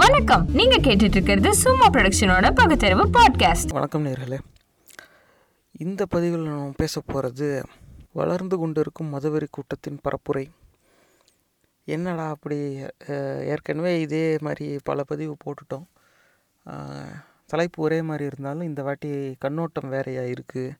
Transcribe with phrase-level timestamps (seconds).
[0.00, 0.44] வணக்கம்.
[0.58, 4.38] நீங்க கேட்டுட்டு இருக்கிறது சும்மா ப்ரொடக்ஷனோட பகுத்தறிவு பாட்காஸ்ட் வணக்கம் நேர்களே.
[5.84, 7.48] இந்த பதிவில் நாம் பேச போகிறது
[8.12, 10.44] வளர்ந்து கொண்டிருக்கும் மதவெறி கூட்டத்தின் பரப்புரை.
[11.84, 12.58] என்னடா அப்படி
[13.52, 15.86] ஏற்கனவே இதே மாதிரி பல பதிவு போட்டுட்டோம்.
[17.52, 19.12] தலைப்பு ஒரே மாதிரி இருந்தாலும் இந்த வாட்டி
[19.44, 20.76] கண்ணோட்டம் வேறையாக இருக்குது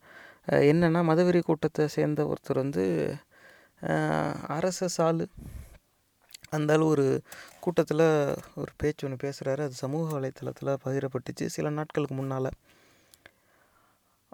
[0.70, 2.86] என்னென்னா மதவெறி கூட்டத்தை சேர்ந்த ஒருத்தர் வந்து
[4.58, 5.26] அரச சாலு
[6.56, 7.04] அந்த ஆளு ஒரு
[7.64, 8.04] கூட்டத்தில்
[8.60, 11.46] ஒரு பேச்சு ஒன்று பேசுகிறாரு அது சமூக வலைத்தளத்தில் பகிரப்பட்டுச்சு.
[11.56, 12.50] சில நாட்களுக்கு முன்னால்.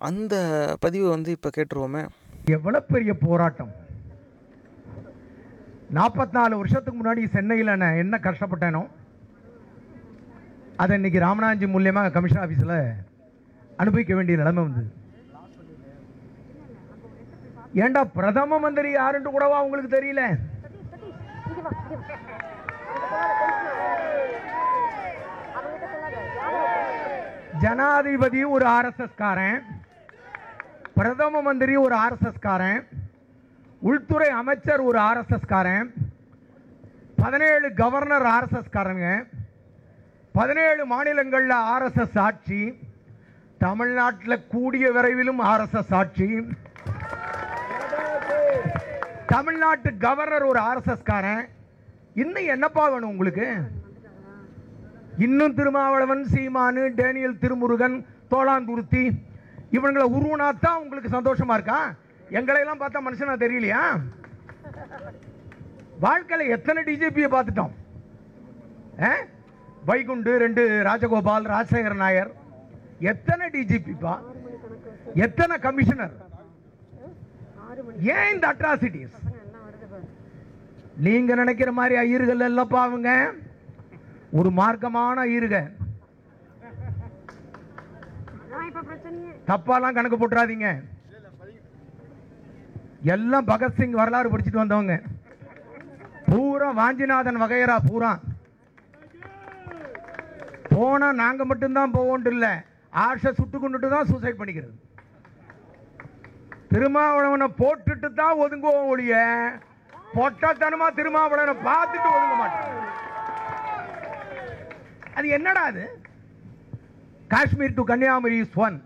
[0.09, 0.35] அந்த
[0.85, 2.03] பதிவை வந்து இப்போ கேட்டுருவோமே.
[2.57, 3.73] எவ்வளோ பெரிய போராட்டம்?
[5.99, 8.83] நாற்பத்தி நாலு வருஷத்துக்கு முன்னாடி சென்னையில் நான் என்ன கஷ்டப்பட்டேனோ
[10.83, 12.79] அதை இன்னைக்கு ராமநாதஞ்சி மூலியமாக கமிஷன் ஆஃபீஸில்
[13.83, 14.91] அனுபவிக்க வேண்டிய நிலைமை வந்தது.
[17.85, 20.23] ஏண்டா பிரதம மந்திரி யாருன்னு கூடவா உங்களுக்கு தெரியல?
[27.61, 29.61] ஜனாதிபதி ஒரு ஆர்எஸ்எஸ் காரன்
[30.97, 32.83] பிரதம மந்திரி ஒரு ஆர்எஸ்எஸ் காரன்
[33.83, 35.89] உள்துறை அமைச்சர் ஒரு ஆர்எஸ்எஸ் காரன்
[37.17, 39.07] பதினேழு கவர்னர் ஆர்எஸ்எஸ் காரங்க
[40.35, 42.61] பதினேழு மாநிலங்களில் ஆர்எஸ்எஸ் ஆட்சி
[43.59, 46.29] தமிழ்நாட்டில் கூடிய விரைவிலும் ஆர்எஸ்எஸ் ஆட்சி.
[49.27, 51.43] தமிழ்நாட்டு கவர்னர் ஒரு ஆர்எஸ்எஸ் காரன்
[52.19, 53.47] இன்னும் என்னப்பா வேணும் உங்களுக்கு?
[55.19, 57.97] இன்னும் திருமாவளவன் சீமானு டேனியல் திருமுருகன்
[58.31, 59.03] தோளாந்துருத்தி
[59.73, 61.95] இவங்களை உருவனாத்தான் உங்களுக்கு சந்தோஷமா இருக்கா?
[62.31, 63.83] எங்களை எல்லாம் பார்த்தா மனுஷனா தெரியலையா?
[66.03, 67.73] வாழ்க்கையில எத்தனை டிஜிபியை பார்த்துட்டோம்?
[69.01, 69.11] ஆ?
[69.87, 72.31] வைகுண்டு ரெண்டு ராஜகோபால் ராஜசேகர் நாயர்.
[72.99, 74.15] எத்தனை டிஜிபிப்பா
[75.15, 76.15] எத்தனை கமிஷனர்?
[78.15, 79.17] ஏன் இந்த அட்ராசிட்டிஸ்
[81.07, 83.11] நீங்க நினைக்கிற மாதிரி ஐயர்கள் இல்லப்பா அவங்க
[84.39, 85.59] ஒரு மார்க்கமான ஐயருக
[89.51, 90.69] தப்பாலாம் கணக்கு போட்டுறாதீங்க.
[93.15, 94.95] எல்லாம் பகத்சிங் வரலாறு படிச்சுட்டு வந்தவங்க.
[96.31, 98.11] பூரா வாஞ்சிநாதன் வகையரா பூரா.
[100.73, 102.47] போனா நாங்க மட்டும்தான் போவோம் இல்ல.
[103.05, 104.75] ஆஷை சுட்டு கொண்டுட்டு தான் சூசைட் பண்ணிக்கிறது.
[106.73, 109.15] திருமாவளவனை போட்டுட்டு தான் ஒதுங்குவோம் ஒழிய
[110.15, 112.75] பொட்டத்தனமா திருமாவளவனை பார்த்துட்டு ஒதுங்க மாட்டோம்
[115.17, 115.85] அது என்னடா அது?
[117.31, 118.77] Kashmir to Kanyakumari is one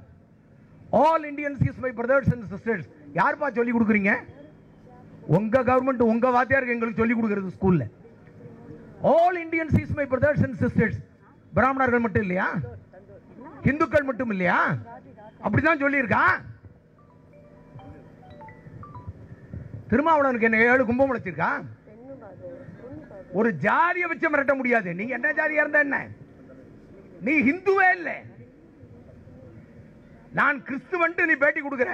[1.01, 4.13] all Indians is my brothers and sisters யார்ப்பா சொல்லி கொடுக்குறீங்க?
[5.37, 7.85] உங்க கவர்மெண்ட் உங்க வாத்தியாருக்கு எங்களுக்கு சொல்லி கொடுக்குறது ஸ்கூல்ல
[9.13, 10.99] all Indians is my brothers and sisters
[11.53, 12.49] பிராமணர்கள் மட்டும் இல்லையா?
[13.65, 14.59] இந்துக்கள் மட்டும் இல்லையா?
[15.45, 16.25] அப்படிதான் சொல்லியிருக்கா
[19.93, 21.53] திருமாவளவனுக்கு என்ன ஏழு கும்பம் முளைச்சிருக்கா
[23.39, 24.89] ஒரு ஜாதியை வச்சு மிரட்ட முடியாது.
[24.99, 25.99] நீங்க என்ன ஜாதியா இருந்தா என்ன?
[27.27, 28.17] நீ ஹிந்துவே இல்லை.
[30.39, 31.91] நான் கிறிஸ்துவன்ட்டு நீ பேட்டி கொடுக்கிற.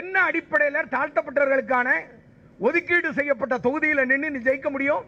[0.00, 1.88] என்ன அடிப்படையில் தாழ்த்தப்பட்டவர்களுக்கான
[2.66, 5.04] ஒதுக்கீடு செய்யப்பட்ட தொகுதியில் நின்று நீ ஜெயிக்க முடியும்?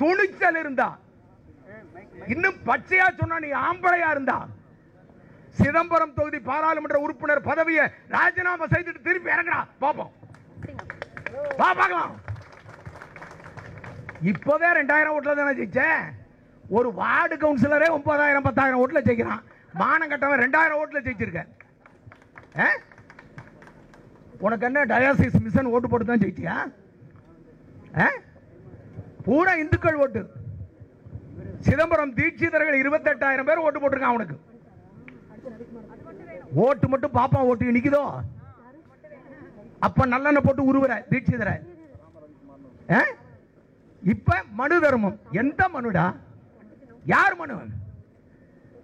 [0.00, 0.88] துணிச்சல் இருந்தா.
[2.34, 4.38] இன்னும் பச்சையா சொன்னா நீ ஆம்பளையா இருந்தா.
[5.58, 7.84] சிதம்பரம் தொகுதி பாராளுமன்ற உறுப்பினர் பதவியை
[8.16, 9.60] ராஜினாமா செய்துட்டு திருப்பி இறங்கடா.
[9.84, 10.12] பாப்போம்.
[11.60, 12.12] வா பார்க்கலாம்.
[14.30, 15.82] இப்போவே ரெண்டாயிரம் ஓட்டுல தானே ஜெயிச்ச?
[16.76, 19.42] ஒரு வார்டு கவுன்சிலரே ஒன்பதாயிரம் பத்தாயிரம் ஓட்டுல ஜெயிக்கிறான்.
[19.80, 21.42] மானம் கட்டவன் ரெண்டாயிரம் ஓட்டுல ஜெயிச்சிருக்க.
[24.46, 26.56] உனக்கு என்ன டயாசிஸ் மிஷன் ஓட்டு போட்டு தான் ஜெயிச்சியா?
[29.26, 30.22] பூரா இந்துக்கள் ஓட்டு.
[31.66, 34.36] சிதம்பரம் தீட்சிதர்கள் இருபத்தெட்டாயிரம் பேர் ஓட்டு போட்டிருக்கான் அவனுக்கு.
[36.64, 38.02] ஓட்டு மட்டும் பாப்பா ஓட்டு நிக்குதோ?
[39.86, 41.50] அப்ப நல்லெண்ணெய் போட்டு உருவுற தீட்சிதர
[44.02, 46.04] இப்ப மனு தர்மம் எந்த மனுடா?
[47.14, 47.54] யார் மனு?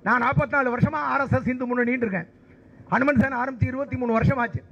[0.07, 2.29] நான் 44 நாலு வருஷமா ஆர்எஸ்எஸ் இந்து முன்னணின்னு இருக்கேன்
[2.93, 4.63] ஹனுமன் சேன் ஆரம்பிச்சு இருபத்தி மூணு வருஷம் ஆச்சு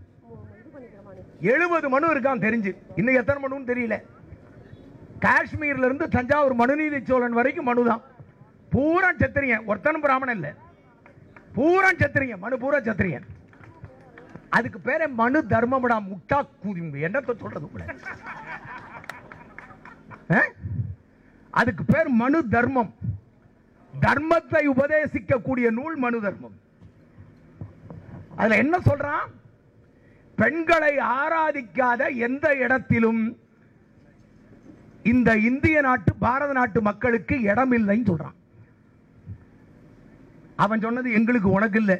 [1.52, 2.70] எழுபது மனு இருக்கான் தெரிஞ்சு.
[3.00, 3.96] இன்னும் எத்தனை மனுன்னு தெரியல.
[5.24, 8.02] காஷ்மீர்ல இருந்து தஞ்சாவூர் மனுநீதி சோழன் வரைக்கும் மனு தான்
[8.72, 9.64] பூரா சத்திரியன்.
[9.70, 10.48] ஒருத்தனும் பிராமணன் இல்ல.
[11.56, 12.42] பூரா சத்திரியன்.
[12.44, 13.26] மனு பூரா சத்திரியன்.
[14.50, 17.84] அதுக்கு பேரே மனு தர்மம்டா முட்டா கூதி என்னத்த சொல்றது கூட
[21.50, 22.90] அதுக்கு பேர் மனு தர்மம்.
[24.00, 26.56] தர்மத்தை உபதேசிக்கக்கூடிய நூல் மனு தர்மம்.
[28.36, 29.26] அதுல என்ன சொல்றான்?
[30.36, 33.22] பெண்களை ஆராதிக்காத எந்த இடத்திலும்
[35.02, 38.36] இந்த இந்திய நாட்டு பாரத நாட்டு மக்களுக்கு இடம் இல்லைன்னு சொல்றான்.
[40.56, 41.98] அவன் சொன்னது எங்களுக்கு உனக்கு இல்லை.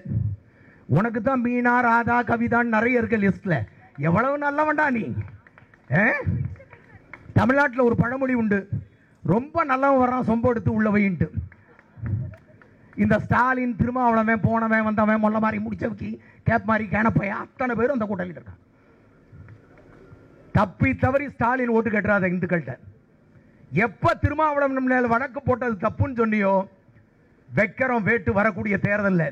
[0.96, 3.56] உனக்கு தான் மீனா ராதா கவிதான் நிறைய இருக்கு லிஸ்ட்ல
[4.08, 5.04] எவ்வளவு நல்லவன்டா நீ?
[7.38, 8.58] தமிழ்நாட்டில் ஒரு பழமொழி உண்டு.
[9.22, 11.28] ரொம்ப நல்லவன் வர்றான் சொம்ப எடுத்து உள்ள வைன்ட்டு.
[13.02, 16.10] இந்த ஸ்டாலின் திருமாவளவன் போனவன் வந்தவன் மொல்ல மாதிரி முடிச்சவுக்கி
[16.48, 17.30] கேப் மாதிரி கேனப்பைய?
[17.44, 18.60] அத்தனை பேரும் அந்த கூட்டத்தில் இருக்கான்
[20.52, 22.74] தப்பி தவறி ஸ்டாலின் ஓட்டு கட்டுறாத இந்துக்கள்கிட்ட.
[23.86, 26.54] எப்ப திருமாவளவன் மேல் வழக்கு போட்டது தப்புன்னு சொன்னியோ
[27.48, 29.24] வெக்கரம் வேட்டு வரக்கூடிய தேர்தல்ல.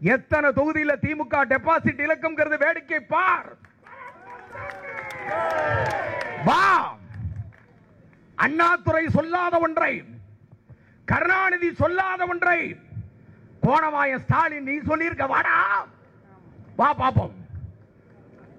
[0.00, 3.56] எத்தனை தொகுதியில திமுக டெபாசிட் இலக்குங்கிறது வேடிக்கை பார்.
[6.44, 6.96] வா.
[8.34, 10.04] அண்ணாதுரை சொல்லாத ஒன்றை
[11.04, 12.76] கருணாநிதி சொல்லாத ஒன்றை
[13.62, 15.86] கோணமாய ஸ்டாலின் நீ சொல்லியிருக்க வாடா.
[16.76, 17.34] வா பாப்போம்.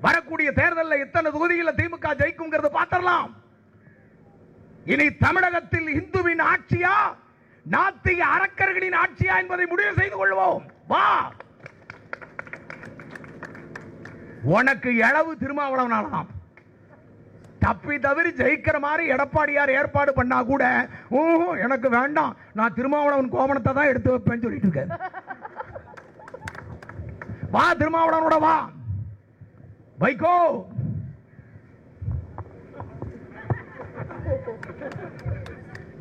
[0.02, 3.34] வரக்கூடிய தேர்தலில் எத்தனை தொகுதியில் திமுக ஜெயிக்குங்கிறத பார்த்தரலாம்
[4.86, 7.16] இனி தமிழகத்தில் இந்துவின் ஆட்சியா
[7.72, 10.76] நாத்திக அரக்கர்களின் ஆட்சியா என்பதை முடிவு செய்து கொள்வோம்.
[10.88, 11.06] வா.
[14.56, 16.28] உனக்கு இளவு திருமாவளவனாலாம்
[17.64, 20.64] தப்பி தவறி ஜெயிக்கிற மாதிரி எடப்பாடியார் ஏற்பாடு பண்ணா கூட
[21.20, 22.36] ஓஹோ எனக்கு வேண்டாம்.
[22.54, 24.94] நான் திருமாவளவன் கோவணத்தை தான் எடுத்து வைப்பேன்னு சொல்லிட்டு இருக்கேன்
[27.56, 28.56] வா திருமாவளவனோட வா.
[30.02, 30.36] வைகோ.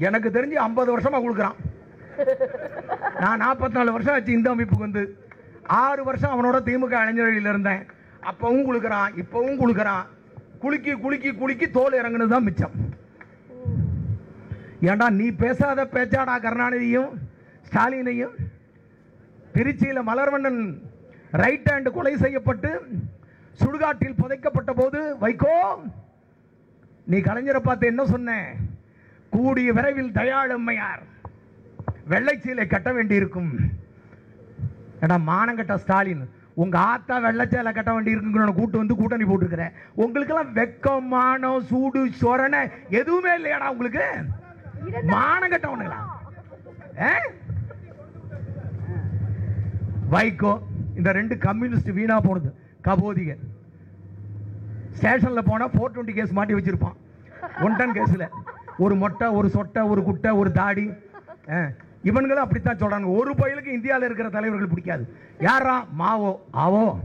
[0.07, 1.59] எனக்கு தெரிஞ்சு ஐம்பது வருஷமா கொடுக்குறான்.
[3.23, 5.03] நான் நாற்பத்தி நாலு வருஷம் ஆச்சு இந்த அமைப்புக்கு வந்து.
[5.83, 7.83] ஆறு வருஷம் அவனோட திமுக இளைஞர்களில் இருந்தேன்.
[8.31, 10.07] அப்பவும் கொடுக்குறான் இப்பவும் குளுக்கிறான்.
[10.63, 12.77] குலுக்கி குலுக்கி குலுக்கி தோல் இறங்குனது தான் மிச்சம்.
[14.91, 17.13] ஏண்டா நீ பேசாத பேச்சாடா கருணாநிதியும்
[17.69, 18.37] ஸ்டாலினையும்?
[19.55, 20.61] திருச்சியில் மலர்வண்ணன்
[21.43, 22.71] ரைட் ஹேண்டு கொலை செய்யப்பட்டு
[23.61, 25.55] சுடுகாட்டில் புதைக்கப்பட்ட போது வைகோ
[27.11, 28.31] நீ கலைஞரை பார்த்து என்ன சொன்ன?
[29.35, 31.03] கூடிய விரைவில் தயாளம்மையார்.
[32.13, 33.53] வெள்ளைச்சீலை கட்ட வேண்டியிருக்கும்.
[35.05, 36.25] ஏடா மானங்கட்ட ஸ்டாலின்?
[36.63, 39.75] உங்க ஆத்தா வெள்ளச்சேலை கட்ட வேண்டி இருக்குங்கிற கூட்டு வந்து கூட்டணி போட்டுருக்கிறேன்.
[40.03, 42.61] உங்களுக்கெல்லாம் வெக்கம் மானம் சூடு சொரணை
[43.01, 44.05] எதுவுமே இல்லையாடா உங்களுக்கு?
[45.15, 45.99] மானம் கட்டவனுங்களா?
[50.15, 50.53] வைகோ
[50.99, 52.51] இந்த ரெண்டு கம்யூனிஸ்ட் வீணா போனது.
[52.87, 53.33] கபோதிக
[54.99, 56.97] ஸ்டேஷன்ல போனா ஃபோர் டுவெண்ட்டி கேஸ் மாட்டி வச்சிருப்பான்.
[57.65, 58.27] ஒன் டன் கேஸ்ல.
[58.85, 60.87] ஒரு மொட்டை ஒரு சொட்டை ஒரு குட்டை ஒரு தாடி.
[62.07, 63.17] இவன்களும் இவனுங்களும் அப்படித்தான் சொல்றாங்க.
[63.17, 65.17] ஒரு பயலுக்கு இந்தியாவில் இருக்கிற தலைவர்கள் பிடிக்காது.
[65.41, 66.45] யாரா மாவோ?
[66.53, 66.99] ஆவோ?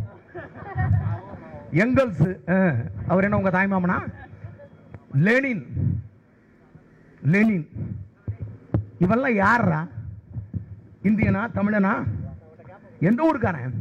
[1.71, 2.51] எங்கல்ஸ்.
[2.51, 2.73] ஆ,
[3.07, 4.13] அவர் என்ன உங்க தாய்மாமனா?
[5.13, 5.65] லெனின்.
[7.23, 7.69] லெனின்.
[8.99, 9.87] இவெல்லாம் யாரா
[11.03, 11.47] இந்தியனா?
[11.55, 12.03] தமிழனா?
[12.99, 13.71] எந்த ஊருக்காரன்?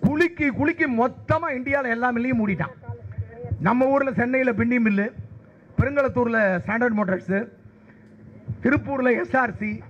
[0.00, 2.72] குலுக்கி குலுக்கி மொத்தமாக இந்தியாவில் எல்லா மில்லையும் மூடிட்டான்.
[3.60, 5.10] நம்ம ஊரில் சென்னையில் பின்னி மில்லு
[5.78, 7.48] பெருங்கலத்தூரில் ஸ்டாண்டர்ட் மோட்டர்ஸு
[8.62, 9.80] திருப்பூரில் எஸ்ஆர்சி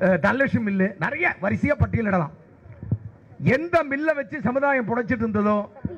[0.00, 2.32] தனலட்சுமி மில்லு நிறைய வரிசையா பட்டியலிடலாம்
[3.54, 5.56] எந்த மில்லை வச்சு சமுதாயம் புடைச்சிட்டு இருந்ததோ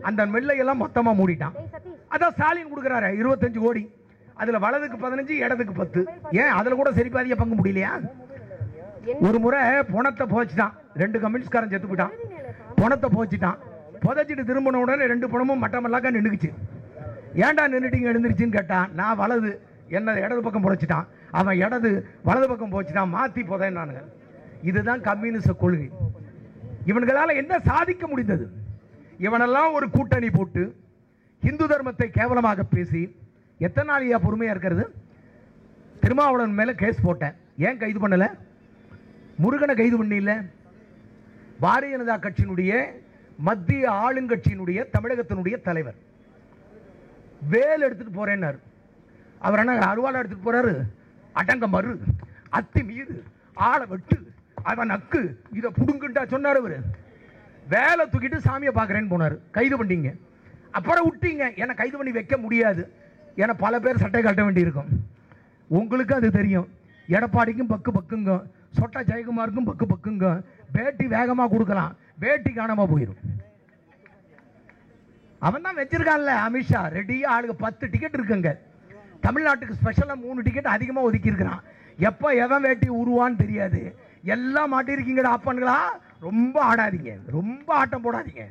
[0.09, 1.57] அந்த மில்லை எல்லாம் மொத்தமா மூடிட்டான்.
[2.15, 3.83] அதான் ஸ்டாலின் கொடுக்குறாரு இருபத்தஞ்சு கோடி.
[4.35, 6.01] அதுல வலதுக்கு பதினஞ்சு இடதுக்கு பத்து.
[6.41, 6.53] ஏன்?
[6.59, 7.93] அதுல கூட சரி பாதியா பங்கு முடியலையா?
[9.27, 9.61] ஒரு முறை
[9.95, 12.15] பணத்தை போச்சுட்டான் ரெண்டு கம்யூனிஸ்ட்காரன் செத்து போயிட்டான்.
[12.81, 13.59] பணத்தை போச்சுட்டான்
[14.05, 16.51] புதைச்சிட்டு திரும்பின உடனே ரெண்டு பணமும் மட்டமல்லாக்கா நின்றுக்குச்சு
[17.45, 18.91] ஏன்டா நின்றுட்டீங்க எழுந்திருச்சுன்னு கேட்டான்.
[19.01, 19.53] நான் வலது.
[19.89, 24.03] என்ன இடது பக்கம் புதைச்சிட்டான் அவன் இடது வலது பக்கம் போச்சுட்டான் மாத்தி புதையினானுங்க
[24.63, 25.91] இதுதான் கம்யூனிஸ்ட் கொள்கை.
[26.87, 28.51] இவன்களால என்ன சாதிக்க முடிந்தது?
[29.19, 30.77] இவனெல்லாம் ஒரு கூட்டணி போட்டு
[31.43, 33.17] இந்து தர்மத்தை கேவலமாக பேசி
[33.59, 34.95] எத்தனை நாளையா பொறுமையா இருக்கிறது?
[36.01, 37.35] திருமாவளவன் மேல கேஸ் போட்டேன்.
[37.59, 38.31] ஏன் கைது பண்ணல?
[39.37, 40.45] முருகனை கைது பண்ணல
[41.61, 42.85] பாரதிய ஜனதா கட்சியினுடைய
[43.37, 45.95] மத்திய ஆளுங்கட்சியினுடைய தமிழகத்தினுடைய தலைவர்.
[47.51, 48.59] வேல் எடுத்துட்டு போறேன்னாரு.
[49.45, 50.75] அவர் என்ன அருவாளை எடுத்துட்டு போறாரு.
[51.33, 52.01] அடங்க மறு.
[52.49, 53.15] அத்தி மீது
[53.55, 54.19] ஆளை வெட்டு.
[54.63, 55.23] அவன் நக்கு.
[55.53, 56.77] இதை புடுங்குண்டா சொன்னார் அவர்.
[57.69, 59.37] வேலை தூக்கிட்டு சாமியை பார்க்குறேன்னு போனார்.
[59.51, 60.11] கைது பண்ணிங்க.
[60.71, 61.57] அப்புறம் விட்டீங்க.
[61.57, 62.93] என்னை கைது பண்ணி வைக்க முடியாது.
[63.37, 64.91] ஏன்னா பல பேர் சட்டை கட்ட வேண்டியிருக்கும்.
[65.69, 66.69] உங்களுக்கும் அது தெரியும்.
[67.09, 68.43] எடப்பாடிக்கும் பக்கு பக்குங்க.
[68.81, 70.45] சொட்டா ஜெயக்குமாருக்கும் பக்கு பக்குங்க.
[70.73, 71.97] பேட்டி வேகமாக கொடுக்கலாம்.
[72.19, 73.21] பேட்டி காணாமல் போயிடும்
[75.39, 76.81] அவன் தான் வச்சிருக்கான்ல அமித்ஷா.
[76.99, 78.51] ரெடியாக ஆளுங்க பத்து டிக்கெட் இருக்குங்க.
[79.27, 81.63] தமிழ்நாட்டுக்கு ஸ்பெஷலாக மூணு டிக்கெட் அதிகமாக ஒதுக்கியிருக்கிறான்
[82.09, 83.81] எப்போ எவன் வேட்டி உருவான்னு தெரியாது.
[84.35, 85.79] எல்லாம் மாட்டிருக்கீங்கடா ஆப்பான்களா
[86.27, 87.13] ரொம்ப ஆடாதீங்க.
[87.37, 88.45] ரொம்ப ஆட்டம் போடாதீங்க.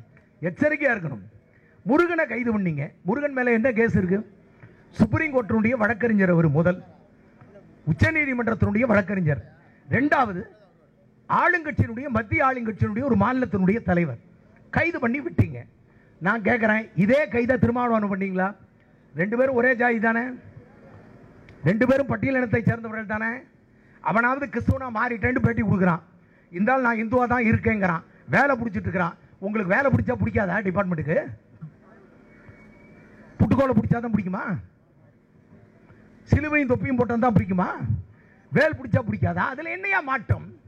[0.47, 1.23] எச்சரிக்கையாக இருக்கணும்.
[1.89, 2.83] முருகனை கைது பண்ணீங்க.
[3.07, 4.27] முருகன் மேலே என்ன கேஸ் இருக்குது
[4.99, 6.79] சுப்ரீம் கோர்ட்டினுடைய வழக்கறிஞர் அவர் முதல்.
[7.91, 9.41] உச்சநீதிமன்றத்தினுடைய வழக்கறிஞர்.
[9.95, 10.41] ரெண்டாவது
[11.29, 14.21] ஆளுங்கட்சியினுடைய மத்திய ஆளுங்கட்சியினுடைய ஒரு மாநிலத்தினுடைய தலைவர்.
[14.77, 15.59] கைது பண்ணி விட்டீங்க.
[16.25, 18.49] நான் கேட்குறேன் இதே கைதை திருமாவளவன் பண்ணீங்களா?
[19.21, 20.23] ரெண்டு பேரும் ஒரே ஜாதி தானே?
[21.63, 23.37] ரெண்டு பேரும் பட்டியலினத்தை சேர்ந்தவர்கள் தானே?
[24.01, 25.99] அவனாவது கிறிஸ்துவனா மாறிட்டேன்னு பேட்டி கொடுக்குறான்.
[26.49, 28.03] இருந்தாலும் நான் இந்துவாக தான் இருக்கேங்கிறான்.
[28.29, 29.15] வேலை பிடிச்சிட்டு இருக்கிறான்.
[29.39, 31.25] உங்களுக்கு வேலை பிடிச்சா பிடிக்காதா டிபார்ட்மெண்ட்டுக்கு?
[33.39, 34.59] புட்டுக்கோலை பிடிச்சா தான் பிடிக்குமா?
[36.23, 37.67] சிலுவையும் தொப்பியும் போட்டால் தான் பிடிக்குமா?
[38.51, 39.35] வேல் பிடிச்சா பிடிக்காதா?
[39.35, 40.61] அதில் என்னையா மாட்டம்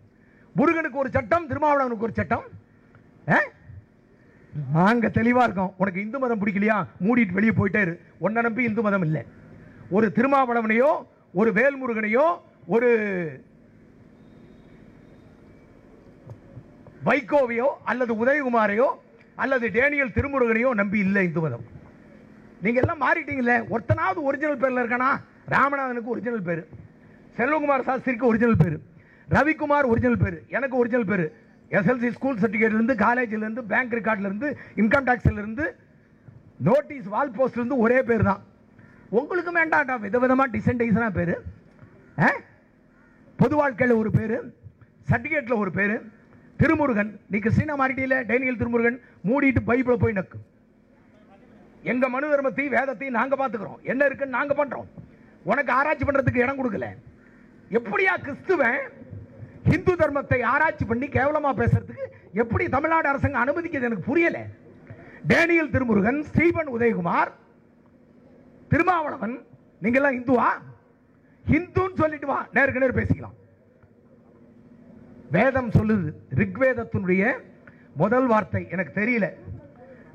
[0.55, 2.43] முருகனுக்கு ஒரு சட்டம் திருமாவளவனுக்கு ஒரு சட்டம்.
[3.29, 3.41] ஆ?
[5.11, 5.73] தெளிவாக இருக்கோம்.
[5.77, 6.87] உனக்கு இந்து மதம் பிடிக்கலையா?
[7.01, 8.01] மூடிட்டு வெளியே போயிட்டே இரு.
[8.17, 9.25] உன்னை நம்பி இந்து மதம் இல்லை.
[9.89, 12.25] ஒரு திருமாவளவனையோ ஒரு வேல்முருகனையோ
[12.67, 12.89] ஒரு
[17.07, 18.87] வைகோவையோ அல்லது உதயகுமாரையோ
[19.37, 21.65] அல்லது டேனியல் திருமுருகனையோ நம்பி இல்லை இந்து மதம்.
[22.61, 25.09] நீங்க எல்லாம் மாறிட்டீங்கல்ல ஒருத்தனாவது ஒரிஜினல் பேர்ல இருக்கானா?
[25.49, 26.63] ராமநாதனுக்கு ஒரிஜினல் பேர்.
[27.37, 28.77] செல்வகுமார் சாஸ்திரிக்கு ஒரிஜினல் பேர்.
[29.29, 30.37] ரவிக்குமார் ஒரிஜினல் பேர்.
[30.49, 31.25] எனக்கு ஒரிஜினல் பேர்.
[31.71, 35.65] எஸ்எல்சி ஸ்கூல் சர்டிஃபிகேட்ல இருந்து காலேஜ்ல இருந்து பேங்க் ரெக்கார்ட்ல இருந்து இன்கம் டேக்ஸ்லேருந்து
[36.67, 38.41] நோட்டீஸ் வால் போஸ்ட்ல இருந்து ஒரே பேர் தான்
[39.19, 41.35] உங்களுக்கு வேண்டாம்டா விதவிதமாக டிசைன் பேர்.
[42.19, 42.29] ஆ?
[43.39, 44.35] பொது வாழ்க்கையில் ஒரு பேர்
[45.09, 45.95] சர்டிஃபிகேட்டில் ஒரு பேர்.
[46.59, 50.37] திருமுருகன் நீ கிறிஸ்டினா மாறிட்டியில் டேனியல் திருமுருகன் மூடிட்டு பைபிளை போய் நக்கு.
[51.83, 54.87] எங்கள் மனு தர்மத்தையும் வேதத்தையும் நாங்கள் பார்த்துக்குறோம் என்ன இருக்குன்னு நாங்கள் பண்ணுறோம்
[55.43, 56.87] உனக்கு ஆராய்ச்சி பண்ணுறதுக்கு இடம் கொடுக்கல.
[57.71, 58.79] எப்படியா கிறிஸ்துவன்
[59.63, 64.43] ஹிந்து தர்மத்தை ஆராய்ச்சி பண்ணி கேவலமாக பேசுறதுக்கு எப்படி தமிழ்நாடு அரசாங்கம் அனுமதிக்கிறது எனக்கு புரியலை.
[65.27, 67.31] டேனியல் திருமுருகன் ஸ்டீபன் உதயகுமார்
[68.75, 69.45] திருமாவளவன்
[69.79, 70.61] நீங்க எல்லாம் இந்துவா?
[71.51, 72.47] ஹிந்துன்னு சொல்லிட்டு வா.
[72.53, 73.33] நேருக்கு நேர் பேசிக்கலாம்.
[75.31, 76.13] வேதம் சொல்லுது.
[76.35, 77.37] ரிக்வேதத்தினுடைய
[77.95, 78.67] முதல் வார்த்தை.
[78.69, 79.33] எனக்கு தெரியல.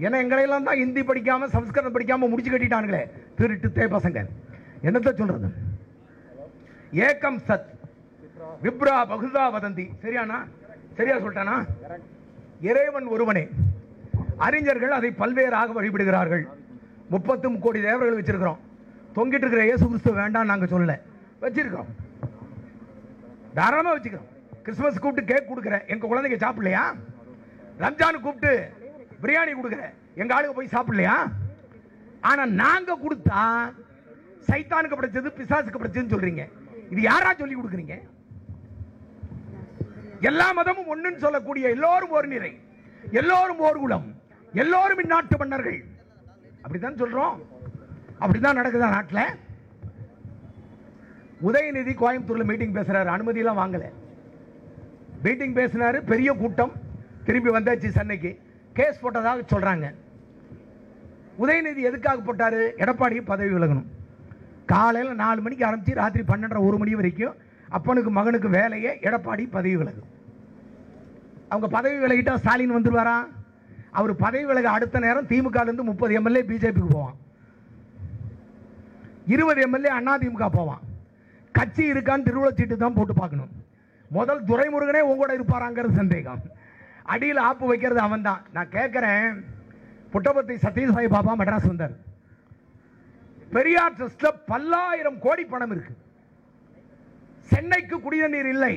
[0.03, 3.11] ஏன்னா எங்களையெல்லாம் தான் ஹிந்தி படிக்காம சம்ஸ்கிருதம் படிக்காம முடிச்சு கட்டிட்டானுங்களே.
[3.37, 4.25] திருட்டு தே பசங்க.
[4.83, 5.49] என்னத்த சொல்றது?
[6.93, 7.65] ஏகம் சத்.
[8.63, 9.89] விப்ரா பகுதா வதந்தி.
[10.03, 10.47] சரியானா
[10.95, 11.67] சரியா சொல்லிட்டானா?
[12.61, 13.49] இறைவன் ஒருவனே.
[14.37, 16.43] அறிஞர்கள் அதை பல்வேறாக வழிபடுகிறார்கள்.
[17.13, 18.61] முப்பத்தும் கோடி தேவர்கள் வச்சிருக்கிறோம்.
[19.15, 20.95] தொங்கிட்டு இருக்கிற இயேசு கிறிஸ்து வேண்டாம் நாங்க சொல்லல.
[21.43, 21.91] வச்சிருக்கிறோம்.
[23.55, 24.29] தாராளமா வச்சுக்கிறோம்.
[24.63, 25.87] கிறிஸ்துமஸ் கூப்பிட்டு கேக் கொடுக்குறேன்.
[25.87, 26.85] எங்க குழந்தைங்க சாப்பிடலையா?
[27.79, 28.73] ரம்ஜான் கூப்பிட்டு
[29.23, 29.95] பிரியாணி கொடுக்குறேன்.
[30.15, 31.17] எங்க ஆளுங்க போய் சாப்பிடலையா?
[32.21, 33.43] ஆனா நாங்க கொடுத்தா
[34.49, 36.45] சைத்தானுக்கு படைச்சது பிசாசுக்கு படைச்சதுன்னு சொல்றீங்க.
[36.91, 37.97] இது யாரா சொல்லி கொடுக்குறீங்க?
[40.21, 42.61] எல்லா மதமும் ஒன்றுன்னு சொல்லக்கூடிய எல்லோரும் ஒரு நிறை.
[43.11, 44.09] எல்லோரும் ஓர் குலம்
[44.53, 45.85] எல்லோரும் இந்நாட்டு மன்னர்கள்.
[46.63, 47.39] அப்படித்தான் சொல்றோம்.
[48.21, 49.23] அப்படிதான் நடக்குதா நாட்டில்.
[51.47, 53.11] உதயநிதி கோயம்புத்தூர்ல மீட்டிங் பேசுறாரு.
[53.17, 53.83] அனுமதியெல்லாம் வாங்கல.
[55.23, 56.07] மீட்டிங் பேசினாரு.
[56.07, 56.73] பெரிய கூட்டம்.
[57.25, 58.41] திரும்பி வந்தாச்சு சென்னைக்கு.
[58.73, 59.95] கேஸ் போட்டதாக சொல்றாங்க.
[61.41, 62.81] உதயநிதி எதுக்காக போட்டாரு?
[62.81, 63.87] எடப்பாடி பதவி விலகணும்.
[64.67, 67.35] காலையில் நாலு மணிக்கு ஆரம்பிச்சு ராத்திரி பன்னெண்டரை ஒரு மணி வரைக்கும்
[67.69, 70.09] அப்பனுக்கு மகனுக்கு வேலையே எடப்பாடி பதவி விலகும்
[71.49, 73.27] அவங்க பதவி விலகிட்டா ஸ்டாலின் வந்துருவாரா?
[73.99, 77.17] அவர் பதவி விலக அடுத்த நேரம் திமுகலருந்து முப்பது எம்எல்ஏ பிஜேபிக்கு போவான்.
[79.35, 80.83] இருபது எம்எல்ஏ அண்ணா திமுக போவான்.
[81.59, 83.51] கட்சி இருக்கான்னு திருவிழச்சீட்டு தான் போட்டு பார்க்கணும்.
[84.17, 86.43] முதல் துரைமுருகனே உங்களோட இருப்பாராங்கிறது சந்தேகம்.
[87.13, 89.27] அடியில் ஆப்பு வைக்கிறது அவன் தான் நான் கேட்குறேன்
[90.13, 91.95] புட்டபர்த்தி சத்யசாய் பாபா மெட்ராஸ் வந்தார்.
[93.55, 95.95] பெரியார் ட்ரஸ்ட்ல பல்லாயிரம் கோடி பணம் இருக்கு.
[97.51, 98.75] சென்னைக்கு குடிநீர் இல்லை.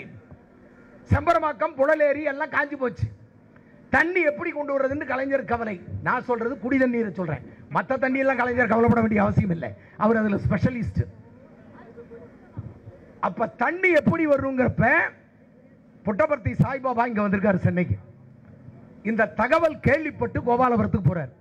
[1.12, 3.08] செம்பரமாக்கம் புழலேரி எல்லாம் காஞ்சி போச்சு.
[3.96, 5.76] தண்ணி எப்படி கொண்டு வர்றதுன்னு கலைஞர் கவலை.
[6.08, 7.44] நான் சொல்றது குடி தண்ணீரை சொல்றேன்.
[7.76, 9.70] மற்ற தண்ணியெல்லாம் கலைஞர் கவலைப்பட வேண்டிய அவசியம் இல்லை.
[10.06, 11.04] அவர் அதில் ஸ்பெஷலிஸ்ட்
[13.28, 14.88] அப்ப தண்ணி எப்படி வருங்கிறப்ப
[16.06, 17.96] புட்டபர்த்தி சாய்பாபா இங்க வந்திருக்காரு சென்னைக்கு.
[19.12, 21.32] இந்த தகவல் கேள்விப்பட்டு கோபாலபுரத்துக்கு போறார்.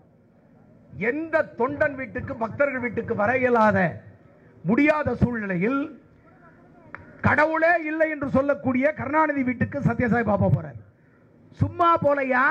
[1.10, 3.78] எந்த தொண்டன் வீட்டுக்கு பக்தர்கள் வீட்டுக்கு வர இயலாத
[4.70, 5.80] முடியாத சூழ்நிலையில்
[7.26, 10.78] கடவுளே இல்லை என்று சொல்லக்கூடிய கருணாநிதி வீட்டுக்கு சத்யசாய் பாபா போறார்.
[11.60, 12.44] சும்மா போலையா?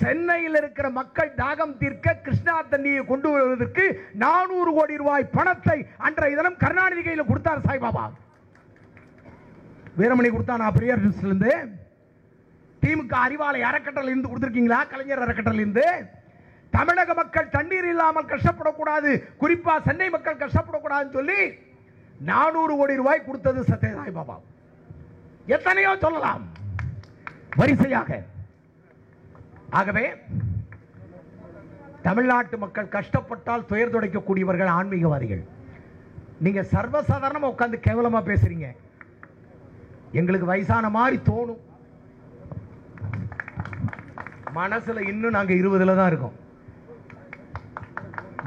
[0.00, 3.84] சென்னையில் இருக்கிற மக்கள் தாகம் தீர்க்க கிருஷ்ணா தண்ணியை கொண்டு வருவதற்கு
[4.24, 8.04] நானூறு கோடி ரூபாய் பணத்தை அன்றைய தினம் கருணாநிதி கையில் கொடுத்தார் சாய்பாபா.
[9.98, 11.52] வீரமணி கொடுத்தானா பெரியார் ட்ரஸ்ட்ல இருந்து
[12.82, 14.80] திமுக அறிவாலை அறக்கட்டளை இருந்து கொடுத்துருக்கீங்களா?
[14.90, 15.86] கலைஞர் அறக்கட்டளை இருந்து.
[16.72, 19.10] தமிழக மக்கள் தண்ணீர் இல்லாமல் கஷ்டப்படக்கூடாது.
[19.42, 21.40] குறிப்பா சென்னை மக்கள் கஷ்டப்படக்கூடாதுன்னு சொல்லி
[22.30, 24.36] நானூறு கோடி ரூபாய் கொடுத்தது சத்யசாய் பாபா.
[25.56, 26.44] எத்தனையோ சொல்லலாம்.
[27.60, 28.10] வரிசையாக.
[29.80, 30.06] ஆகவே
[32.06, 35.44] தமிழ்நாட்டு மக்கள் கஷ்டப்பட்டால் துயர் துடைக்கக்கூடியவர்கள் ஆன்மீகவாதிகள்.
[36.44, 38.68] நீங்க சர்வசாதாரணமாக உட்கார்ந்து கேவலமா பேசுறீங்க.
[40.20, 41.62] எங்களுக்கு வயசான மாதிரி தோணும்.
[44.58, 46.36] மனசுல இன்னும் நாங்க இருபதுல தான் இருக்கோம்.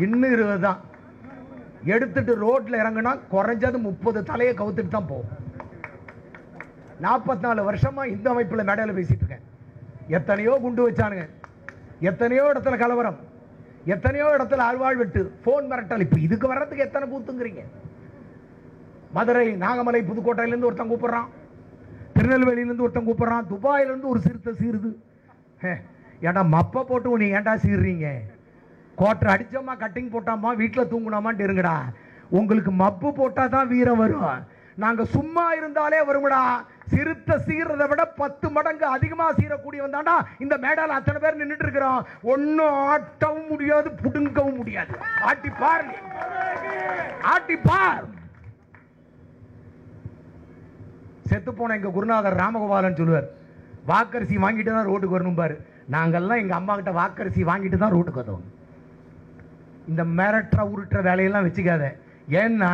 [0.05, 0.79] இன்னும் இருபது தான்.
[1.93, 5.29] எடுத்துட்டு ரோட்ல இறங்குனா குறைஞ்சது முப்பது தலையை கவுத்துட்டு தான் போவோம்.
[7.05, 9.45] நாற்பத்தி நாலு வருஷமா இந்த அமைப்புல மேடையில் பேசிட்டு இருக்கேன்.
[10.17, 11.25] எத்தனையோ குண்டு வச்சானுங்க.
[12.09, 13.19] எத்தனையோ இடத்துல கலவரம்.
[13.93, 16.03] எத்தனையோ இடத்துல அல்வாழ் வெட்டு போன் மிரட்டல்.
[16.05, 17.63] இப்ப இதுக்கு வர்றதுக்கு எத்தனை கூத்துங்கிறீங்க
[19.17, 21.29] மதுரை நாகமலை புதுக்கோட்டையிலேருந்து ஒருத்தன் கூப்பிடுறான்.
[22.15, 23.47] திருநெல்வேலியிலேருந்து ஒருத்தன் கூப்பிடுறான்.
[23.53, 24.91] துபாயிலேருந்து ஒரு சிறுத்தை சீருது.
[25.63, 25.73] ஹே,
[26.21, 28.07] ஏன்டா மப்பை போட்டு நீ ஏன்டா சீர்றீங்க?
[28.95, 31.75] கோட்டை அடித்தோமா கட்டிங் போட்டாமா வீட்டில் தூங்குனாமான்ட்டு இருங்கடா.
[32.29, 34.25] உங்களுக்கு மப்பு போட்டால் தான் வீரம் வரும்.
[34.83, 36.41] நாங்க சும்மா இருந்தாலே வரும்டா.
[36.91, 42.05] சிறுத்த சீரதை விட பத்து மடங்கு அதிகமா சீரக்கூடியவன் தாண்டா இந்த மேடால அத்தனை பேர் நின்னுட்டு இருக்கிறோம்.
[42.33, 44.93] ஒன்னும் ஆட்டவும் முடியாது புடுங்கவும் முடியாது.
[45.29, 45.85] ஆட்டி பார்
[47.33, 48.05] ஆட்டி பார்.
[51.29, 53.27] செத்து போன எங்க குருநாதர் ராமகோபாலன் சொல்லுவார்
[53.89, 55.55] வாக்கரிசி வாங்கிட்டு தான் ரோட்டுக்கு வரணும் பாரு.
[55.95, 58.47] நாங்கெல்லாம் எங்க அம்மா கிட்ட வாக்கரிசி வாங்கிட்டு தான் ரோட்டுக்கு வந்தோம்.
[59.91, 61.85] இந்த மிரட்டுற உருட்டுற வேலையெல்லாம் வச்சுக்காத.
[62.41, 62.71] ஏன்னா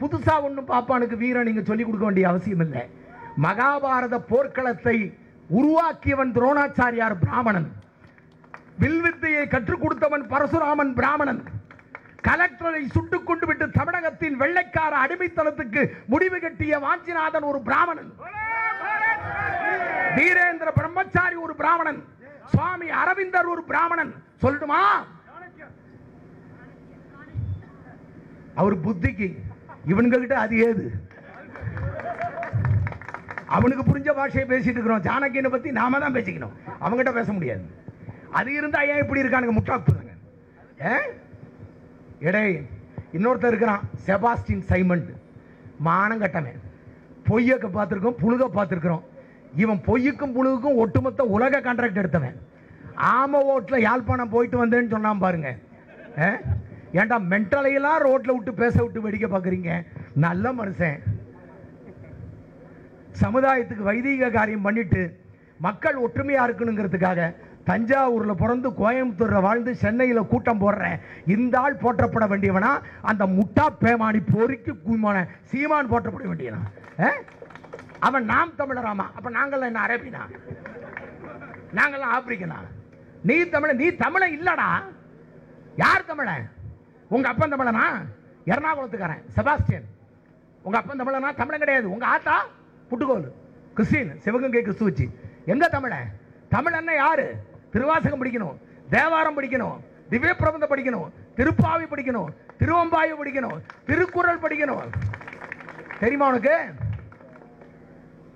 [0.00, 2.88] புதுசா ஒன்றும் பாப்பானுக்கு வீரன் நீங்க சொல்லிக் கொடுக்க வேண்டிய அவசியம் இல்லை.
[3.42, 7.72] மகாபாரத போர்க்களத்தை உருவாக்கியவன் துரோணாச்சாரியார் பிராமணன்.
[8.80, 11.44] வில்வித்தையை கற்றுக் கொடுத்தவன் பரசுராமன் பிராமணன்.
[12.28, 18.12] கலெக்டரை சுட்டுக் கொண்டு விட்டு தமிழகத்தின் வெள்ளைக்கார அடிமைத்தனத்துக்கு முடிவு கட்டிய வாஞ்சிநாதன் ஒரு பிராமணன்.
[20.16, 22.04] வீரேந்திர பிரம்மச்சாரி ஒரு பிராமணன்.
[22.44, 24.14] சுவாமி அரவிந்தர் ஒரு பிராமணன்.
[24.42, 24.82] சொல்லட்டுமா?
[28.54, 29.28] அவர் புத்திக்கு
[29.90, 30.84] இவன்கிட்ட அது ஏது?
[33.56, 35.04] அவனுக்கு புரிஞ்ச பாஷையை பேசிட்டு இருக்கிறோம்.
[35.08, 36.54] ஜானகியனை பத்தி நாம தான் பேசிக்கணும்.
[36.82, 37.64] அவங்ககிட்ட பேச முடியாது.
[38.38, 39.54] அது இருந்தா ஏன் இப்படி இருக்கானுங்க?
[39.58, 40.14] முட்டாப்புதாங்க
[42.28, 42.42] எடே
[43.16, 43.84] இன்னொருத்தர் இருக்கிறான்.
[44.06, 45.10] செபாஸ்டின் சைமண்ட்
[45.86, 46.60] மானம் கட்டவன்.
[47.28, 49.04] பொய்யக்க பார்த்துருக்கோம் புழுக பார்த்துருக்குறோம்.
[49.62, 52.36] இவன் பொய்யுக்கும் புழுகுக்கும் ஒட்டுமொத்த உலக கான்ட்ராக்ட் எடுத்தவன்.
[53.14, 55.50] ஆம ஓட்டில் யாழ்ப்பாணம் போயிட்டு வந்தேன்னு சொன்னான் பாருங்க.
[56.92, 60.98] ஏன்டா மென்டலையெல்லாம் ரோட்ல விட்டு பேச விட்டு வெடிக்க பார்க்குறீங்க நல்ல மனுஷன்.
[63.22, 65.20] சமுதாயத்துக்கு வைதீக காரியம் பண்ணிட்டு
[65.58, 67.34] மக்கள் ஒற்றுமையா இருக்கணுங்கிறதுக்காக
[67.70, 70.98] தஞ்சாவூர்ல பிறந்து கோயம்புத்தூர்ல வாழ்ந்து சென்னையில கூட்டம் போடுறேன்.
[71.26, 72.72] இந்த ஆள் போற்றப்பட வேண்டியவனா?
[73.00, 76.62] அந்த முட்டா பேமானி பொறுக்கி குமான சீமான் போற்றப்பட வேண்டியவனா?
[77.98, 80.22] அவன் நாம் தமிழராமா அப்ப நாங்கள்லாம் என்ன அரேபினா
[81.78, 82.58] நாங்கள்லாம் ஆப்பிரிக்கனா?
[83.22, 84.68] நீ தமிழன் நீ தமிழன் இல்லடா.
[85.76, 86.46] யார் தமிழன்?
[87.08, 87.84] உங்க அப்பன் தமிழனா
[88.46, 89.86] எர்ணாகுளத்துக்காரன் செபாஸ்டியன்.
[90.62, 91.90] உங்க அப்பன் தமிழனா தமிழன் கிடையாது.
[91.90, 92.46] உங்க ஆத்தா?
[92.90, 93.28] புட்டுகோல்
[93.74, 95.06] கிறிஸ்டின் சிவகங்கை கிறிஸ்துவச்சு.
[95.46, 96.08] எங்க தமிழன்
[96.50, 97.26] தமிழன்னா யாரு?
[97.72, 98.56] திருவாசகம் படிக்கணும்
[98.90, 99.76] தேவாரம் படிக்கணும்
[100.10, 102.28] திவ்ய பிரபந்தம் படிக்கணும் திருப்பாவி படிக்கணும்
[102.60, 104.86] திருவம்பாவி படிக்கணும் திருக்குறள் படிக்கணும்.
[105.98, 106.56] தெரியுமா உனக்கு?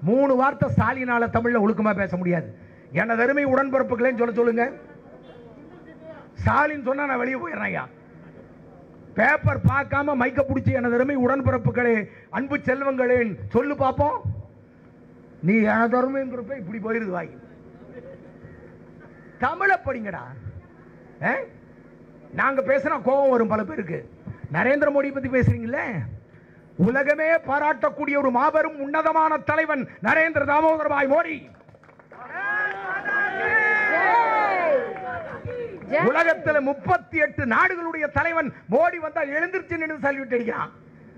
[0.02, 2.58] மூணு வார்த்தை ஸ்டாலினால தமிழ்ல ஒழுக்கமா பேச முடியாது.
[2.92, 4.72] எனது அருமை உடன்பிறப்புகளேன்னு சொல்ல சொல்லுங்க.
[6.34, 7.88] ஸ்டாலின் சொன்னா நான் வெளியே போயிடுறேன் ஐயா.
[9.20, 14.22] பேப்பர் பார்க்காம மைக்க பிடிச்சி எனது அருமை உடன்பிறப்புகளே அன்பு செல்வங்களேன் சொல்லு பார்ப்போம்
[15.42, 17.30] நீ எனது அருமைங்கிறப்ப இப்படி போயிருது வாய்.
[19.38, 20.18] தமிழை படிங்கடா.
[21.22, 21.34] ஆ?
[22.30, 24.10] நாங்க பேசுனா கோபம் வரும் பல பேருக்கு.
[24.52, 25.76] நரேந்திர மோடி பத்தி பேசுறீங்கல்ல?
[26.76, 31.50] உலகமே பாராட்டக்கூடிய ஒரு மாபெரும் உன்னதமான தலைவன் நரேந்திர தாமோதரபாய் மோடி.
[35.90, 40.70] உலகத்துல முப்பத்தி எட்டு நாடுகளுடைய தலைவன் மோடி வந்தா எழுந்திருச்சு நின்று சல்யூட் அடிக்கிறான்.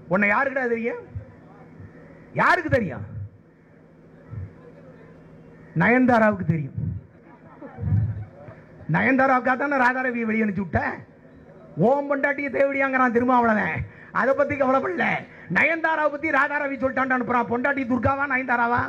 [0.08, 1.02] உன்னை யாருக்கிட்ட தெரியும்?
[2.32, 3.04] யாருக்கு தெரியும்?
[5.78, 6.78] நயன்தாராவுக்கு தெரியும்.
[8.92, 10.96] நயன்தாராவுக்காக தானே ராதாரவியை வெளியே அனுப்பிச்சு விட்டேன்
[11.76, 13.84] ஓம் பொண்டாட்டிய தேவடியாங்கிறான் திருமாவளவன்.
[14.12, 15.06] அதை பத்தி கவலைப்படல
[15.54, 17.50] நயன்தாராவை பத்தி ராதாரவி சொல்லிட்டான் அனுப்புறான்.
[17.52, 18.82] பொண்டாட்டி துர்காவா நயன்தாராவா?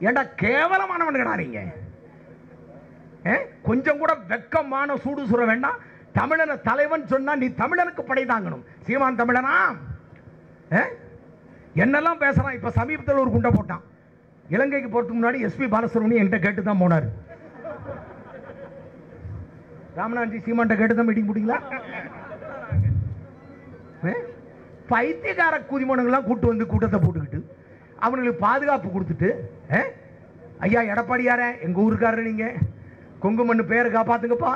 [0.00, 1.60] ஏண்டா கேவலமானவன் நீங்க
[3.68, 5.78] கொஞ்சம் கூட வெக்கமான சூடு சுர வேண்டாம்.
[6.18, 8.64] தமிழன தலைவன் சொன்னா நீ தமிழனுக்கு படை தாங்கணும்.
[8.86, 9.54] சீமான் தமிழனா?
[11.84, 12.56] என்னெல்லாம் பேசுறான்?
[12.58, 13.82] இப்ப சமீபத்தில் ஒரு குண்டை போட்டான்.
[14.54, 17.08] இலங்கைக்கு போறதுக்கு முன்னாடி எஸ்பி பாலசுரமணி என்கிட்ட கேட்டு தான் போனார்.
[19.98, 21.60] ராமநாதன்ஜி சீமான்ட்ட கேட்டு தான் மீட்டிங் போட்டீங்களா
[24.90, 27.40] பைத்தியக்கார குதிமனுங்கெல்லாம் கூட்டு வந்து கூட்டத்தை போட்டுக்கிட்டு
[28.02, 29.30] அவனுங்களுக்கு பாதுகாப்பு கொடுத்துட்டு
[30.66, 32.46] ஐயா எடப்பாடியார எங்க ஊருக்காரர் நீங்க?
[33.22, 34.52] குங்குமண்ணு பேரை காப்பாத்துங்கப்பா.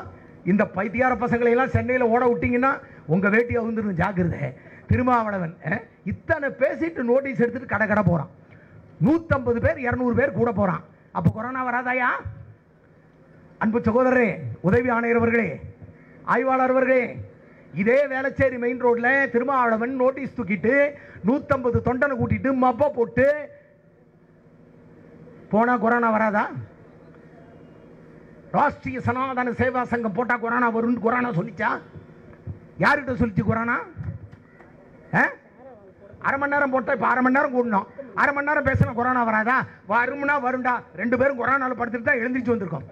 [0.50, 2.72] இந்த பைத்தியார பசங்களை எல்லாம் சென்னையில ஓட விட்டீங்கன்னா
[3.14, 4.42] உங்க வேட்டி அவுந்துரும் ஜாக்கிரதை.
[4.90, 5.54] திருமாவளவன்
[6.12, 8.30] இத்தனை பேசிட்டு நோட்டீஸ் எடுத்துட்டு கடை கடை போறான்.
[9.06, 10.84] நூத்தம்பது பேர் இருநூறு பேர் கூட போறான்.
[11.18, 12.10] அப்ப கொரோனா வராதாயா?
[13.62, 14.28] அன்பு சகோதரரே
[14.68, 15.48] உதவி ஆணையர் அவர்களே
[16.34, 17.02] ஆய்வாளர் அவர்களே
[17.80, 20.74] இதே வேளச்சேரி மெயின் ரோட்ல திருமாவளவன் நோட்டீஸ் தூக்கிட்டு
[21.28, 23.26] நூத்தம்பது தொண்டனை கூட்டிட்டு மப்ப போட்டு
[25.52, 26.44] போனா கொரோனா வராதா?
[28.52, 31.80] ராஷ்டிரிய சனாதன சேவா சங்கம் போட்டால் கொரோனா வரும்னு கொரோனா சொல்லிச்சா?
[32.78, 33.78] யார்கிட்ட சொல்லிச்சு கொரோனா?
[35.14, 35.28] ஆ?
[36.22, 37.86] அரை மணி நேரம் போட்டால் இப்போ அரை மணி நேரம் கூடணும்.
[38.14, 39.64] அரை மணி நேரம் பேசினா கொரோனா வராதா?
[39.88, 40.82] வரும்னா வரும்டா.
[40.96, 42.86] ரெண்டு பேரும் கொரோனாவில் படுத்துட்டு தான் எழுந்திரிச்சு வந்திருக்கோம்.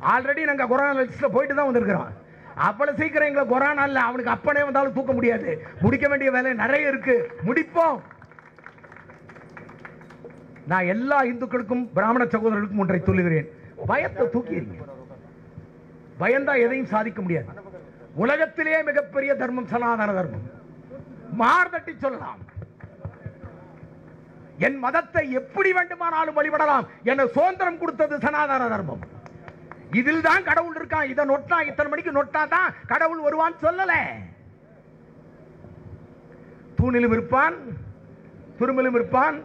[0.00, 2.08] ஆல்ரெடி நாங்கள் கொரோனா லிஸ்ட்ல போயிட்டு தான் வந்திருக்கிறோம்.
[2.56, 5.66] அவ்வளோ சீக்கிரம் எங்களை கொரோனா இல்லை அவனுக்கு அப்பனே வந்தாலும் தூக்க முடியாது.
[5.80, 7.30] முடிக்க வேண்டிய வேலை நிறைய இருக்கு.
[7.46, 7.98] முடிப்போம்.
[10.70, 13.48] நான் எல்லா இந்துக்களுக்கும் பிராமண சகோதரர்களுக்கும் ஒன்றை சொல்லுகிறேன்.
[13.90, 14.84] பயத்தை தூக்கி எறிங்க
[16.20, 17.48] பயந்தா எதையும் சாதிக்க முடியாது.
[18.24, 20.46] உலகத்திலேயே மிகப்பெரிய தர்மம் சனாதன தர்மம்.
[21.40, 22.40] மார்தட்டி சொல்லலாம்.
[24.66, 29.02] என் மதத்தை எப்படி வேண்டுமானாலும் வழிபடலாம் என சுதந்திரம் கொடுத்தது சனாதன தர்மம்.
[30.00, 33.92] இதில் தான் கடவுள் இருக்கான் இதை நொட்டா இத்தனை மணிக்கு நொட்டா தான் கடவுள் வருவான் சொல்லல.
[36.78, 37.56] தூணிலும் இருப்பான்
[38.58, 39.38] துருமிலும் இருப்பான்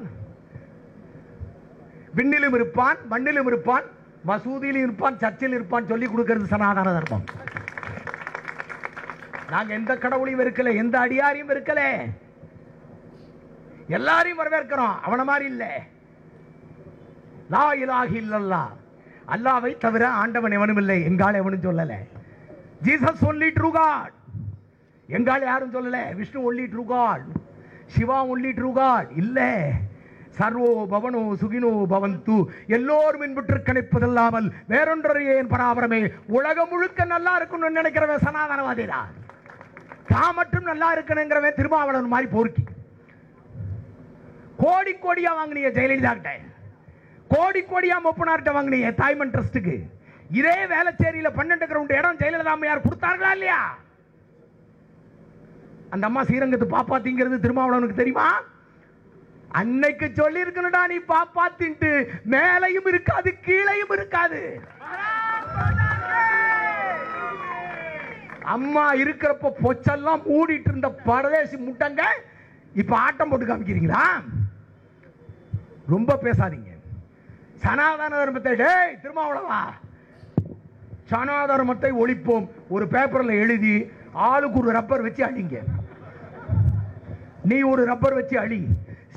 [2.15, 3.85] விண்ணிலும் இருப்பான் மண்ணிலும் இருப்பான்
[4.29, 7.25] மசூதியிலும் இருப்பான் சர்ச்சில் இருப்பான் சொல்லி கொடுக்கிறது சனாதன தர்மம்.
[9.51, 11.81] நாங்க எந்த கடவுளையும் இருக்கல எந்த அடியாரையும் இருக்கல
[13.97, 15.65] எல்லாரையும் வரவேற்கிறோம் அவன மாதிரி இல்ல.
[17.53, 18.63] லா இலாஹ இல்லல்லா.
[19.33, 21.95] அல்லாவை தவிர ஆண்டவன் எவனும் இல்லை எங்கால் எவனும் சொல்லல.
[22.85, 24.13] ஜீசஸ் ஒன்லி ட்ரூ காட்
[25.09, 26.15] எங்கால் யாரும் சொல்லல?
[26.15, 27.25] Vishnu only true God
[27.95, 29.51] Shiva only true God இல்லை.
[30.37, 32.35] சர்வோ பவனோ சுகினோ பவந்து.
[32.75, 35.99] எல்லோரும் இன்புற்று கணிப்பதில்லாமல் வேறொன்றறியே என் பராபரமே
[36.37, 39.01] உலகம் முழுக்க நல்லா இருக்கணும்னு நினைக்கிறவன் சனாதனவாதிடா
[40.11, 42.63] தான் மட்டும் நல்லா இருக்கணுங்கிறவன் திருமாவளவன் மாதிரி போர்க்கி.
[44.63, 46.31] கோடி கோடியா வாங்கினிய ஜெயலலிதா கிட்ட
[47.33, 49.75] கோடி கோடியா மொப்பனார்கிட்ட வாங்கினிய தாய்மன் ட்ரஸ்ட்டுக்கு.
[50.39, 53.59] இதே வேலைச்சேரியில் பன்னெண்டு கிரவுண்ட் இடம் ஜெயலலிதா அம்மையார் கொடுத்தார்களா இல்லையா?
[55.93, 58.27] அந்த அம்மா ஸ்ரீரங்கத்து பாப்பாத்திங்கிறது திருமாவளவனுக்கு தெரியுமா?
[59.51, 64.61] அன்னைக்கு சொல்லி இருக்கணும்டா நீ பாப்பாத்தின்ட்டு மேலையும் இருக்காது கீழையும் இருக்காது.
[68.43, 72.01] அம்மா இருக்கிறப்ப பொச்செல்லாம் மூடிட்டு இருந்த பரதேசி முட்டங்க
[72.73, 74.05] இப்ப ஆட்டம் போட்டு காமிக்கிறீங்களா?
[75.87, 76.71] ரொம்ப பேசாதீங்க.
[77.55, 79.61] சனாதன தர்மத்தை டேய் திருமாவளவா.
[81.03, 82.49] சனாதன தர்மத்தை ஒழிப்போம்.
[82.69, 85.59] ஒரு பேப்பர்ல எழுதி ஆளுக்கு ஒரு ரப்பர் வச்சு அழிங்க.
[87.43, 88.67] நீ ஒரு ரப்பர் வச்சு அழி.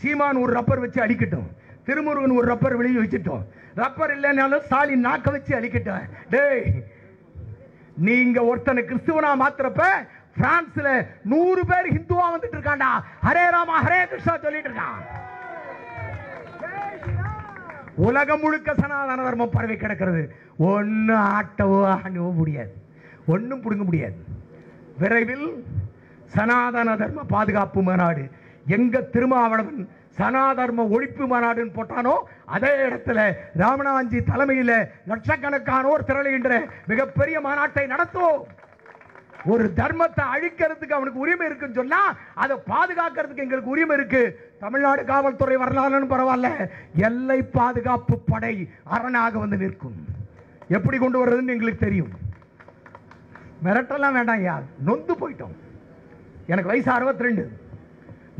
[0.00, 1.48] சீமான் ஒரு ரப்பர் வச்சு அழிக்கட்டும்
[1.86, 3.44] திருமுருகன் ஒரு ரப்பர் வெளியே வச்சுட்டோம்.
[3.80, 6.04] ரப்பர் இல்லைனாலும் ஸ்டாலின் நாக்க வச்சு அழிக்கட்டும்
[6.34, 6.62] டேய்
[8.06, 9.84] நீங்க ஒருத்தனை கிறிஸ்துவனா மாத்துறப்ப
[10.38, 10.88] பிரான்ஸ்ல
[11.32, 12.90] நூறு பேர் ஹிந்துவா வந்துட்டு இருக்காண்டா
[13.26, 15.02] ஹரே ராமா ஹரே கிருஷ்ணா சொல்லிட்டு இருக்கான்.
[18.06, 20.22] உலகம் முழுக்க சனாதன தர்மம் பரவி கிடக்கிறது.
[20.70, 22.72] ஒன்னு ஆட்டவோ ஆண்டவோ முடியாது.
[23.34, 24.16] ஒன்றும் பிடுங்க முடியாது.
[25.02, 25.46] விரைவில்
[26.34, 28.24] சனாதன தர்ம பாதுகாப்பு மாநாடு.
[28.66, 33.20] எங்க திருமாவளவன் சனாதர்ம ஒழிப்பு மாநாடுன்னு போட்டானோ அதே இடத்துல
[33.62, 34.76] ராமநாஞ்சி தலைமையில்
[35.10, 36.52] லட்சக்கணக்கானோர் திரளுகின்ற
[36.86, 38.44] மிகப்பெரிய மாநாட்டை நடத்துவோம்.
[39.52, 44.22] ஒரு தர்மத்தை அழிக்கிறதுக்கு அவனுக்கு உரிமை இருக்குன்னு சொன்னா அதை பாதுகாக்கிறதுக்கு எங்களுக்கு உரிமை இருக்கு.
[44.58, 46.70] தமிழ்நாடு காவல்துறை வரலாறுன்னு பரவாயில்ல
[47.08, 49.98] எல்லை பாதுகாப்பு படை அரணாக வந்து நிற்கும்.
[50.68, 52.12] எப்படி கொண்டு வர்றதுன்னு எங்களுக்கு தெரியும்.
[53.64, 55.54] மிரட்டெல்லாம் வேண்டாம் ஐயா நொந்து போயிட்டோம்.
[56.46, 57.62] எனக்கு வயசு 62 ரெண்டு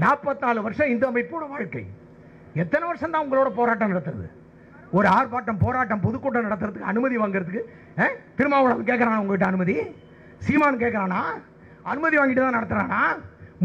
[0.03, 1.85] நாற்பத்தாலு வருஷம் இந்து அமைப்போட வாழ்க்கை.
[2.63, 4.27] எத்தனை வருஷம் தான் உங்களோட போராட்டம் நடத்துறது?
[4.97, 7.63] ஒரு ஆர்ப்பாட்டம் போராட்டம் பொதுக்கூட்டம் நடத்துறதுக்கு அனுமதி வாங்குறதுக்கு
[8.39, 9.77] திருமாவளவன் கேட்குறானா உங்ககிட்ட அனுமதி?
[10.47, 11.23] சீமான் கேட்குறானா
[11.93, 13.01] அனுமதி வாங்கிட்டு தான் நடத்துகிறானா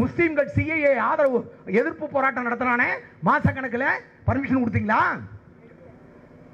[0.01, 1.39] முஸ்லீம்கள் சிஏஏ ஆதரவு
[1.79, 2.89] எதிர்ப்பு போராட்டம் நடத்துறானே?
[3.27, 3.87] மாசக்கணக்கில்
[4.27, 5.01] பர்மிஷன் கொடுத்தீங்களா?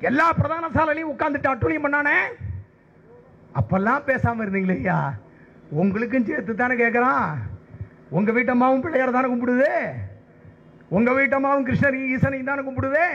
[0.09, 2.17] எல்லா பிரதான சாலையிலையும் உட்காந்துட்டு அட்டுழியம் பண்ணானே?
[3.59, 4.99] அப்பெல்லாம் பேசாமல் இருந்தீங்களே ஐயா.
[5.81, 7.27] உங்களுக்கும் சேர்த்து தானே கேட்குறான்
[8.10, 9.72] உங்க வீட்டம்மாவும் பிள்ளையார் தானே கும்பிடுது?
[10.89, 13.06] உங்க வீட்டம்மாவும் கிருஷ்ணரையும் ஈசனையும் தானே கும்பிடுது?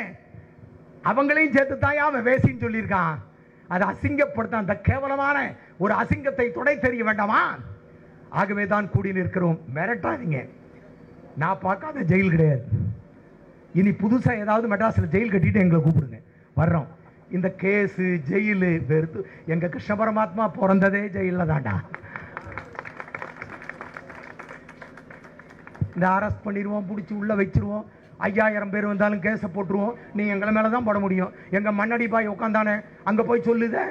[1.04, 3.14] அவங்களையும் சேர்த்து தான் அவன் வேசின்னு சொல்லியிருக்கான்.
[3.68, 7.58] அதை அசிங்கப்படுத்த அந்த கேவலமான ஒரு அசிங்கத்தை துடை தெரிய வேண்டாமா?
[8.28, 9.60] ஆகவே தான் கூடி நிற்கிறோம்.
[9.74, 10.48] மிரட்டாதீங்க.
[11.36, 12.64] நான் பார்க்காத ஜெயில் கிடையாது.
[13.72, 16.20] இனி புதுசாக ஏதாவது மெட்ராஸில் ஜெயில் கட்டிட்டு எங்களை கூப்பிடுங்க.
[16.56, 16.86] வர்றோம்.
[17.30, 21.74] இந்த கேஸு ஜெயிலு வெறுத்து எங்கள் கிருஷ்ண பரமாத்மா பிறந்ததே ஜெயிலில் தான்டா.
[26.00, 27.82] இந்த அரெஸ்ட் பண்ணிடுவோம் பிடிச்சி உள்ள வச்சிருவோம்.
[28.26, 29.96] ஐயாயிரம் பேர் வந்தாலும் கேஸை போட்டுருவோம்.
[30.16, 31.34] நீ எங்களை மேலே தான் போட முடியும்.
[31.56, 32.74] எங்க மண்ணடி பாய் உட்காந்தானே
[33.08, 33.82] அங்க போய் சொல்லுத.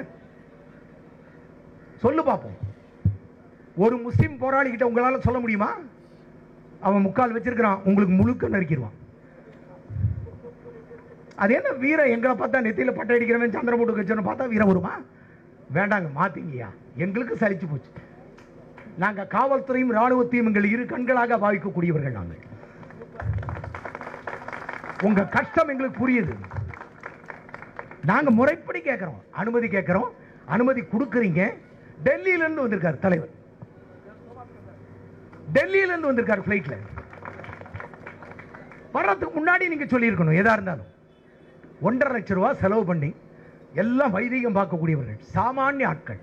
[2.03, 2.57] சொல்லு பார்ப்போம்
[3.83, 5.69] ஒரு முஸ்லீம் போராளி கிட்ட உங்களால சொல்ல முடியுமா?
[6.87, 8.97] அவன் முக்கால் வச்சிருக்கிறான் உங்களுக்கு முழுக்க நறுக்கிடுவான்.
[11.43, 14.93] அது என்ன வீர எங்களை பார்த்தா நெத்தியில பட்டை அடிக்கிறவன் சந்திரமூட்டு வச்சோன்னு பார்த்தா வீரம் வருமா?
[15.77, 16.69] வேண்டாங்க மாத்திங்கய்யா.
[17.05, 17.91] எங்களுக்கு சலிச்சு போச்சு.
[19.01, 22.41] நாங்க காவல்துறையும் ராணுவத்தையும் எங்கள் இரு கண்களாக பாவிக்கக்கூடியவர்கள் நாங்கள்.
[25.07, 26.33] உங்க கஷ்டம் எங்களுக்கு புரியுது.
[28.09, 30.09] நாங்க முறைப்படி கேட்கிறோம் அனுமதி கேட்கிறோம்
[30.55, 31.41] அனுமதி கொடுக்குறீங்க.
[32.07, 33.33] டெல்லியில இருந்து வந்திருக்காரு தலைவர்.
[35.57, 36.75] டெல்லியில இருந்து வந்திருக்காரு பிளைட்ல
[38.97, 40.91] வர்றதுக்கு முன்னாடி நீங்க சொல்லியிருக்கணும் எதா இருந்தாலும்.
[41.87, 43.09] ஒன்றரை லட்சம் ரூபாய் செலவு பண்ணி
[43.81, 46.21] எல்லாம் வைதிகம் பார்க்கக்கூடியவர்கள் சாமானிய ஆட்கள்.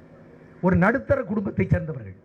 [0.66, 2.16] ஒரு நடுத்தர குடும்பத்தை சேர்ந்தவர்கள்.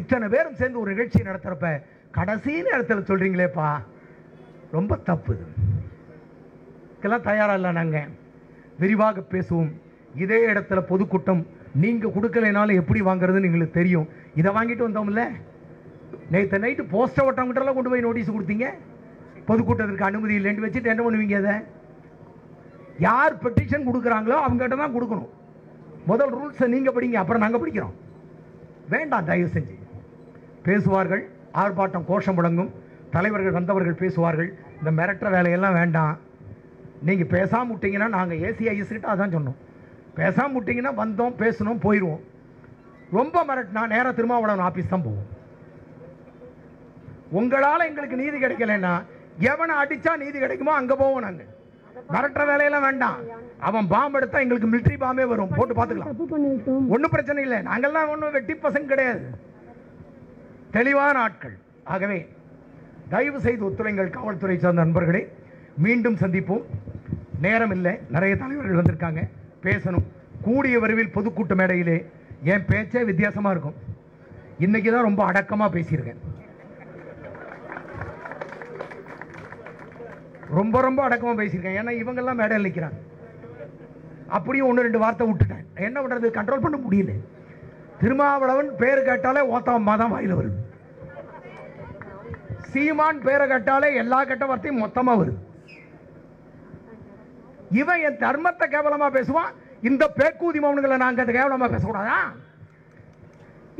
[0.00, 1.70] இத்தனை பேரும் சேர்ந்து ஒரு நிகழ்ச்சி நடத்துறப்ப
[2.18, 3.68] கடைசி நேரத்தில் சொல்கிறீங்களேப்பா
[4.76, 5.34] ரொம்ப தப்பு.
[5.34, 5.46] இது
[6.92, 8.10] இதுக்கெல்லாம் தயாராக இல்லை நாங்கள்
[8.82, 9.72] விரிவாக பேசுவோம்.
[10.24, 11.42] இதே இடத்துல பொதுக்கூட்டம்
[11.82, 14.06] நீங்கள் கொடுக்கலைனாலும் எப்படி வாங்குறதுன்னு எங்களுக்கு தெரியும்.
[14.40, 15.22] இதை வாங்கிட்டு வந்தோம்ல?
[16.32, 18.66] நேற்று நைட்டு போஸ்டர் ஒட்டவங்கிட்டலாம் கொண்டு போய் நோட்டீஸ் கொடுத்தீங்க.
[19.48, 21.54] பொதுக்கூட்டத்திற்கு அனுமதி இல்லைன்னு வச்சுட்டு என்ன பண்ணுவீங்க அதை?
[23.08, 25.30] யார் பெட்டிஷன் கொடுக்குறாங்களோ அவங்ககிட்ட தான் கொடுக்கணும்.
[26.10, 27.96] முதல் ரூல்ஸை நீங்கள் படிங்க அப்புறம் நாங்கள் படிக்கிறோம்.
[28.94, 29.76] வேண்டாம் தயவு செஞ்சு.
[30.66, 31.22] பேசுவார்கள்
[31.62, 32.70] ஆர்ப்பாட்டம் கோஷம் முழங்கும்
[33.14, 36.14] தலைவர்கள் வந்தவர்கள் பேசுவார்கள் இந்த மிரட்டுற வேலையெல்லாம் வேண்டாம்.
[37.08, 39.58] நீங்கள் பேசாம விட்டீங்கன்னா நாங்கள் ஏசிஐஎஸ் கிட்ட அதான் சொன்னோம்.
[40.18, 42.22] பேசாம விட்டீங்கன்னா வந்தோம் பேசணும் போயிடுவோம்
[43.18, 45.28] ரொம்ப மிரட்டினா நேராக திருமாவளவன் ஆஃபீஸ் தான் போவோம்.
[47.40, 48.94] உங்களால் எங்களுக்கு நீதி கிடைக்கலன்னா
[49.50, 51.50] எவனை அடிச்சா நீதி கிடைக்குமோ அங்கே போவோம் நாங்கள்
[52.14, 53.18] மிரட்டுற வேலையெல்லாம் வேண்டாம்.
[53.68, 55.52] அவன் பாம்பு எடுத்தா எங்களுக்கு மிலிட்ரி பாம்பே வரும்.
[55.58, 56.12] போட்டு பார்த்துக்கலாம்.
[56.94, 57.58] ஒன்றும் பிரச்சனை இல்லை.
[57.70, 59.24] நாங்கள்லாம் ஒன்றும் வெட்டி பசங்க கிடையாது.
[60.74, 61.56] தெளிவான ஆட்கள்.
[61.94, 62.18] ஆகவே
[63.12, 65.22] தயவு செய்து ஒத்துழைங்கள் காவல்துறை சார்ந்த நண்பர்களே.
[65.76, 66.64] மீண்டும் சந்திப்போம்.
[67.40, 67.94] நேரம் இல்லை.
[68.10, 69.22] நிறைய தலைவர்கள் வந்திருக்காங்க.
[69.62, 70.06] பேசணும்.
[70.42, 71.96] கூடிய வரிவில் பொதுக்கூட்ட மேடையிலே
[72.52, 73.74] என் பேச்சே வித்தியாசமாக இருக்கும்.
[74.58, 76.20] இன்னைக்கு தான் ரொம்ப அடக்கமாக பேசியிருக்கேன்.
[80.60, 81.78] ரொம்ப ரொம்ப அடக்கமாக பேசியிருக்கேன்.
[81.80, 82.98] ஏன்னா இவங்கெல்லாம் மேடையில் நிற்கிறாங்க
[84.38, 85.64] அப்படியும் ஒன்று ரெண்டு வார்த்தை விட்டுட்டேன்.
[85.74, 87.12] என்ன பண்ணுறது கண்ட்ரோல் பண்ண முடியல.
[88.02, 90.58] திருமாவளவன் பேர் கேட்டாலே ஓத்தாம்மா தான் வாயில வருது
[92.70, 95.40] சீமான் பேரை கேட்டாலே எல்லா கெட்ட வார்த்தையும் மொத்தமா வருது
[97.80, 99.52] இவன் என் தர்மத்தை கேவலமா பேசுவான்
[99.88, 102.18] இந்த பேக்கூதி மௌனுங்களை நாங்க அதை கேவலமா பேசக்கூடாதா?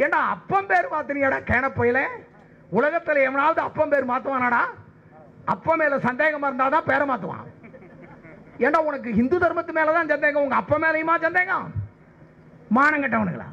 [0.05, 1.39] ஏண்டா அப்பம் பேர் மாத்தினியாடா?
[1.51, 1.99] கேனப்பையில
[2.71, 4.63] உலகத்தில் எவனாவது அப்பம் பேர் மாத்துவானாடா?
[5.55, 7.47] அப்பம் மேல சந்தேகமா இருந்தாதான் பேரை மாத்துவான்.
[8.65, 11.67] ஏண்டா உனக்கு இந்து தர்மத்து மேலதான் சந்தேகம் உங்க அப்பா மேலேயுமா சந்தேகம்?
[12.71, 13.49] மானம் கட்டவனுங்களா?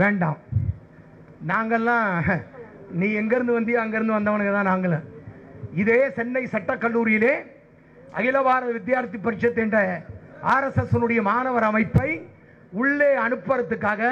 [0.00, 0.38] வேண்டாம்.
[1.50, 2.08] நாங்கெல்லாம்
[3.00, 5.04] நீ எங்கேருந்து வந்தியோ அங்கேருந்து வந்தவனுங்க தான் நாங்களும்.
[5.82, 7.34] இதே சென்னை சட்டக்கல்லூரியிலே
[8.18, 9.78] அகில பாரத வித்தியார்த்தி பரிஷத் என்ற
[10.54, 12.10] ஆர்எஸ்எஸ்னுடைய மாணவர் அமைப்பை
[12.80, 14.02] உள்ளே அனுப்புறதுக்காக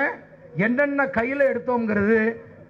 [0.66, 2.18] என்னென்ன கையில் எடுத்தோங்கிறது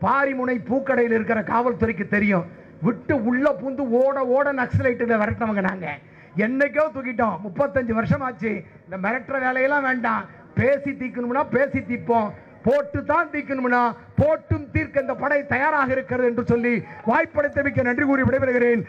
[0.04, 2.46] பாரிமுனை பூக்கடையில் இருக்கிற காவல்துறைக்கு தெரியும்.
[2.86, 5.98] விட்டு உள்ள பூந்து ஓட ஓட நக்சலைட்டுல விரட்டினவங்க நாங்கள்
[6.44, 7.36] என்னைக்கோ தூக்கிட்டோம்.
[7.46, 8.52] முப்பத்தஞ்சு வருஷம் ஆச்சு
[8.84, 10.22] இந்த மிரட்டுற வேலையெல்லாம் வேண்டாம்.
[10.60, 12.28] பேசி தீக்கணும்னா பேசி தீப்போம்.
[12.66, 13.82] போட்டு தான் தீக்கணும்னா
[14.18, 16.72] போட்டும் தீர்க்க இந்த படை தயாராக இருக்கிறது என்று சொல்லி
[17.10, 18.82] வாய்ப்படைத்தமைக்கு நன்றி கூறி விடைபெறுகிறேன்.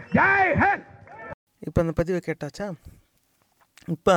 [1.67, 2.67] இப்போ அந்த பதிவை கேட்டாச்சா?
[3.95, 4.15] இப்போ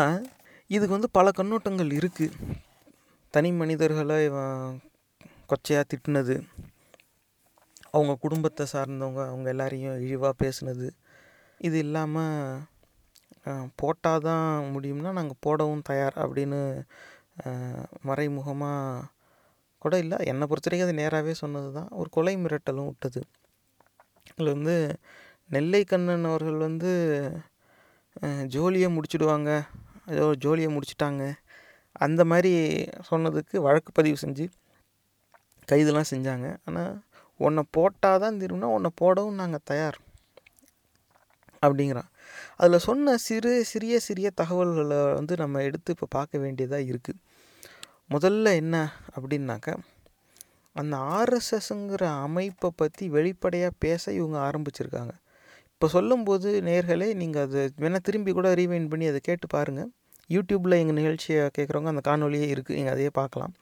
[0.75, 2.37] இதுக்கு வந்து பல கண்ணோட்டங்கள் இருக்குது
[3.35, 4.61] தனி மனிதர்களை இவன்
[5.51, 6.37] கொச்சையாக திட்டினது.
[7.97, 10.89] அவங்க குடும்பத்தை சார்ந்தவங்க அவங்க எல்லாரையும் இழிவாக பேசுனது.
[11.67, 12.63] இது இல்லாமல்
[13.81, 16.61] போட்டால் தான் முடியும்னா நாங்கள் போடவும் தயார் அப்படின்னு
[18.09, 19.05] மறைமுகமாக
[19.83, 20.19] கூட இல்லை.
[20.31, 23.21] என்னை பொறுத்த வரைக்கும் அது நேராகவே சொன்னது தான் ஒரு கொலை மிரட்டலும் விட்டது.
[24.31, 24.77] இதில் வந்து
[25.55, 26.93] நெல்லை கண்ணன் அவர்கள் வந்து
[28.55, 29.51] ஜோலியை முடிச்சுடுவாங்க.
[30.15, 31.25] ஏதோ ஜோலியை முடிச்சிட்டாங்க.
[32.07, 32.53] அந்த மாதிரி
[33.11, 34.47] சொன்னதுக்கு வழக்கு பதிவு செஞ்சு
[35.71, 36.49] கைதெல்லாம் செஞ்சாங்க.
[36.69, 36.93] ஆனால்
[37.47, 39.99] உன்னை போட்டால் தான் திரும்பினா உன்னை போடவும் நாங்கள் தயார்.
[41.63, 42.11] அப்படிங்கிறான்.
[42.61, 47.21] அதில் சொன்ன சிறு சிறிய சிறிய தகவல்களை வந்து நம்ம எடுத்து இப்போ பார்க்க வேண்டியதாக இருக்குது
[48.11, 49.79] முதல்ல என்ன அப்படின்னாக்கா
[50.73, 55.13] அந்த ஆர்எஸ்எஸ்ங்கிற அமைப்பை பற்றி வெளிப்படையாக பேச இவங்க ஆரம்பிச்சிருக்காங்க.
[55.73, 59.91] இப்போ சொல்லும்போது நேர்களே நீங்கள் அதை வேணால் திரும்பி கூட ரீவைண்ட் பண்ணி அதை கேட்டு பாருங்கள்
[60.31, 63.55] யூடியூப்பில் எங்கள் நிகழ்ச்சியை கேட்குறவங்க அந்த காணொலியே இருக்குது நீங்கள் அதையே பார்க்கலாம்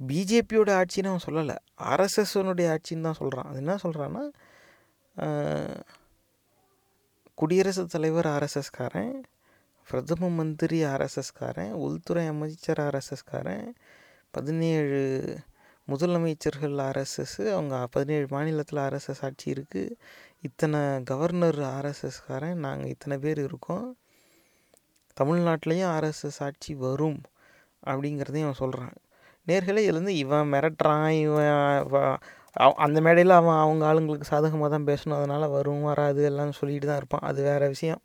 [0.00, 4.24] பிஜேபியோட ஆட்சின்னு அவன் சொல்லலை ஆர்எஸ்எஸ்னுடைய ஆட்சின்னு தான் சொல்கிறான் அது என்ன சொல்கிறான்னா
[7.38, 9.22] குடியரசுத் தலைவர் ஆர்எஸ்எஸ்காரன்
[9.88, 13.66] பிரதம மந்திரி ஆர்எஸ்எஸ்காரன் உள்துறை அமைச்சர் ஆர்எஸ்எஸ்காரன்
[14.30, 15.00] பதினேழு
[15.88, 19.92] முதலமைச்சர்கள் ஆர்எஸ்எஸ் அவங்க பதினேழு மாநிலத்தில் ஆர்எஸ்எஸ் ஆட்சி இருக்குது
[20.40, 23.96] இத்தனை கவர்னர் ஆர்எஸ்எஸ்காரன் நாங்கள் இத்தனை பேர் இருக்கோம்.
[25.20, 27.20] தமிழ்நாட்டிலையும் ஆர்எஸ்எஸ் ஆட்சி வரும்
[27.86, 28.96] அப்படிங்கிறதையும் அவன் சொல்கிறான்
[29.46, 32.16] நேர்களே இதுலேருந்து இவன் மிரட்டுறான் இவன்
[32.84, 35.18] அந்த மேடையில் அவன் அவங்க ஆளுங்களுக்கு சாதகமாக தான் பேசணும்.
[35.20, 37.26] அதனால் வரும் வராது எல்லாம் சொல்லிட்டு தான் இருப்பான்.
[37.30, 38.00] அது வேறு விஷயம்.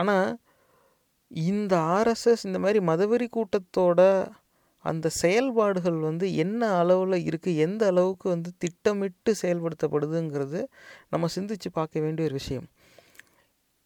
[0.00, 0.28] ஆனால்
[1.30, 4.00] இந்த ஆர்எஸ்எஸ் இந்த மாதிரி மதவெறி கூட்டத்தோட
[4.84, 10.60] அந்த செயல்பாடுகள் வந்து என்ன அளவில் இருக்குது எந்த அளவுக்கு வந்து திட்டமிட்டு செயல்படுத்தப்படுதுங்கிறது
[11.12, 12.66] நம்ம சிந்திச்சு பார்க்க வேண்டிய ஒரு விஷயம்.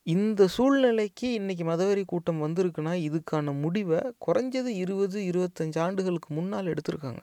[0.06, 7.22] இந்த சூழ்நிலைக்கு இன்றைக்கி மதவெறி கூட்டம் வந்திருக்குன்னா இதுக்கான முடிவை குறைஞ்சது இருபது இருபத்தஞ்சு ஆண்டுகளுக்கு முன்னால் எடுத்திருக்காங்க.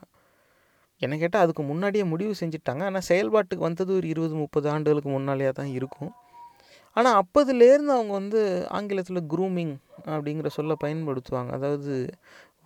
[1.04, 2.82] என்ன கேட்டால் அதுக்கு முன்னாடியே முடிவு செஞ்சுட்டாங்க.
[2.88, 6.12] ஆனால் செயல்பாட்டுக்கு வந்தது ஒரு இருபது முப்பது ஆண்டுகளுக்கு முன்னாலேயே தான் இருக்கும்.
[6.96, 8.40] ஆனால் அப்போதுலேருந்து அவங்க வந்து
[8.78, 9.74] ஆங்கிலத்தில் க்ரூமிங்
[10.14, 11.50] அப்படிங்கிற சொல்ல பயன்படுத்துவாங்க.
[11.58, 11.94] அதாவது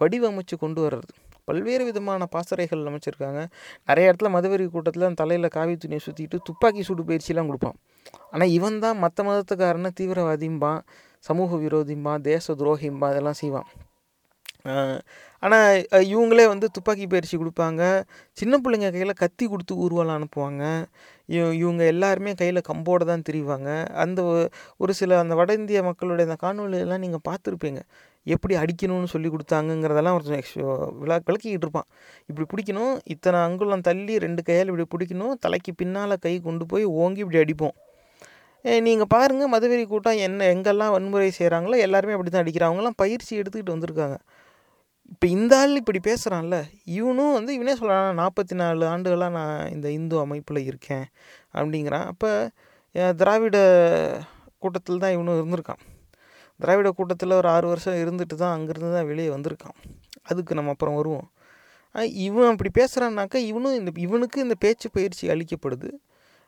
[0.00, 1.12] வடிவமைச்சு கொண்டு வர்றது.
[1.48, 3.40] பல்வேறு விதமான பாசறைகள் அமைச்சிருக்காங்க.
[3.88, 7.76] நிறைய இடத்துல மதவெறி கூட்டத்தில் தலையில் காவி துணியை சுற்றிட்டு துப்பாக்கி சூடு பயிற்சிலாம் கொடுப்பான்.
[8.32, 10.80] ஆனால் இவன் தான் மற்ற மதத்துக்காரனை தீவிரவாதிம்பான்
[11.28, 13.68] சமூக விரோதிம்பான் தேச துரோகிம்மா இதெல்லாம் செய்வான்.
[15.38, 17.82] ஆனால் இவங்களே வந்து துப்பாக்கி பயிற்சி கொடுப்பாங்க.
[18.32, 20.64] சின்ன பிள்ளைங்க கையில் கத்தி கொடுத்து ஊர்வலம் அனுப்புவாங்க.
[21.26, 23.86] இவ இவங்க எல்லாருமே கையில் கம்போடு தான் திரிவாங்க.
[24.04, 24.20] அந்த
[24.76, 27.80] ஒரு சில அந்த வட இந்திய மக்களுடைய அந்த காணொலியெல்லாம் நீங்கள் பார்த்துருப்பீங்க.
[28.24, 31.88] எப்படி அடிக்கணும்னு சொல்லி கொடுத்தாங்கங்கிறதெல்லாம் ஒரு ex- விளா விளக்கிக்கிட்டு இருப்பான்.
[32.26, 37.20] இப்படி பிடிக்கணும் இத்தனை அங்குலம் தள்ளி ரெண்டு கையால் இப்படி பிடிக்கணும் தலைக்கு பின்னால் கை கொண்டு போய் ஓங்கி
[37.24, 37.76] இப்படி அடிப்போம்.
[38.86, 44.16] நீங்கள் பாருங்கள் மதுவெறி கூட்டம் என்ன எங்கெல்லாம் வன்முறை செய்கிறாங்களோ எல்லாருமே அப்படி தான் அடிக்கிறாங்க பயிற்சி எடுத்துக்கிட்டு வந்திருக்காங்க.
[45.12, 46.56] இப்போ இந்த ஆள் இப்படி பேசுகிறான்ல
[46.98, 51.06] இவனும் வந்து இவனே சொல்கிறான் நாற்பத்தி நாலு ஆண்டுகளாக நான் இந்த இந்து அமைப்பில் இருக்கேன்
[51.58, 52.06] அப்படிங்கிறான்.
[52.12, 52.30] அப்போ
[53.20, 53.56] திராவிட
[54.62, 55.82] கூட்டத்தில் தான் இவனும் இருந்திருக்கான்.
[56.60, 59.76] திராவிட கூட்டத்தில் ஒரு ஆறு வருஷம் இருந்துட்டு தான் அங்கேருந்து தான் வெளியே வந்திருக்கான்.
[60.30, 61.26] அதுக்கு நம்ம அப்புறம் வருவோம்.
[62.26, 65.90] இவன் அப்படி பேசுகிறான்னாக்கா இவனும் இந்த இவனுக்கு இந்த பேச்சு பயிற்சி அளிக்கப்படுது.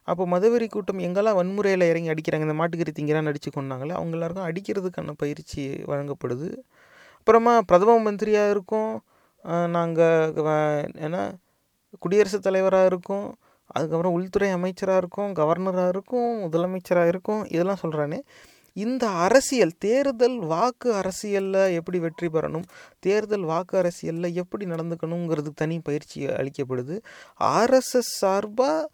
[0.08, 5.14] அப்போ மதவெறி கூட்டம் எங்கெல்லாம் வன்முறையில் இறங்கி அடிக்கிறாங்க இந்த மாட்டுக்கறி திங்கிறான்னு அடித்து கொண்டாங்களே அவங்க எல்லாருக்கும் அடிக்கிறதுக்கான
[5.22, 6.48] பயிற்சி வழங்கப்படுது.
[7.28, 8.92] அப்புறமா பிரதம மந்திரியாக இருக்கும்.
[9.74, 10.38] நாங்கள்
[11.06, 11.22] ஏன்னா
[12.02, 13.26] குடியரசுத் தலைவராக இருக்கும்.
[13.74, 17.42] அதுக்கப்புறம் உள்துறை அமைச்சராக இருக்கும் கவர்னராக இருக்கும் முதலமைச்சராக இருக்கும்.
[17.54, 18.20] இதெல்லாம் சொல்கிறானே
[18.84, 22.66] இந்த அரசியல் தேர்தல் வாக்கு அரசியலில் எப்படி வெற்றி பெறணும்?
[23.06, 26.96] தேர்தல் வாக்கு அரசியலில் எப்படி நடந்துக்கணுங்கிறதுக்கு தனி பயிற்சி அளிக்கப்படுது.
[27.58, 28.90] ஆர்எஸ்எஸ் சார்பாக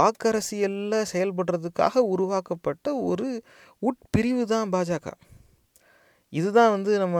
[0.00, 3.30] வாக்கரசியலில் செயல்படுறதுக்காக உருவாக்கப்பட்ட ஒரு
[3.88, 5.08] உட்பிரிவு தான் பாஜக.
[6.32, 7.18] இதுதான் வந்து நம்ம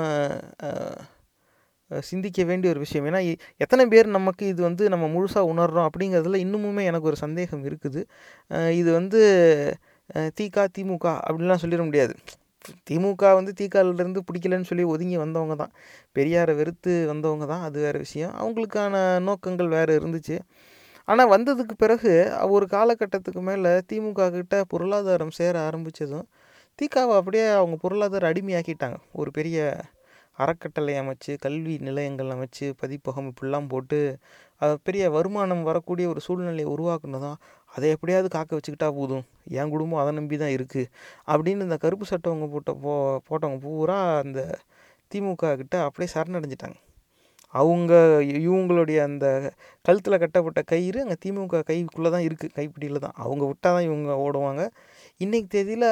[1.90, 3.06] சிந்திக்க வேண்டிய ஒரு விஷயம்.
[3.10, 3.20] ஏன்னா
[3.64, 8.00] எத்தனை பேர் நமக்கு இது வந்து நம்ம முழுசாக உணர்கிறோம் அப்படிங்கிறதுல இன்னுமுமே எனக்கு ஒரு சந்தேகம் இருக்குது.
[8.80, 9.20] இது வந்து
[10.38, 12.14] திகா திமுக அப்படின்லாம் சொல்லிட முடியாது.
[12.88, 15.72] திமுக வந்து திகாலிருந்து பிடிக்கலன்னு சொல்லி ஒதுங்கி வந்தவங்க தான்.
[16.16, 17.62] பெரியாரை வெறுத்து வந்தவங்க தான்.
[17.68, 18.32] அது வேறு விஷயம்.
[18.42, 18.94] அவங்களுக்கான
[19.28, 20.36] நோக்கங்கள் வேறு இருந்துச்சு.
[21.08, 22.12] ஆனால் வந்ததுக்கு பிறகு
[22.56, 26.26] ஒரு காலகட்டத்துக்கு மேலே திமுக கிட்ட பொருளாதாரம் சேர ஆரம்பித்ததும்
[26.80, 28.98] தீக்காவை அப்படியே அவங்க பொருளாதார அடிமையாக்கிட்டாங்க.
[29.20, 29.58] ஒரு பெரிய
[30.42, 33.98] அறக்கட்டளை அமைச்சு கல்வி நிலையங்கள் அமைச்சு பதிப்பகம் இப்படிலாம் போட்டு
[34.62, 37.38] அது பெரிய வருமானம் வரக்கூடிய ஒரு சூழ்நிலையை உருவாக்குனதும்
[37.74, 39.24] அதை எப்படியாவது காக்க வச்சுக்கிட்டா போதும்.
[39.58, 40.90] என் குடும்பம் அதை நம்பி தான் இருக்குது
[41.32, 42.94] அப்படின்னு இந்த கருப்பு சட்டவங்க போட்ட போ
[43.28, 44.40] போட்டவங்க பூரா அந்த
[45.12, 46.78] திமுக கிட்ட அப்படியே சரணடைஞ்சிட்டாங்க.
[47.54, 47.92] அவங்க
[48.46, 49.26] இவங்களுடைய அந்த
[49.86, 54.64] கழுத்தில் கட்டப்பட்ட கயிறு அங்கே திமுக கைக்குள்ளே தான் இருக்குது கைப்பிடியில் தான் அவங்க விட்டால் தான் இவங்க ஓடுவாங்க.
[55.24, 55.88] இன்றைக்கி தேதியில்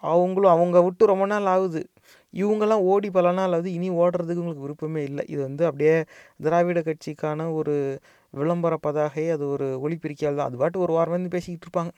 [0.00, 1.88] அவங்களும் அவங்க விட்டு ரொம்ப நாள் ஆகுது.
[2.32, 3.72] இவங்கெல்லாம் ஓடி பல நாள் ஆகுது.
[3.72, 5.24] இனி ஓடுறதுக்கு உங்களுக்கு விருப்பமே இல்லை.
[5.28, 6.04] இது வந்து அப்படியே
[6.42, 10.46] திராவிட கட்சிக்கான ஒரு விளம்பர பதாகை அது ஒரு ஒளிப்பிரிக்கையால் தான்.
[10.46, 11.92] அது பாட்டு ஒரு வாரம் வந்து பேசிக்கிட்டு இருப்பாங்க.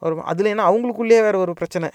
[0.00, 1.88] ஒரு அதில் ஏன்னா அவங்களுக்குள்ளேயே வேறு ஒரு பிரச்சனை.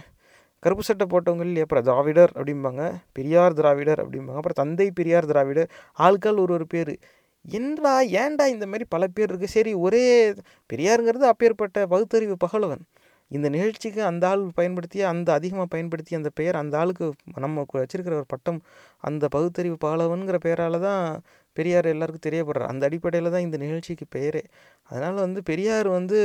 [0.60, 1.62] கருப்பு சட்டை போட்டவங்க இல்லையா?
[1.62, 2.94] அப்புறம் திராவிடர் அப்படிம்பாங்க.
[3.12, 4.36] பெரியார் திராவிடர் அப்படிம்பாங்க.
[4.36, 5.70] அப்புறம் தந்தை பெரியார் திராவிடர்.
[5.94, 7.00] ஆட்கள் ஒரு ஒரு பேர்.
[7.46, 10.32] என்னடா ஏன்டா இந்த மாதிரி பல பேர் இருக்குது சரி ஒரே
[10.74, 12.84] பெரியாருங்கிறது அப்பேற்பட்ட பகுத்தறிவு பகலவன்.
[13.36, 17.06] இந்த நிகழ்ச்சிக்கு அந்த ஆள் பயன்படுத்திய அந்த அதிகமாக பயன்படுத்திய அந்த பெயர் அந்த ஆளுக்கு
[17.46, 18.60] நம்ம வச்சிருக்கிற ஒரு பட்டம்
[19.10, 21.06] அந்த பகுத்தறிவு பாலவன்கிற பெயரால் தான்
[21.58, 22.72] பெரியார் எல்லாருக்கும் தெரியப்படுறார்.
[22.74, 24.44] அந்த அடிப்படையில் தான் இந்த நிகழ்ச்சிக்கு பெயரே.
[24.90, 26.20] அதனால் வந்து பெரியார் வந்து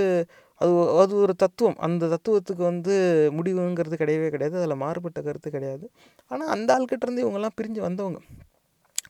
[0.60, 1.78] அது அது ஒரு தத்துவம்.
[1.86, 2.94] அந்த தத்துவத்துக்கு வந்து
[3.38, 4.56] முடிவுங்கிறது கிடையவே கிடையாது.
[4.60, 5.84] அதில் மாறுபட்ட கருத்து கிடையாது.
[6.30, 8.20] ஆனால் அந்த ஆள்கிட்டேருந்து இவங்கெல்லாம் பிரிஞ்சு வந்தவங்க.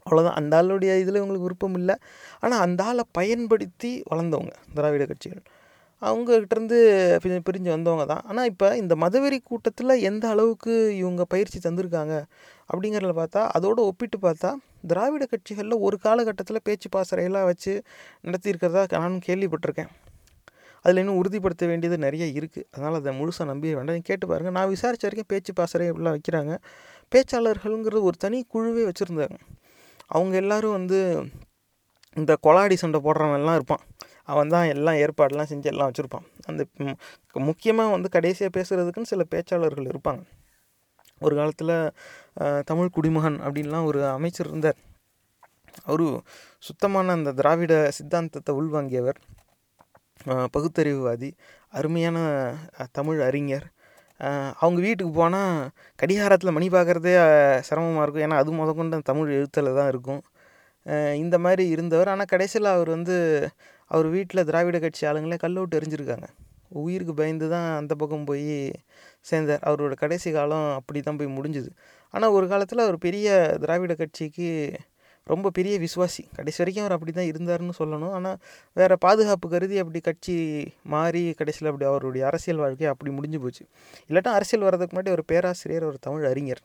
[0.07, 1.97] அவ்வளோதான் அந்த ஆளுடைய இதில் இவங்களுக்கு விருப்பம் இல்லை.
[2.41, 5.43] ஆனால் அந்த ஆளை பயன்படுத்தி வளர்ந்தவங்க திராவிட கட்சிகள்.
[6.03, 6.79] அவங்கக்கிட்டேருந்து
[7.23, 8.25] பிரிஞ்சு பிரிஞ்சு வந்தவங்க தான்.
[8.31, 12.15] ஆனால் இப்போ இந்த மதவெறி கூட்டத்தில் எந்த அளவுக்கு இவங்க பயிற்சி தந்திருக்காங்க
[12.71, 14.51] அப்படிங்கிறத பார்த்தா அதோடு ஒப்பிட்டு பார்த்தா
[14.91, 17.73] திராவிட கட்சிகளில் ஒரு காலகட்டத்தில் பேச்சு பாசறையெல்லாம் வச்சு
[18.27, 19.91] நடத்தியிருக்கிறதா நானும் கேள்விப்பட்டிருக்கேன்.
[20.85, 24.07] அதில் இன்னும் உறுதிப்படுத்த வேண்டியது நிறைய இருக்குது அதனால் அதை முழுசாக நம்பி வேண்டாம்.
[24.09, 26.53] கேட்டு பாருங்கள் நான் விசாரித்த வரைக்கும் பேச்சு பாசறை அப்படிலாம் வைக்கிறாங்க.
[27.13, 29.39] பேச்சாளர்களுங்கிறது ஒரு தனி குழுவே வச்சுருந்தாங்க.
[30.17, 31.01] அவங்க எல்லோரும் வந்து
[32.17, 33.83] இந்த கொலாடி சண்டை போடுறவன்லாம் இருப்பான்.
[34.33, 36.27] அவன் தான் எல்லாம் ஏற்பாடெல்லாம் செஞ்சு எல்லாம் வச்சுருப்பான்.
[36.49, 36.63] அந்த
[37.51, 40.23] முக்கியமாக வந்து கடைசியாக பேசுகிறதுக்குன்னு சில பேச்சாளர்கள் இருப்பாங்க.
[41.21, 41.75] ஒரு காலத்தில்
[42.71, 44.79] தமிழ் குடிமகன் அப்படின்லாம் ஒரு அமைச்சர் இருந்தார்.
[45.89, 46.07] அவரு
[46.67, 49.19] சுத்தமான அந்த திராவிட சித்தாந்தத்தை உள்வாங்கியவர்.
[50.55, 51.31] பகுத்தறிவுவாதி
[51.79, 52.19] அருமையான
[52.99, 53.67] தமிழ் அறிஞர்.
[54.63, 55.53] அவங்க வீட்டுக்கு போனால்
[56.01, 57.13] கடிகாரத்தில் மணி பார்க்குறதே
[57.69, 58.25] சிரமமாக இருக்கும்.
[58.27, 60.23] ஏன்னா அது முத கொண்டு அந்த தமிழ் எழுத்தில் தான் இருக்கும்.
[61.23, 62.11] இந்த மாதிரி இருந்தவர்.
[62.13, 63.17] ஆனால் கடைசியில் அவர் வந்து
[63.91, 66.27] அவர் வீட்டில் திராவிட கட்சி ஆளுங்களே கல் விட்டு எரிஞ்சிருக்காங்க.
[66.83, 68.47] உயிருக்கு பயந்து தான் அந்த பக்கம் போய்
[69.29, 69.63] சேர்ந்தார்.
[69.69, 71.71] அவரோட கடைசி காலம் அப்படி தான் போய் முடிஞ்சுது.
[72.15, 73.29] ஆனால் ஒரு காலத்தில் அவர் பெரிய
[73.65, 74.49] திராவிட கட்சிக்கு
[75.27, 76.23] ரொம்ப பெரிய விசுவாசி.
[76.37, 78.13] கடைசி வரைக்கும் அவர் அப்படி தான் இருந்தாருன்னு சொல்லணும்.
[78.19, 78.39] ஆனால்
[78.77, 80.35] வேறு பாதுகாப்பு கருதி அப்படி கட்சி
[80.95, 83.65] மாறி கடைசியில் அப்படி அவருடைய அரசியல் வாழ்க்கை அப்படி முடிஞ்சு போச்சு.
[84.11, 86.63] இல்லாட்டா அரசியல் வர்றதுக்கு முன்னாடி ஒரு பேராசிரியர் ஒரு தமிழ் அறிஞர்.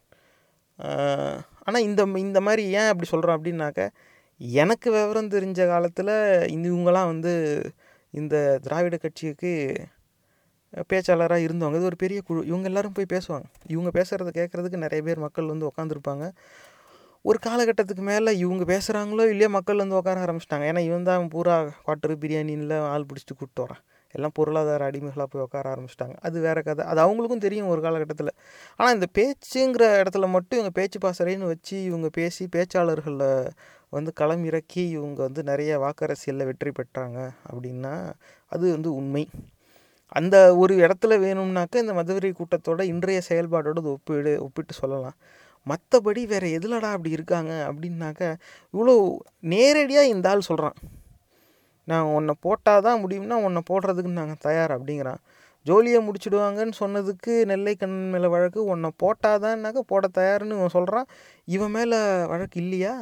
[1.68, 3.82] ஆனால் இந்த இந்த மாதிரி ஏன் அப்படி சொல்கிறோம் அப்படின்னாக்க
[4.44, 6.14] எனக்கு விவரம் தெரிஞ்ச காலத்தில்
[6.48, 7.34] இந்த இவங்கெல்லாம் வந்து
[8.10, 9.52] இந்த திராவிட கட்சிக்கு
[10.92, 11.76] பேச்சாளராக இருந்தவங்க.
[11.76, 12.46] இது ஒரு பெரிய குழு.
[12.46, 13.46] இவங்க எல்லாரும் போய் பேசுவாங்க.
[13.68, 16.32] இவங்க பேசுகிறத கேட்குறதுக்கு நிறைய பேர் மக்கள் வந்து உட்காந்துருப்பாங்க
[17.26, 20.66] ஒரு காலகட்டத்துக்கு மேலே இவங்க பேசுகிறாங்களோ இல்லையோ மக்கள் வந்து உட்கார ஆரம்பிச்சிட்டாங்க.
[20.72, 23.82] ஏன்னா இவன் தான் பூரா குவாட்டரு பிரியாணின்ல ஆள் பிடிச்சிட்டு கூப்பிட்டு வரான்.
[24.12, 26.16] எல்லாம் பொருளாதார அடிமைகளாக போய் உட்கார ஆரம்பிச்சிட்டாங்க.
[26.22, 26.86] அது வேறு கதை.
[26.86, 28.32] அது அவங்களுக்கும் தெரியும் ஒரு காலகட்டத்தில்.
[28.78, 33.48] ஆனால் இந்த பேச்சுங்கிற இடத்துல மட்டும் இவங்க பேச்சு பாசறைன்னு வச்சு இவங்க பேசி பேச்சாளர்களை
[33.98, 37.20] வந்து களமிறக்கி இவங்க வந்து நிறைய வாக்கரசியலில் வெற்றி பெற்றாங்க
[37.50, 37.94] அப்படின்னா
[38.52, 39.24] அது வந்து உண்மை.
[40.20, 45.18] அந்த ஒரு இடத்துல வேணும்னாக்க இந்த மதுவரி கூட்டத்தோட இன்றைய செயல்பாடோட ஒப்பிடு ஒப்பிட்டு சொல்லலாம்.
[45.68, 48.22] மற்றபடி வேறு எதுலடா அப்படி இருக்காங்க அப்படின்னாக்க
[48.74, 48.96] இவ்வளோ
[49.54, 50.78] நேரடியாக இந்த ஆள் சொல்கிறான்
[51.88, 55.22] நான் உன்னை போட்டால் தான் முடியும்னா உன்னை போடுறதுக்கு நாங்கள் தயார் அப்படிங்கிறான்.
[55.66, 61.08] ஜோலியை முடிச்சிடுவாங்கன்னு சொன்னதுக்கு நெல்லை கண்ணன் மேலே வழக்கு உன்னை போட்டாதான்னாக்க போட தயார்னு இவன் சொல்கிறான்
[61.56, 62.00] இவன் மேலே
[62.32, 62.94] வழக்கு இல்லையா?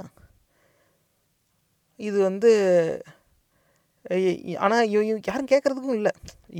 [2.10, 2.52] இது வந்து
[4.66, 6.12] ஆனால் யாரும் கேட்குறதுக்கும் இல்லை.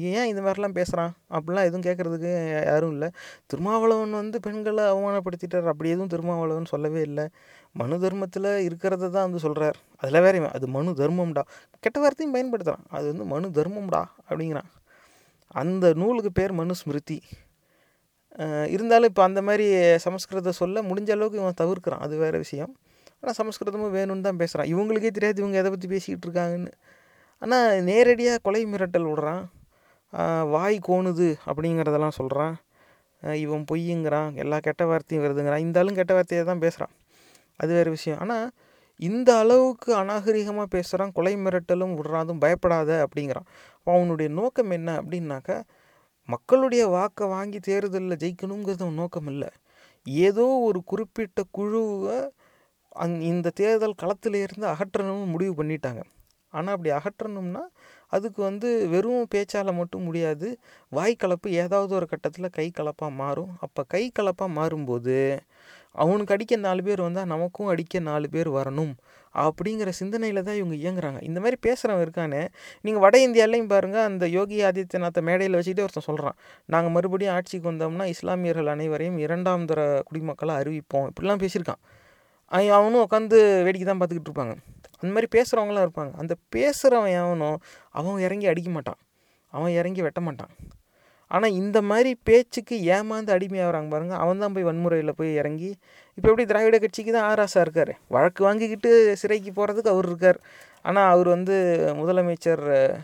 [0.10, 2.32] ஏன் இந்த மாதிரிலாம் பேசுகிறான் அப்படிலாம் எதுவும் கேட்குறதுக்கு
[2.70, 3.10] யாரும் இல்லை.
[3.52, 5.70] திருமாவளவன் வந்து பெண்களை அவமானப்படுத்திட்டார்.
[5.72, 7.26] அப்படி எதுவும் திருமாவளவன் சொல்லவே இல்லை.
[7.82, 11.44] மனு தர்மத்தில் இருக்கிறத தான் வந்து சொல்கிறார் அதில் வேற இவன், அது மனு தர்மம்டா.
[11.84, 14.70] கெட்ட வார்த்தையும் பயன்படுத்துகிறான் அது வந்து மனு தர்மம்டா அப்படிங்கிறான்.
[15.62, 17.20] அந்த நூலுக்கு பேர் மனு ஸ்மிருதி.
[18.76, 19.66] இருந்தாலும் இப்போ அந்த மாதிரி
[20.06, 22.04] சமஸ்கிருத சொல்ல முடிஞ்ச அளவுக்கு இவன் தவிர்க்கிறான்.
[22.06, 22.74] அது வேறு விஷயம்.
[23.24, 26.72] ஆனால் சமஸ்கிருதமும் வேணும்னு தான் பேசுகிறான் இவங்களுக்கே தெரியாது இவங்க எதை பற்றி பேசிக்கிட்டு இருக்காங்கன்னு.
[27.42, 29.44] ஆனால் நேரடியாக கொலை மிரட்டல் விடுறான்.
[30.54, 32.56] வாய் கோணுது அப்படிங்கிறதெல்லாம் சொல்கிறான்
[33.44, 34.30] இவன் பொய்யுங்கிறான்.
[34.44, 35.64] எல்லா கெட்ட வார்த்தையும் வருதுங்கிறான்.
[35.68, 36.94] இந்த ஆளும் கெட்ட வார்த்தையை தான் பேசுகிறான்
[37.60, 38.20] அது வேறு விஷயம்.
[38.24, 38.48] ஆனால்
[39.00, 43.48] இந்த அளவுக்கு அநாகரிகமாக பேசுகிறான் கொலை மிரட்டலும் விடுறாதும் பயப்படாத அப்படிங்கிறான்.
[43.88, 45.58] அவனுடைய நோக்கம் என்ன அப்படின்னாக்கா
[46.30, 49.50] மக்களுடைய வாக்கை வாங்கி தேர்தலில் ஜெயிக்கணுங்கிறது அவன் நோக்கம் இல்லை
[50.28, 52.18] ஏதோ ஒரு குறிப்பிட்ட குழுவை
[52.92, 56.02] அந் இந்த தேர்தல் களத்தில் இருந்து அகற்றணும்னு முடிவு பண்ணிட்டாங்க.
[56.54, 57.64] ஆனால் அப்படி அகற்றணும்னா
[58.16, 60.48] அதுக்கு வந்து வெறும் பேச்சால் மட்டும் முடியாது.
[60.92, 63.52] வாய்க்கலப்பு ஏதாவது ஒரு கட்டத்தில் கை கலப்பாக மாறும்.
[63.66, 65.18] அப்போ கை கலப்பாக மாறும்போது
[66.04, 68.94] அவனுக்கு அடிக்க நாலு பேர் வந்தால் நமக்கும் அடிக்க நாலு பேர் வரணும்
[69.36, 71.20] அப்படிங்கிற சிந்தனையில் தான் இவங்க இயங்குறாங்க.
[71.30, 72.42] இந்த மாதிரி பேசுகிறவன் இருக்கானே
[72.86, 76.38] நீங்கள் வட இந்தியாலையும் பாருங்கள் அந்த யோகி ஆதித்யநாத்தை மேடையில் வச்சுக்கிட்டே ஒருத்தன் சொல்கிறான்
[76.74, 81.08] நாங்கள் மறுபடியும் ஆட்சிக்கு வந்தோம்னா இஸ்லாமியர்கள் அனைவரையும் இரண்டாம் தர குடிமக்களாக அறிவிப்போம்.
[81.12, 81.82] இப்படிலாம் பேசியிருக்கான்.
[82.52, 84.56] அவனும் உட்காந்து வேடிக்கை தான் பார்த்துக்கிட்டு இருப்பாங்க.
[85.00, 86.12] அந்த மாதிரி பேசுகிறவங்களாம் இருப்பாங்க.
[86.18, 87.58] அந்த பேசுகிறவன் எவனோ
[87.90, 88.98] அவன் இறங்கி அடிக்க மாட்டான்.
[89.48, 90.50] அவன் இறங்கி வெட்ட மாட்டான்.
[91.28, 95.78] ஆனால் இந்த மாதிரி பேச்சுக்கு ஏமாந்து அடிமையாகிறாங்க பாருங்கள் அவன் தான் போய் வன்முறையில் போய் இறங்கி
[96.16, 97.98] இப்போ எப்படி திராவிட கட்சிக்கு தான் ஆராசா இருக்கார்.
[98.08, 100.40] வழக்கு வாங்கிக்கிட்டு சிறைக்கு போகிறதுக்கு அவர் இருக்கார்.
[100.82, 102.96] ஆனால் அவர் வந்து முதலமைச்சர்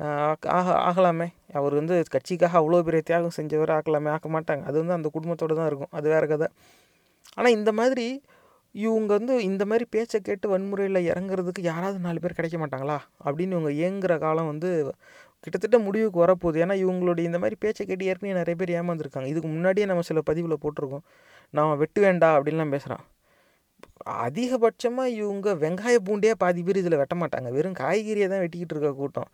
[0.00, 1.26] ஆக- ஆக ஆகலாமே.
[1.52, 4.62] அவர் வந்து கட்சிக்காக அவ்வளோ பெரிய தியாகம் செஞ்சவர் ஆக்கலாமே ஆக்க மாட்டாங்க.
[4.62, 5.88] அது வந்து அந்த குடும்பத்தோடு தான் இருக்கும்.
[5.90, 6.48] அது வேறு கதை.
[7.34, 8.22] ஆனால் இந்த மாதிரி
[8.76, 12.96] இவங்க வந்து இந்த மாதிரி பேச்சை கேட்டு வன்முறையில் இறங்குறதுக்கு யாராவது நாலு பேர் கிடைக்க மாட்டாங்களா?
[13.24, 14.70] அப்படின்னு இவங்க ஏங்குற காலம் வந்து
[15.44, 16.60] கிட்டத்தட்ட முடிவுக்கு வரப்போகுது.
[16.64, 19.28] ஏன்னா இவங்களுடைய இந்த மாதிரி பேச்சை கேட்டு ஏற்கனவே நிறைய பேர் ஏமாந்துருக்காங்க.
[19.32, 21.04] இதுக்கு முன்னாடியே நம்ம சில பதிவில் போட்டிருக்கோம்.
[21.54, 23.04] நான் வெட்டு வேண்டா அப்படின்லாம் பேசுகிறான்
[24.26, 27.48] அதிகபட்சமாக இவங்க வெங்காய பூண்டே பாதி பேர் இதில் வெட்ட மாட்டாங்க.
[27.56, 29.28] வெறும் காய்கறியை தான் வெட்டிக்கிட்டு இருக்க கூட்டம்.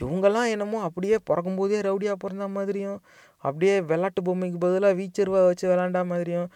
[0.00, 2.98] இவங்கெல்லாம் என்னமோ அப்படியே பிறக்கும்போதே ரவுடியாக பிறந்த மாதிரியும்
[3.42, 6.48] அப்படியே விளாட்டு பொம்மைக்கு பதிலாக வீச்சருவா வச்சு விளாண்டா மாதிரியும்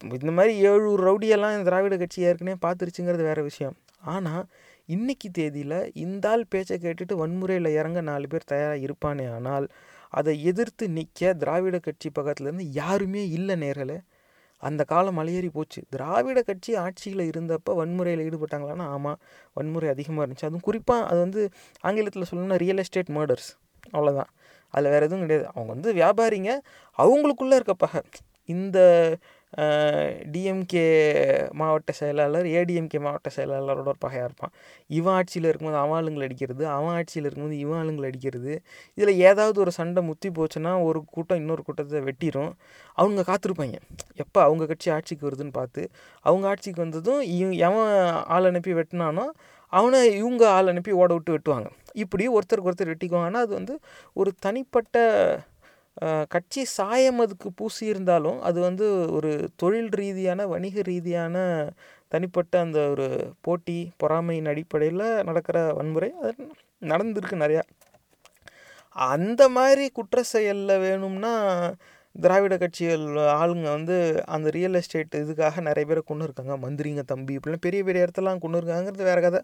[0.00, 3.76] இந்த மாதிரி ஏழு ரவுடியெல்லாம் இந்த திராவிட கட்சி ஏற்கனவே பார்த்துருச்சுங்கிறது வேறு விஷயம்.
[4.12, 4.44] ஆனால்
[4.94, 9.66] இன்னைக்கு தேதியில் இந்த ஆள் பேச்சை கேட்டுட்டு வன்முறையில் இறங்க நாலு பேர் தயாராக இருப்பானே ஆனால்
[10.18, 13.98] அதை எதிர்த்து நிற்க திராவிட கட்சி பக்கத்துலேருந்து யாருமே இல்லை நேரலை
[14.62, 15.80] அந்த காலம் மலையேறி போச்சு.
[15.94, 19.18] திராவிட கட்சி ஆட்சியில் இருந்தப்போ வன்முறையில் ஈடுபட்டாங்களான்னா ஆமாம்
[19.58, 20.48] வன்முறை அதிகமாக இருந்துச்சு.
[20.48, 21.42] அதுவும் குறிப்பாக அது வந்து
[21.88, 23.50] ஆங்கிலத்தில் சொல்லணும்னா ரியல் எஸ்டேட் மர்டர்ஸ்
[23.92, 24.30] அவ்வளோதான்
[24.74, 25.46] அதில் வேறு எதுவும் கிடையாது.
[25.54, 26.50] அவங்க வந்து வியாபாரிங்க.
[26.98, 28.02] அவங்களுக்குள்ளே இருக்க பகை
[28.48, 28.78] இந்த
[30.34, 30.84] டிஎம்கே
[31.60, 34.52] மாவட்ட செயலாளர் ஏடிஎம்கே மாவட்ட செயலாளரோட ஒரு பகையாக இருப்பான்.
[34.98, 38.52] இவன் ஆட்சியில் இருக்கும்போது அவன் ஆளுங்களை அடிக்கிறது அவன் ஆட்சியில் இருக்கும்போது இவன் ஆளுங்களை அடிக்கிறது.
[38.98, 42.52] இதில் ஏதாவது ஒரு சண்டை முத்தி போச்சுன்னா ஒரு கூட்டம் இன்னொரு கூட்டத்தை வெட்டிடும்
[43.00, 43.78] அவங்க காத்திருப்பாங்க.
[44.24, 45.84] எப்போ அவங்க கட்சி ஆட்சிக்கு வருதுன்னு பார்த்து
[46.20, 47.92] அவங்க ஆட்சிக்கு வந்ததும் இவன் எவன்
[48.36, 49.26] ஆள் அனுப்பி வெட்டினானோ
[49.72, 51.68] அவனை இவங்க ஆள் அனுப்பி ஓட விட்டு வெட்டுவாங்க.
[52.02, 53.28] இப்படி ஒருத்தருக்கு ஒருத்தர் வெட்டிக்குவாங்க.
[53.30, 53.74] ஆனால் அது வந்து
[54.20, 54.96] ஒரு தனிப்பட்ட
[56.28, 61.36] கட்சி சாயம் அதுக்கு பூசி இருந்தாலும் அது வந்து ஒரு தொழில் ரீதியான வணிக ரீதியான
[62.08, 63.06] தனிப்பட்ட அந்த ஒரு
[63.40, 66.32] போட்டி பொறாமையின் அடிப்படையில் நடக்கிற வன்முறை அது
[66.82, 67.62] நடந்திருக்கு நிறையா.
[68.96, 71.32] அந்த மாதிரி குற்ற செயலில் வேணும்னா
[72.14, 73.04] திராவிட கட்சிகள்
[73.40, 73.96] ஆளுங்க வந்து
[74.26, 78.60] அந்த ரியல் எஸ்டேட் இதுக்காக நிறைய பேரை கொண்டு இருக்காங்க மந்திரிங்க தம்பி இப்படிலாம் பெரிய பெரிய இடத்துலலாம் கொண்டு
[78.60, 79.40] இருக்காங்கிறது வேறு கதை.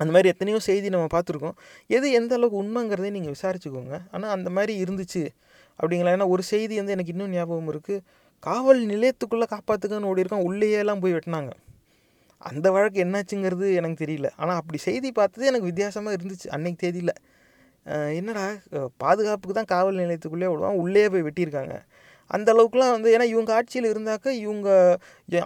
[0.00, 1.56] அந்த மாதிரி எத்தனையோ செய்தி நம்ம பார்த்துருக்கோம்.
[1.96, 3.94] எது எந்த அளவுக்கு உண்மைங்கிறதையும் நீங்கள் விசாரிச்சுக்கோங்க.
[4.14, 5.22] ஆனால் அந்த மாதிரி இருந்துச்சு
[5.78, 6.12] அப்படிங்களா?
[6.16, 8.02] ஏன்னா ஒரு செய்தி வந்து எனக்கு இன்னும் ஞாபகம் இருக்குது
[8.46, 10.44] காவல் நிலையத்துக்குள்ளே காப்பாற்றுக்கன்னு ஓடி இருக்கான்.
[10.48, 11.52] உள்ளேயெல்லாம் போய் வெட்டினாங்க.
[12.48, 14.28] அந்த வழக்கு என்னாச்சுங்கிறது எனக்கு தெரியல.
[14.40, 16.48] ஆனால் அப்படி செய்தி பார்த்தது எனக்கு வித்தியாசமாக இருந்துச்சு.
[16.56, 17.14] அன்னைக்கு தேதியில்.
[18.18, 18.44] என்னடா
[19.02, 21.74] பாதுகாப்புக்கு தான் காவல் நிலையத்துக்குள்ளே விடுவான் உள்ளே போய் வெட்டியிருக்காங்க.
[22.30, 24.68] அந்த அளவுக்குலாம் வந்து ஏன்னா இவங்க ஆட்சியில் இருந்தாக்க இவங்க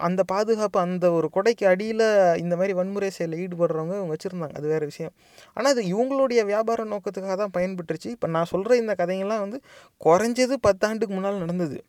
[0.07, 2.05] அந்த பாதுகாப்பு அந்த ஒரு கொடைக்கு அடியில்
[2.43, 4.55] இந்த மாதிரி வன்முறை செயலில் ஈடுபடுறவங்க இவங்க வச்சுருந்தாங்க.
[4.59, 5.13] அது வேறு விஷயம்.
[5.55, 8.09] ஆனால் அது இவங்களுடைய வியாபார நோக்கத்துக்காக தான் பயன்பட்டுருச்சு.
[8.15, 9.59] இப்போ நான் சொல்கிற இந்த கதைங்கள்லாம் வந்து
[10.01, 11.79] குறைஞ்சது பத்தாண்டுக்கு முன்னால் நடந்தது.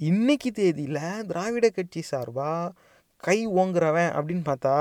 [0.00, 2.72] இன்னைக்கு தேதியில் திராவிட கட்சி சார்பாக
[3.22, 4.76] கை ஓங்குறவன் அப்படின்னு பார்த்தா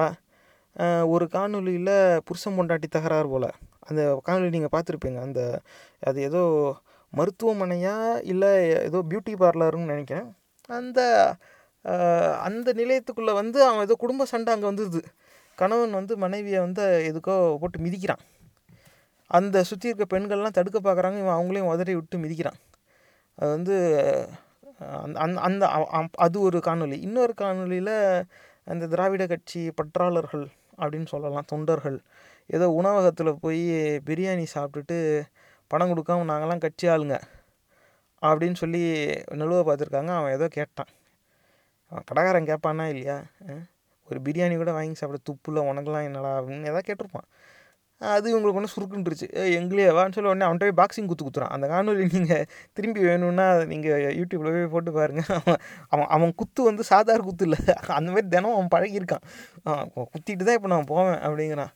[1.14, 1.96] ஒரு காணொளியில்
[2.28, 3.50] புருஷன் பொண்டாட்டி தகராறு போல்.
[3.90, 5.20] அந்த காணொலி நீங்கள் பார்த்துருப்பீங்க.
[5.28, 5.42] அந்த
[6.10, 6.42] அது ஏதோ
[7.14, 7.96] மருத்துவமனையா
[8.32, 8.52] இல்லை
[8.90, 10.28] ஏதோ பியூட்டி பார்லருன்னு நினைக்கிறேன்.
[10.70, 11.00] அந்த
[12.48, 15.02] அந்த நிலையத்துக்குள்ளே வந்து அவன் ஏதோ குடும்ப சண்டை அங்கே வந்துடுது
[15.58, 18.22] கணவன் வந்து மனைவியை வந்து எதுக்கோ போட்டு மிதிக்கிறான்.
[19.32, 22.60] அந்த சுற்றி இருக்க பெண்கள்லாம் தடுக்க பார்க்குறாங்க இவன் அவங்களையும் உதறி விட்டு மிதிக்கிறான்.
[23.38, 23.76] அது வந்து
[25.24, 25.66] அந் அந்த
[25.98, 27.96] அந்த அது ஒரு காணொலி இன்னொரு காணொளியில்
[28.72, 30.46] அந்த திராவிட கட்சி பற்றாளர்கள்
[30.82, 31.98] அப்படின்னு சொல்லலாம் தொண்டர்கள்.
[32.50, 33.64] ஏதோ உணவகத்தில் போய்
[34.08, 35.00] பிரியாணி சாப்பிட்டுட்டு
[35.72, 37.18] பணம் கொடுக்காம நாங்கள்லாம் கட்சி ஆளுங்க
[38.30, 38.82] அப்படின்னு சொல்லி
[39.42, 40.12] நிலுவை பார்த்துருக்காங்க.
[40.20, 40.92] அவன் ஏதோ கேட்டான்.
[41.92, 43.18] அவன் கடைக்காரன் கேட்பானா இல்லையா?
[44.08, 47.28] ஒரு பிரியாணி கூட வாங்கி சாப்பிட துப்புல உனக்கெல்லாம் என்னடா அப்படின்னு எதாவது கேட்டிருப்பான்.
[48.02, 49.28] அது இவங்களுக்கு ஒன்று சுருக்குன்றுச்சு.
[49.58, 51.52] எங்களே வான்னு சொல்லி உடனே அவன்கிட்ட போய் பாக்ஸிங் குத்து குத்துறான்.
[51.56, 52.46] அந்த காணொலி நீங்கள்
[52.78, 55.60] திரும்பி வேணும்னா நீங்கள் யூடியூப்பில் போய் போட்டு பாருங்கள் அவன்
[55.94, 57.60] அவன் அவன் குத்து வந்து சாதாரண குத்து இல்லை.
[57.98, 59.26] அந்த மாதிரி தினம் அவன் பழகியிருக்கான்.
[60.14, 61.74] குத்திட்டு தான் இப்போ நான் போவேன் அப்படிங்கிறான்.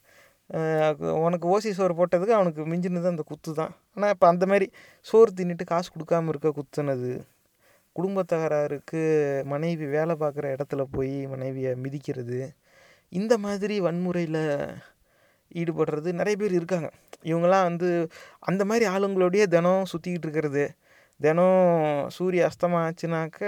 [1.25, 3.71] உனக்கு ஓசி சோறு போட்டதுக்கு அவனுக்கு மிஞ்சினது அந்த குத்து தான்.
[3.95, 4.67] ஆனால் இப்போ அந்த மாதிரி
[5.07, 7.11] சோறு தின்னுட்டு காசு கொடுக்காம இருக்க குத்துனது
[7.95, 9.01] குடும்ப தகராறுக்கு
[9.53, 12.39] மனைவி வேலை பார்க்குற இடத்துல போய் மனைவியை மிதிக்கிறது
[13.11, 14.41] இந்த மாதிரி வன்முறையில்
[15.61, 16.87] ஈடுபடுறது நிறைய பேர் இருக்காங்க.
[17.31, 17.89] இவங்களாம் வந்து
[18.49, 20.63] அந்த மாதிரி ஆளுங்களோடைய தினம் சுற்றிக்கிட்டு இருக்கிறது.
[21.19, 23.39] தினம் சூரிய அஸ்தமனம் ஆச்சுனாக்க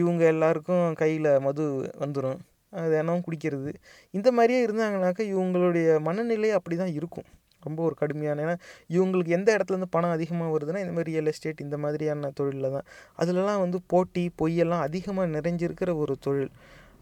[0.00, 1.64] இவங்க எல்லாருக்கும் கையில் மது
[2.02, 2.40] வந்துடும்
[2.72, 3.70] தினமும் குடிக்கிறது.
[4.18, 7.28] இந்த மாதிரியே இருந்தாங்கனாக்கா இவங்களுடைய மனநிலை அப்படி தான் இருக்கும்.
[7.66, 8.54] ரொம்ப ஒரு கடுமையான ஏன்னா
[8.94, 12.86] இவங்களுக்கு எந்த இடத்துலேருந்து பணம் அதிகமாக வருதுன்னா இந்த மாதிரி ரியல் எஸ்டேட் இந்த மாதிரியான தொழிலில் தான்
[13.22, 16.52] அதுலலாம் வந்து போட்டி பொய்யெல்லாம் அதிகமாக நிறைஞ்சிருக்கிற ஒரு தொழில்.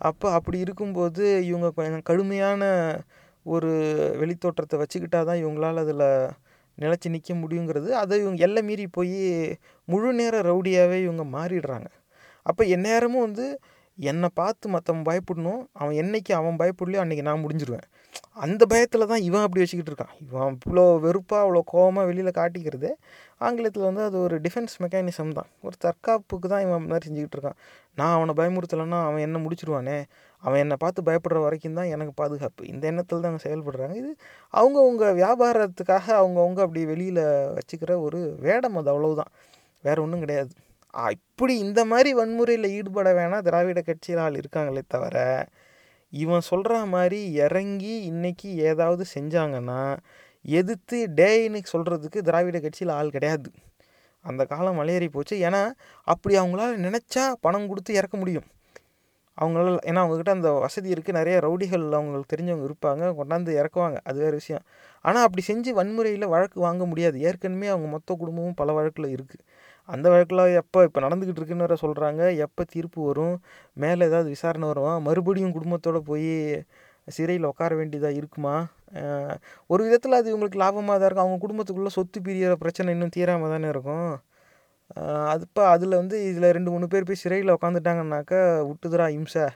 [0.08, 2.62] அப்போ அப்படி இருக்கும்போது இவங்க கொஞ்சம் கடுமையான
[3.46, 3.70] ஒரு
[4.20, 6.06] வெளித்தோற்றத்தை வச்சுக்கிட்டா தான் இவங்களால் அதில்
[6.78, 7.88] நிலச்சி நிற்க முடியுங்கிறது.
[8.02, 9.16] அதை இவங்க எல்லை மீறி போய்
[9.88, 11.88] முழு நேர ரவுடியாகவே இவங்க மாறிடுறாங்க.
[12.46, 13.46] அப்போ எந்நேரமும் வந்து
[13.98, 17.86] என்னை பார்த்து மற்றவன் பயப்படணும் அவன் என்னைக்கு அவன் பயப்படலையோ அன்றைக்கி நான் முடிஞ்சிடுவேன்
[18.44, 20.12] அந்த பயத்தில் தான் இவன் அப்படி வச்சுக்கிட்டு இருக்கான்.
[20.24, 22.90] இவன் இவ்வளோ வெறுப்பாக அவ்வளோ கோவமாக வெளியில் காட்டிக்கிறது.
[23.46, 25.48] ஆங்கிலத்தில் வந்து அது ஒரு டிஃபென்ஸ் மெக்கானிசம் தான்.
[25.66, 27.58] ஒரு தற்காப்புக்கு தான் இவன் இந்த மாதிரி செஞ்சுக்கிட்டு இருக்கான்.
[27.98, 29.98] நான் அவனை பயமுறுத்தலைன்னா அவன் என்ன முடிச்சிருவானே?
[30.42, 32.62] அவன் என்னை பார்த்து பயப்படுற வரைக்கும் தான் எனக்கு பாதுகாப்பு.
[32.72, 33.96] இந்த எண்ணத்தில் தான் அவங்க செயல்படுறாங்க.
[34.02, 34.10] இது
[34.54, 37.22] அவங்கவுங்க வியாபாரத்துக்காக அவங்கவுங்க அப்படி வெளியில்
[37.58, 39.32] வச்சுக்கிற ஒரு வேடம் அது அவ்வளவுதான்.
[39.84, 40.52] வேறு ஒன்றும் கிடையாது.
[40.94, 45.16] இப்படி இந்த மாதிரி வன்முறையில் ஈடுபட வேணாம் திராவிட கட்சியில் ஆள் இருக்காங்களே தவிர
[46.12, 49.82] இவன் சொல்கிற மாதிரி இறங்கி இன்னைக்கு ஏதாவது செஞ்சாங்கன்னா
[50.44, 53.50] எதிர்த்து டேன்னு சொல்கிறதுக்கு திராவிட கட்சியில் ஆள் கிடையாது.
[54.24, 55.36] அந்த காலம் மலையேறி போச்சு.
[55.36, 55.62] ஏன்னா
[56.04, 58.46] அப்படி அவங்களால நினச்சா பணம் கொடுத்து இறக்க முடியும்.
[59.38, 63.04] அவங்களால ஏன்னா அவங்கக்கிட்ட அந்த வசதி இருக்குது நிறைய ரவுடிகள் அவங்களுக்கு தெரிஞ்சவங்க இருப்பாங்க.
[63.20, 63.98] கொண்டாந்து இறக்குவாங்க.
[64.04, 64.64] அது வேறு விஷயம்.
[65.04, 67.20] ஆனால் அப்படி செஞ்சு வன்முறையில் வழக்கு வாங்க முடியாது.
[67.20, 69.44] ஏற்கனவே அவங்க மொத்த குடும்பமும் பல வழக்கில் இருக்குது
[69.90, 73.36] அந்த வழக்கில் எப்போ இப்போ நடந்துக்கிட்டு இருக்குன்னு வேற சொல்கிறாங்க எப்போ தீர்ப்பு வரும்?
[73.74, 74.98] மேலே ஏதாவது விசாரணை வருமா?
[74.98, 76.30] மறுபடியும் குடும்பத்தோடு போய்
[77.08, 78.56] சிறையில் உட்கார வேண்டியதாக இருக்குமா?
[79.66, 81.26] ஒரு விதத்தில் அது இவங்களுக்கு லாபமாக தான் இருக்கும்.
[81.26, 84.10] அவங்க குடும்பத்துக்குள்ளே சொத்து பிரியிற பிரச்சனை இன்னும் தீராமல் தானே இருக்கும்.
[85.00, 89.46] அஹ் அது இப்போ அதில் வந்து இதில் ரெண்டு மூணு பேர் போய் சிறையில் உட்காந்துட்டாங்கன்னாக்கா விட்டுதுரா இம்சை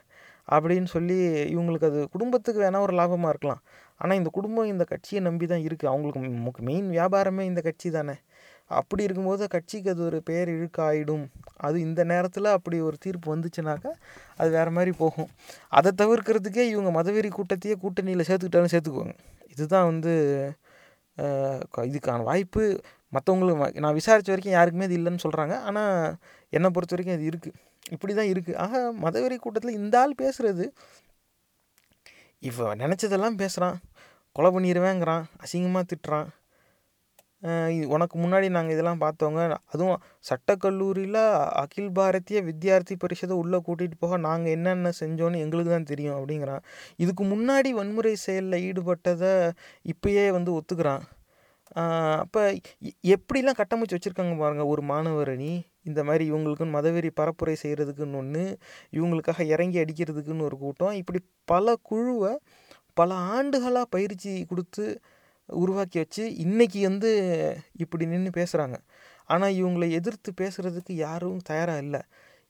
[0.47, 1.17] அப்படின்னு சொல்லி
[1.55, 3.61] இவங்களுக்கு அது குடும்பத்துக்கு வேணால் ஒரு லாபமாக இருக்கலாம்.
[4.01, 8.15] ஆனால் இந்த குடும்பம் இந்த கட்சியை நம்பி தான் இருக்குது அவங்களுக்கு மெயின் வியாபாரமே இந்த கட்சி தானே.
[8.71, 11.25] அப்படி இருக்கும்போது கட்சிக்கு அது ஒரு பேர் இழுக்காயிடும்.
[11.65, 13.91] அது இந்த நேரத்தில் அப்படி ஒரு தீர்ப்பு வந்துச்சுனாக்கா
[14.39, 15.29] அது வேறு மாதிரி போகும்.
[15.77, 19.15] அதை தவிர்க்கிறதுக்கே இவங்க மதவெறி கூட்டத்தையே கூட்டணியில் சேர்த்துக்கிட்டாலும் சேர்த்துக்குவாங்க.
[19.53, 20.13] இதுதான் வந்து
[21.91, 22.63] இதுக்கான வாய்ப்பு.
[23.15, 25.93] மற்றவங்களுக்கு நான் விசாரித்த வரைக்கும் யாருக்குமே இது இல்லைன்னு சொல்கிறாங்க ஆனால்
[26.53, 27.57] என்னை பொறுத்த வரைக்கும் அது இருக்குது
[27.95, 30.65] இப்படி தான் இருக்குது ஆக மதவெறி கூட்டத்தில் இந்த ஆள் பேசுகிறது
[32.41, 33.77] இப்போ நினச்சதெல்லாம் பேசுகிறான்
[34.35, 36.27] கொலை பண்ணிடுவேங்கிறான் அசிங்கமாக திட்டுறான்.
[37.95, 39.41] உனக்கு முன்னாடி நாங்கள் இதெல்லாம் பார்த்தோங்க.
[39.73, 41.19] அதுவும் சட்டக்கல்லூரியில்
[41.63, 46.63] அகில் பாரதிய வித்யார்த்தி பரிஷத்தை உள்ளே கூட்டிகிட்டு போக நாங்கள் என்னென்ன செஞ்சோன்னு எங்களுக்கு தான் தெரியும் அப்படிங்கிறான்.
[47.03, 49.33] இதுக்கு முன்னாடி வன்முறை செயலில் ஈடுபட்டதை
[49.93, 51.03] இப்பயே வந்து ஒத்துக்கிறான்.
[52.23, 52.41] அப்போ
[53.15, 55.53] எப்படிலாம் கட்டமைச்சு வச்சுருக்காங்க பாருங்கள் ஒரு மாணவரணி
[55.89, 58.43] இந்த மாதிரி இவங்களுக்குன்னு மதவெறி பரப்புரை செய்கிறதுக்குன்னு ஒன்று
[58.97, 62.31] இவங்களுக்காக இறங்கி அடிக்கிறதுக்குன்னு ஒரு கூட்டம் இப்படி பல குழுவை
[62.93, 64.85] பல ஆண்டுகளாக பயிற்சி கொடுத்து
[65.49, 67.09] உருவாக்கி வச்சு இன்னைக்கு வந்து
[67.83, 68.77] இப்படி நின்று பேசுகிறாங்க
[69.25, 72.01] ஆனால் இவங்களை எதிர்த்து பேசுகிறதுக்கு யாரும் தயாராக இல்லை.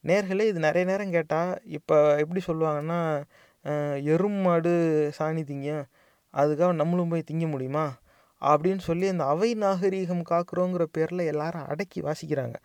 [0.04, 3.00] நேர்களே இது நிறைய நேரம் கேட்டால் இப்போ எப்படி சொல்லுவாங்கன்னா
[3.68, 4.74] எறும் எரும் மாடு
[5.18, 5.86] சாணி திங்கும்
[6.34, 7.86] அதுக்காக நம்மளும் போய் திங்க முடியுமா?
[8.41, 12.58] அப்படின்னு சொல்லி அந்த அவை நாகரீகம் காக்குறோங்கிற பேரில் எல்லாரும் அடக்கி வாசிக்கிறாங்க.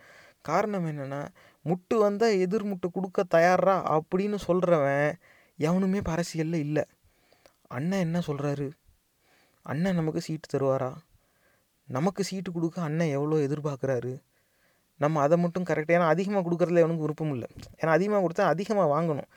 [0.49, 1.20] காரணம் என்னென்னா
[1.64, 5.11] முட்டு வந்தால் எதிர் முட்டு கொடுக்க தயாரா அப்படின்னு சொல்கிறவன்
[5.59, 6.85] எவனுமே இப்போ அரசியலில் இல்லை.
[7.68, 8.68] அண்ணன் என்ன சொல்கிறாரு
[9.72, 10.90] அண்ணன் நமக்கு சீட்டு தருவாரா?
[11.88, 14.12] நமக்கு சீட்டு கொடுக்க அண்ணன் எவ்வளோ எதிர்பார்க்குறாரு?
[15.02, 17.48] நம்ம அதை மட்டும் கரெக்டாக ஏன்னா அதிகமாக கொடுக்குறதுல அவனுக்கு விருப்பம் இல்லை.
[17.80, 19.28] ஏன்னா அதிகமாக கொடுத்தா அதிகமாக வாங்கணும்.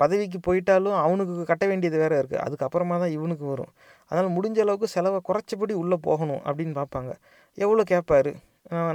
[0.00, 3.72] பதவிக்கு போயிட்டாலும் அவனுக்கு கட்ட வேண்டியது வேறு இருக்குது அதுக்கப்புறமா தான் இவனுக்கு வரும்.
[4.08, 7.12] அதனால் முடிஞ்ச அளவுக்கு செலவை குறைச்சபடி உள்ளே போகணும் அப்படின்னு பார்ப்பாங்க.
[7.64, 8.32] எவ்வளோ கேட்பாரு?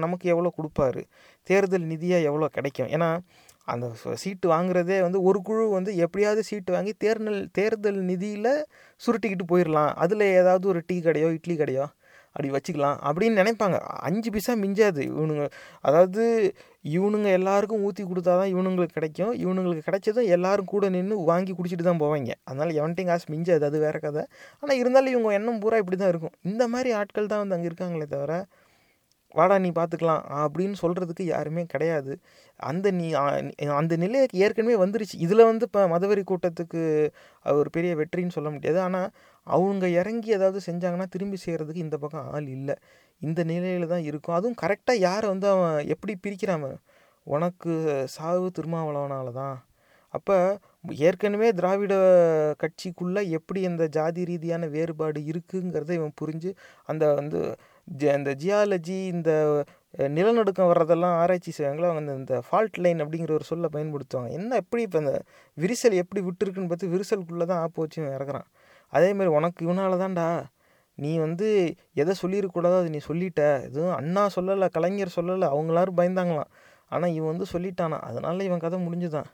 [0.03, 1.01] நமக்கு எவ்வளோ கொடுப்பாரு?
[1.49, 2.89] தேர்தல் நிதியாக எவ்வளோ கிடைக்கும்?
[2.95, 3.09] ஏன்னா
[3.73, 3.85] அந்த
[4.23, 8.51] சீட்டு வாங்குறதே வந்து ஒரு குழு வந்து எப்படியாவது சீட்டு வாங்கி தேர்தல் தேர்தல் நிதியில்
[9.01, 11.85] சுருட்டிக்கிட்டு போயிடலாம் அதில் ஏதாவது ஒரு டீ கடையோ இட்லி கடையோ
[12.35, 13.77] அப்படி வச்சுக்கலாம் அப்படின்னு நினைப்பாங்க.
[14.07, 15.01] அஞ்சு பைசா மிஞ்சாது.
[15.11, 15.45] இவனுங்க
[15.87, 16.23] அதாவது
[16.97, 19.31] இவனுங்க எல்லாருக்கும் ஊற்றி கொடுத்தா தான் இவனுங்களுக்கு கிடைக்கும்.
[19.43, 22.33] இவனுங்களுக்கு கிடைச்சதும் எல்லாரும் கூட நின்று வாங்கி குடிச்சிட்டு தான் போவாங்க.
[22.49, 23.63] அதனால் எவன்ட்டையும் காசு மிஞ்சாது.
[23.69, 24.23] அது வேற கதை.
[24.63, 26.35] ஆனால் இருந்தாலும் இவங்க எண்ணம் பூரா இப்படி தான் இருக்கும்.
[26.51, 28.33] இந்த மாதிரி ஆட்கள் தான் வந்து அங்கே இருக்காங்களே தவிர
[29.35, 32.13] வாடா நீ பார்த்துக்கலாம் அப்படின்னு சொல்கிறதுக்கு யாருமே கிடையாது.
[32.59, 33.11] அந்த நீ
[33.75, 35.15] அந்த நிலைக்கு ஏற்கனவே வந்துருச்சு.
[35.17, 36.81] இதில் வந்து இப்போ மதவெறி கூட்டத்துக்கு
[37.53, 38.81] ஒரு பெரிய வெற்றின்னு சொல்ல முடியாது.
[38.81, 39.09] ஆனால்
[39.47, 42.75] அவங்க இறங்கி ஏதாவது செஞ்சாங்கன்னா திரும்பி செய்கிறதுக்கு இந்த பக்கம் ஆள் இல்லை.
[43.21, 44.35] இந்த நிலையில் தான் இருக்கும்.
[44.35, 46.67] அதுவும் கரெக்டாக யாரை வந்து அவன் எப்படி பிரிக்கிறான்
[47.27, 47.71] உனக்கு
[48.07, 49.57] சாவு திருமாவளவனால தான்.
[50.13, 50.35] அப்போ
[50.99, 51.93] ஏற்கனவே திராவிட
[52.59, 56.51] கட்சிக்குள்ளே எப்படி அந்த ஜாதி ரீதியான வேறுபாடு இருக்குங்கிறத இவன் புரிஞ்சு
[56.85, 57.39] அந்த வந்து
[57.87, 59.31] ஜ- இந்த ஜியாலஜி இந்த
[59.97, 64.29] நிலநடுக்கம் வர்றதெல்லாம் ஆராய்ச்சி செய்வாங்களோ அவங்க இந்த- ஃபால்ட் லைன் அப்படிங்கிற ஒரு சொல்லை பயன்படுத்துவாங்க.
[64.29, 65.21] என்ன எப்படி இப்போ இந்த
[65.57, 68.43] விரிசல் எப்படி விட்டுருக்குன்னு பார்த்து விரிசலுக்குள்ளே தான் ஆப்பு வச்சு இவன் இறக்குறான்.
[68.87, 70.43] அதேமாதிரி உனக்கு இவனால தான்டா
[70.95, 73.63] நீ வந்து எதை சொல்லியிருக்கூடாதோ அது நீ சொல்லிட்ட.
[73.63, 76.51] எதுவும் அண்ணா சொல்லலை கலைஞர் சொல்லலை அவங்க பயந்தாங்களாம்.
[76.89, 77.99] ஆனால் இவன் வந்து சொல்லிட்டானா.
[77.99, 79.25] அதனால் இவன் கதை முடிஞ்சுதான்.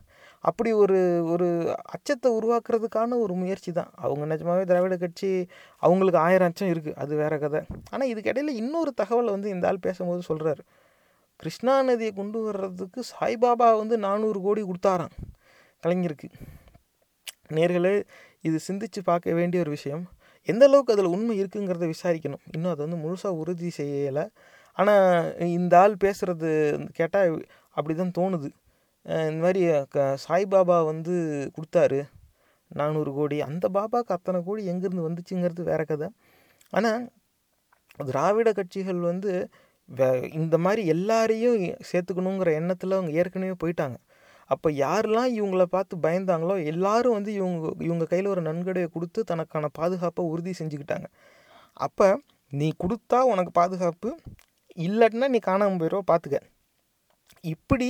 [0.49, 0.99] அப்படி ஒரு
[1.33, 1.47] ஒரு
[1.95, 5.29] அச்சத்தை உருவாக்குறதுக்கான ஒரு முயற்சி தான் அவங்க நிஜமாவே திராவிட கட்சி
[5.85, 7.61] அவங்களுக்கு ஆயிரம் அச்சம் இருக்குது அது வேற கதை.
[7.93, 10.63] ஆனால் இதுக்கிடையில் இன்னொரு தகவலை வந்து இந்த ஆள் பேசும்போது சொல்கிறாரு
[11.39, 15.15] கிருஷ்ணா நதியை கொண்டு வர்றதுக்கு சாய்பாபா வந்து நானூறு கோடி கொடுத்தாராம்
[15.83, 16.27] கலைஞருக்கு.
[17.57, 17.95] நேர்களே
[18.47, 20.03] இது சிந்திச்சு பார்க்க வேண்டிய ஒரு விஷயம்.
[20.47, 22.43] எந்த அளவுக்கு அதில் உண்மை இருக்குங்கிறத விசாரிக்கணும்.
[22.55, 24.25] இன்னும் அதை வந்து முழுசாக உறுதி செய்யலை.
[24.77, 26.51] ஆனால் இந்த ஆள் பேசுகிறது
[26.99, 27.33] கேட்டால்
[27.77, 28.49] அப்படி தான் தோணுது.
[29.03, 32.09] இந்த மாதிரி க சாய்பாபா வந்து கொடுத்தாரு.
[32.67, 33.41] நானூறு கோடி.
[33.41, 36.09] அந்த பாபாவுக்கு அத்தனை கோடி எங்கேருந்து வந்துச்சுங்கிறது வேற கதை.
[36.69, 37.11] ஆனால்
[38.05, 39.49] திராவிட கட்சிகள் வந்து
[39.95, 43.95] வே- இந்த மாதிரி எல்லாரையும் சேர்த்துக்கணுங்கிற எண்ணத்தில் அவங்க ஏற்கனவே போயிட்டாங்க.
[44.45, 50.25] அப்போ யாரெல்லாம் இவங்கள பார்த்து பயந்தாங்களோ எல்லாரும் வந்து இவங்க இவங்க கையில் ஒரு நன்கொடையை கொடுத்து தனக்கான பாதுகாப்பை
[50.25, 51.05] உறுதி செஞ்சுக்கிட்டாங்க.
[51.73, 54.19] அப்போ நீ கொடுத்தா உனக்கு பாதுகாப்பு
[54.75, 56.39] இல்லைன்னா நீ காணாமல் போயிடுவோ பார்த்துக்க
[57.43, 57.87] இப்படி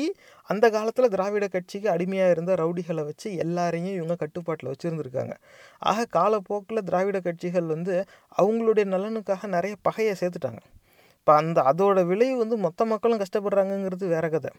[0.50, 5.34] அந்த காலத்தில் திராவிட கட்சிக்கு அடிமையாக இருந்த ரவுடிகளை வச்சு எல்லாரையும் இவங்க கட்டுப்பாட்டில் வச்சுருந்துருக்காங்க.
[5.90, 7.96] ஆக காலப்போக்கில் திராவிட கட்சிகள் வந்து
[8.42, 10.62] அவங்களுடைய நலனுக்காக நிறைய பகையை சேர்த்துட்டாங்க.
[11.20, 14.52] இப்போ அந்த அதோட விளைவு வந்து மொத்த மக்களும் கஷ்டப்படுறாங்கங்கிறது வேற கதை.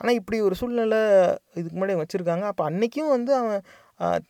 [0.00, 1.00] ஆனால் இப்படி ஒரு சூழ்நிலை
[1.58, 2.44] இதுக்கு முன்னாடி வச்சுருக்காங்க.
[2.52, 3.62] அப்போ அன்றைக்கும் வந்து அவன்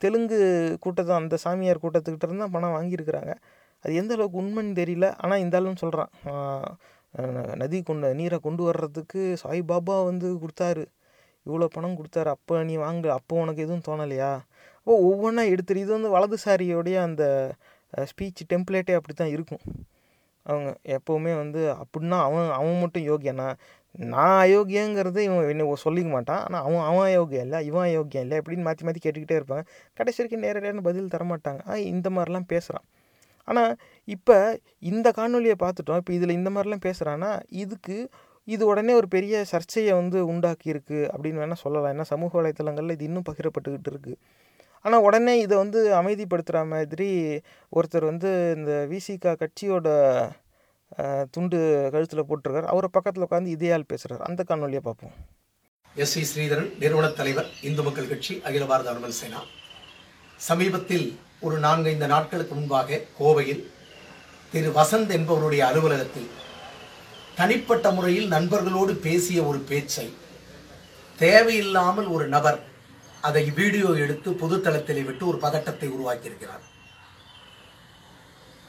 [0.04, 0.38] தெலுங்கு
[0.84, 3.32] கூட்டத்தை அந்த சாமியார் கூட்டத்துக்கிட்ட இருந்தால் பணம் வாங்கியிருக்கிறாங்க.
[3.84, 5.06] அது எந்த அளவுக்கு உண்மைன்னு தெரியல.
[5.22, 6.12] ஆனால் இந்த சொல்கிறான்
[7.62, 10.84] நதி கொண்டு நீரை கொண்டு வர்றதுக்கு சாய்பாபா வந்து கொடுத்தாரு.
[11.46, 12.30] இவ்வளோ பணம் கொடுத்தாரு.
[12.36, 13.06] அப்போ நீ வாங்க.
[13.18, 14.32] அப்போ உனக்கு எதுவும் தோணலையா?
[14.78, 17.24] அப்போ ஒவ்வொன்றா எடுத்துரு இது வந்து வலதுசாரியோடைய அந்த
[18.10, 19.62] ஸ்பீச் டெம்ப்ளேட்டே அப்படி தான் இருக்கும்.
[20.46, 23.48] அவங்க எப்போவுமே வந்து அப்படின்னா அவன் அவன் மட்டும் யோகியனா?
[24.12, 26.42] நான் அயோக்கியங்கிறது இவன் என்ன சொல்லிக்க மாட்டான்.
[26.46, 29.64] ஆனால் அவன் அவன் அயோக்கியம் இல்லை இவன் அயோக்கியம் இல்லை எப்படின்னு மாற்றி மாற்றி கேட்டுக்கிட்டே இருப்பாங்க.
[29.98, 31.62] கடைசி வரைக்கும் நேரடியான பதில் தரமாட்டாங்க.
[31.92, 32.86] இந்த மாதிரிலாம் பேசுகிறான்
[33.48, 33.72] ஆனால்
[34.09, 34.36] இப்போ
[34.90, 37.30] இந்த காணொலியை பார்த்துட்டோம் இப்போ இதில் இந்த மாதிரிலாம் பேசுகிறான்னா
[37.62, 37.96] இதுக்கு
[38.48, 41.92] இது உடனே ஒரு பெரிய சர்ச்சையை வந்து உண்டாக்கியிருக்கு அப்படின்னு வேணால் சொல்லலாம்.
[41.94, 44.16] ஏன்னா சமூக வலைத்தளங்களில் இது இன்னும் பகிரப்பட்டுக்கிட்டு இருக்குது
[44.84, 47.11] ஆனால் உடனே இதை வந்து அமைதிப்படுத்துகிற மாதிரி
[47.72, 49.88] ஒருத்தர் வந்து இந்த விசிகா கட்சியோட
[51.34, 51.59] துண்டு
[51.92, 52.70] கழுத்தில் போட்டிருக்கார்.
[52.72, 55.14] அவரை பக்கத்தில் உட்காந்து இதையால் பேசுகிறார் அந்த காணொலியை பார்ப்போம்
[55.96, 59.40] எஸ் வி ஸ்ரீதரன் நிறுவனத் தலைவர் இந்து மக்கள் கட்சி அகில பாரத அனுமல் சேனா.
[60.48, 61.07] சமீபத்தில்
[61.46, 63.62] ஒரு நான்கைந்து நாட்களுக்கு முன்பாக கோவையில்
[64.53, 66.30] திரு வசந்த் என்பவருடைய அலுவலகத்தில்
[67.34, 70.16] தனிப்பட்ட முறையில் நண்பர்களோடு பேசிய ஒரு பேச்சை.
[71.18, 72.59] தேவையில்லாமல் ஒரு நபர்
[73.28, 76.64] அதை வீடியோ எடுத்து பொதுத்தளத்தில் விட்டு ஒரு பதட்டத்தை உருவாக்கியிருக்கிறார்.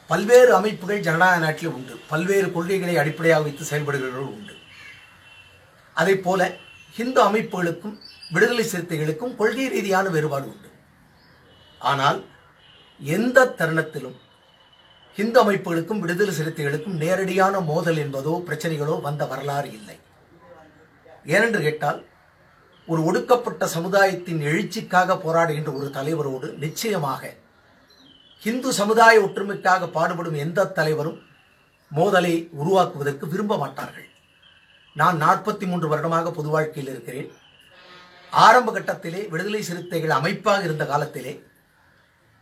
[0.07, 1.99] பல்வேறு அமைப்புகள் ஜனநாயக நாட்டில் உண்டு.
[2.11, 4.55] பல்வேறு கொள்கைகளை அடிப்படையாக வைத்து செயல்படுகிறவர்கள் உண்டு.
[5.93, 6.41] அதே போல
[6.97, 7.97] ஹிந்து அமைப்புகளுக்கும்
[8.31, 10.69] விடுதலை சிறுத்தைகளுக்கும் கொள்கை ரீதியான வேறுபாடு உண்டு.
[11.79, 12.25] ஆனால்
[12.99, 14.19] எந்த தருணத்திலும்
[15.17, 19.97] ஹிந்து அமைப்புகளுக்கும் விடுதலை சிறுத்தைகளுக்கும் நேரடியான மோதல் என்பதோ பிரச்சனைகளோ வந்த வரலாறு இல்லை.
[21.33, 21.99] ஏனென்று கேட்டால்
[22.87, 27.31] ஒரு ஒடுக்கப்பட்ட சமுதாயத்தின் எழுச்சிக்காக போராடுகின்ற ஒரு தலைவரோடு நிச்சயமாக
[28.43, 31.21] இந்து சமுதாய ஒற்றுமைக்காக பாடுபடும் எந்த தலைவரும்
[31.99, 34.09] மோதலை உருவாக்குவதற்கு விரும்ப மாட்டார்கள்.
[34.95, 37.31] நான் நாற்பத்தி மூன்று வருடமாக பொது வாழ்க்கையில் இருக்கிறேன்.
[38.33, 41.33] ஆரம்ப கட்டத்திலே விடுதலை சிறுத்தைகள் அமைப்பாக இருந்த காலத்திலே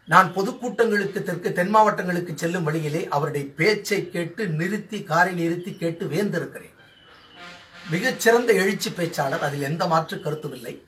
[0.05, 6.69] நான் பொதுக்கூட்டங்களுக்கு தெற்கு தென் மாவட்டங்களுக்கு செல்லும் வழியிலே அவருடைய பேச்சை கேட்டு நிறுத்தி காரை நிறுத்தி கேட்டு வேந்திருக்கிறேன்
[7.89, 10.83] மிகச்சிறந்த எழுச்சி பேச்சாளர் அதில் எந்த மாற்று கருத்தும் இல்லை.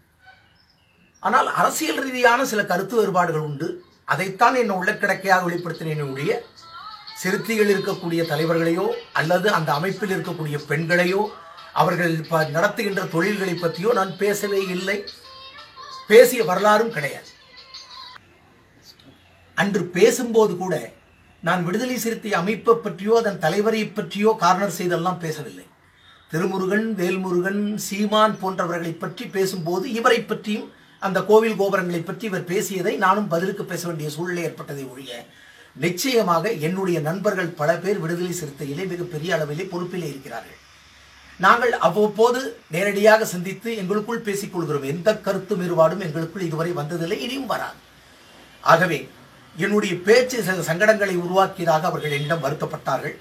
[1.19, 3.83] ஆனால் அரசியல் ரீதியான சில கருத்து வேறுபாடுகள் உண்டு.
[4.05, 6.43] அதைத்தான் என்ன உள்ளக்கிடக்கையாக வெளிப்படுத்தினேன் ஒழிய
[7.15, 11.27] சிறுத்தைகள் இருக்கக்கூடிய தலைவர்களையோ அல்லது அந்த அமைப்பில் இருக்கக்கூடிய பெண்களையோ
[11.73, 15.05] அவர்கள் ப- நடத்துகின்ற தொழில்களை பற்றியோ நான் பேசவே இல்லை.
[16.07, 17.31] பேசிய வரலாறும் கிடையாது.
[19.57, 20.75] அன்று பேசும்போது கூட
[21.47, 25.65] நான் விடுதலை சிறுத்தை அமைப்பை பற்றியோ அதன் தலைவரை பற்றியோ கார்னர் செய்தெல்லாம் பேசவில்லை.
[26.31, 30.69] திருமுருகன் வேல்முருகன் சீமான் போன்றவர்களை பற்றி பேசும்போது இவரை பற்றியும்
[31.01, 35.13] அந்த கோவில் கோபுரங்களை பற்றி இவர் பேசியதை நானும் பதிலுக்கு பேச வேண்டிய சூழ்நிலை ஏற்பட்டதை ஒழிய
[35.83, 40.59] நிச்சயமாக என்னுடைய நண்பர்கள் பல பேர் விடுதலை சிறுத்தையிலே மிகப்பெரிய அளவிலே பொறுப்பிலே இருக்கிறார்கள்.
[41.39, 42.41] நாங்கள் அவ்வப்போது
[42.73, 44.89] நேரடியாக சந்தித்து எங்களுக்குள் பேசிக் கொள்கிறோம்.
[44.93, 47.79] எந்த கருத்து வேறுபாடும் எங்களுக்குள் இதுவரை வந்ததில்லை இனியும் வராது.
[48.63, 48.99] ஆகவே
[49.57, 53.15] என்னுடைய பேச்சு சில சங்கடங்களை உருவாக்கியதாக அவர்கள் என்னிடம் வருத்தப்பட்டார்கள்.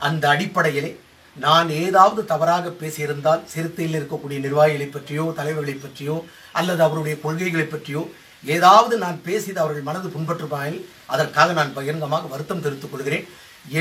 [0.00, 0.90] அந்த அடிப்படையிலே
[1.36, 6.16] நான் ஏதாவது தவறாக பேசியிருந்தால் சிறுத்தையில் இருக்கக்கூடிய நிர்வாகிகளை பற்றியோ தலைவர்களை பற்றியோ
[6.52, 8.02] அல்லது அவருடைய கொள்கைகளை பற்றியோ
[8.44, 13.26] ஏதாவது நான் பேசியது அவர்கள் மனது புண்பற்றுப்பாயில் அதற்காக நான் பகிரங்கமாக வருத்தம் தெரிவித்துக் கொள்கிறேன்.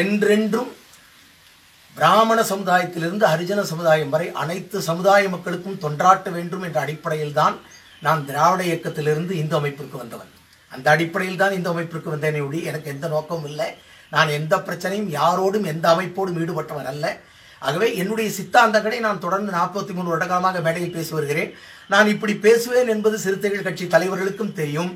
[0.02, 0.72] என்றென்றும்
[1.96, 7.58] பிராமண சமுதாயத்திலிருந்து ஹரிஜன சமுதாயம் வரை அனைத்து சமுதாய மக்களுக்கும் தொண்டாற்ற வேண்டும் என்ற அடிப்படையில் தான்
[8.02, 10.32] நான் திராவிட இயக்கத்திலிருந்து இந்து அமைப்பிற்கு வந்தவன்.
[10.76, 13.68] அந்த அடிப்படையில் தான் இந்த அமைப்பிற்கு வந்தேனே ஒழி எனக்கு எந்த நோக்கமும் இல்லை.
[14.16, 17.06] நான் எந்த பிரச்சனையும் யாரோடும் எந்த அமைப்போடும் ஈடுபட்டவன் அல்ல.
[17.68, 21.52] ஆகவே என்னுடைய சித்தாந்தங்களை நான் தொடர்ந்து நாற்பத்தி மூணு வருடகாலமாக மேடையில் பேசி வருகிறேன்.
[21.94, 24.92] நான் இப்படி பேசுவேன் என்பது சிறுத்தைகள் கட்சி தலைவர்களுக்கும் தெரியும்.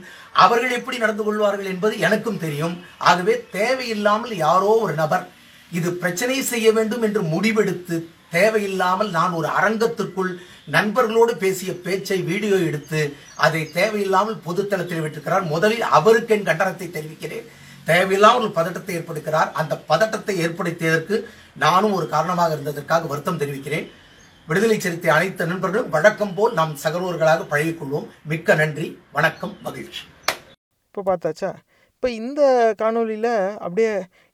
[0.45, 2.75] அவர்கள் எப்படி நடந்து கொள்வார்கள் என்பது எனக்கும் தெரியும்.
[3.09, 5.25] ஆகவே தேவையில்லாமல் யாரோ ஒரு நபர்
[5.77, 7.97] இது பிரச்சனை செய்ய வேண்டும் என்று முடிவெடுத்து
[8.35, 10.31] தேவையில்லாமல் நான் ஒரு அரங்கத்திற்குள்
[10.75, 13.01] நண்பர்களோடு பேசிய பேச்சை வீடியோ எடுத்து
[13.45, 17.45] அதை தேவையில்லாமல் பொதுத்தளத்தில் விட்டிருக்கிறார் முதலில் அவருக்கு என் கண்டனத்தை தெரிவிக்கிறேன்.
[17.91, 19.51] தேவையில்லாமல் ஒரு பதட்டத்தை ஏற்படுத்துகிறார்.
[19.59, 21.17] அந்த பதட்டத்தை ஏற்படுத்தியதற்கு
[21.65, 23.87] நானும் ஒரு காரணமாக இருந்ததற்காக வருத்தம் தெரிவிக்கிறேன்.
[24.49, 28.09] விடுதலை சிறுத்தை அனைத்து நண்பர்களும் வழக்கம் போல் நாம் சகலோர்களாக பழகிக்கொள்வோம்.
[28.31, 28.87] மிக்க நன்றி.
[29.17, 29.55] வணக்கம்.
[29.65, 30.03] மகிழ்ச்சி.
[30.89, 31.49] இப்போ பார்த்தாச்சா?
[31.95, 32.41] இப்போ இந்த
[32.81, 33.33] காணொளியில்
[33.65, 33.91] அப்படியே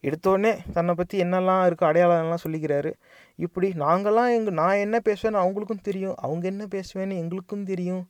[0.07, 2.91] எடுத்தோடனே தன்னை பற்றி என்னெல்லாம் இருக்கோ அடையாளம்லாம் சொல்லிக்கிறாரு.
[3.35, 6.17] இப்படி நாங்கள்லாம் எங்கள் நான் என்ன பேசுவேன்னு அவங்களுக்கும் தெரியும்.
[6.25, 8.03] அவங்க என்ன பேசுவேன்னு எங்களுக்கும் தெரியும்.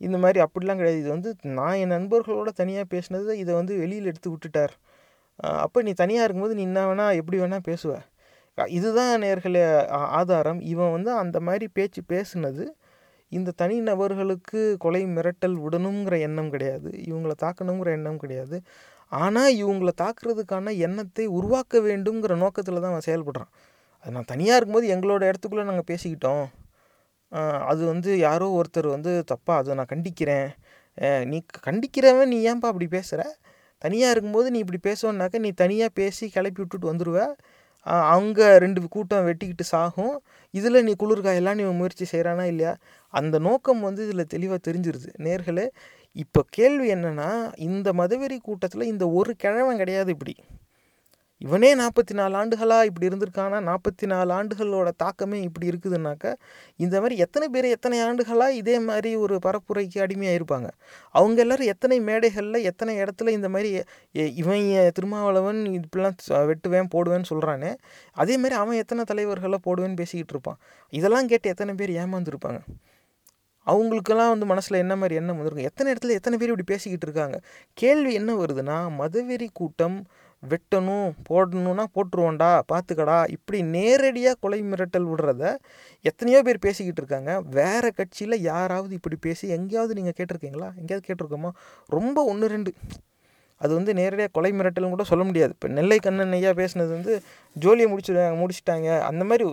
[0.00, 1.00] இந்த மாதிரி அப்படிலாம் கிடையாது.
[1.02, 4.74] இது வந்து நான் என் நண்பர்களோட தனியாக பேசினது இதை வந்து வெளியில் எடுத்து விட்டுட்டார்.
[5.64, 7.92] அப்போ நீ தனியாக இருக்கும்போது நீ என்ன வேணால் எப்படி வேணால் பேசுவ.
[8.78, 9.62] இதுதான் நேர்களே
[10.18, 10.60] ஆதாரம்.
[10.72, 12.64] இவன் வந்து அந்த மாதிரி பேச்சு பேசுனது
[13.32, 16.90] இந்த தனி நபர்களுக்கு கொலை மிரட்டல் விடணுங்கிற எண்ணம் கிடையாது.
[17.08, 18.56] இவங்களை தாக்கணுங்கிற எண்ணம் கிடையாது.
[19.22, 23.50] ஆனால் இவங்களை தாக்குறதுக்கான எண்ணத்தை உருவாக்க வேண்டுங்கிற நோக்கத்தில் தான் அவன் செயல்படுறான்.
[24.04, 26.44] அது நான் தனியாக இருக்கும்போது எங்களோட இடத்துக்குள்ளே நாங்கள் பேசிக்கிட்டோம்.
[27.70, 30.48] அது வந்து யாரோ ஒருத்தர் வந்து தப்பாக அதை நான் கண்டிக்கிறேன்.
[31.30, 31.38] நீ
[31.68, 33.22] கண்டிக்கிறவன் நீ ஏன்பா அப்படி பேசுகிற
[33.84, 37.18] தனியாக இருக்கும்போது நீ இப்படி பேசுவோன்னாக்க நீ தனியாக பேசி கிளப்பி விட்டுட்டு வந்துடுவ
[38.16, 40.14] அங்கே ரெண்டு கூட்டம் வெட்டிக்கிட்டு சாகும்.
[40.58, 42.72] இதில் நீ குளிர்காயெல்லாம் நீ முயற்சி செய்கிறானா இல்லையா?
[43.14, 45.10] அந்த நோக்கம் வந்து இதில் தெளிவாக தெரிஞ்சிருது.
[45.26, 45.66] நேர்களே
[46.22, 47.30] இப்போ கேள்வி என்னென்னா
[47.68, 50.34] இந்த மதவெறி கூட்டத்தில் இந்த ஒரு கிழவன் கிடையாது இப்படி.
[51.40, 56.30] இவனே நாற்பத்தி நாலு ஆண்டுகளாக இப்படி இருந்திருக்கானா நாற்பத்தி நாலு ஆண்டுகளோட தாக்கமே இப்படி இருக்குதுன்னாக்கா
[56.84, 60.68] இந்த மாதிரி எத்தனை பேர் எத்தனை ஆண்டுகளாக இதே மாதிரி ஒரு பரப்புரைக்கு அடிமையாக இருப்பாங்க
[61.14, 63.70] அவங்க எல்லாரும் எத்தனை மேடைகளில் எத்தனை இடத்துல இந்த மாதிரி
[64.42, 64.64] இவன்
[64.98, 66.18] திருமாவளவன் இப்படிலாம்
[66.52, 67.72] வெட்டுவேன் போடுவேன்னு சொல்கிறானே
[68.22, 70.60] அதே மாதிரி அவன் எத்தனை தலைவர்களை போடுவேன்னு பேசிக்கிட்டு இருப்பான்.
[70.92, 72.60] இதெல்லாம் கேட்டு எத்தனை பேர் ஏமாந்துருப்பாங்க.
[73.70, 75.68] அவங்களுக்கெல்லாம் வந்து மனசில் என்ன மாதிரி எண்ணம் வந்துருக்கும்?
[75.70, 77.38] எத்தனை இடத்துல எத்தனை பேர் இப்படி பேசிக்கிட்டு இருக்காங்க?
[77.82, 79.98] கேள்வி என்ன வருதுன்னா மதவெறி கூட்டம்
[80.42, 85.42] வெட்டணும் போடணும்னா போட்டுருவோண்டா பார்த்துக்கடா இப்படி நேரடியாக கொலை மிரட்டல் விடுறத
[86.08, 87.30] எத்தனையோ பேர் பேசிக்கிட்டு இருக்காங்க.
[87.58, 90.68] வேறு கட்சியில் யாராவது இப்படி பேசி எங்கேயாவது நீங்கள் கேட்டிருக்கீங்களா?
[90.80, 91.52] எங்கேயாவது கேட்டிருக்கோமா?
[91.96, 92.72] ரொம்ப ஒன்று ரெண்டு.
[93.60, 95.52] அது வந்து நேரடியாக கொலை மிரட்டல்னு கூட சொல்ல முடியாது.
[95.56, 97.14] இப்போ நெல்லை கண்ணன் ஐயா பேசினது வந்து
[97.56, 98.88] ஜோலியை முடிச்சுடுவாங்க முடிச்சிட்டாங்க.
[99.10, 99.46] அந்த மாதிரி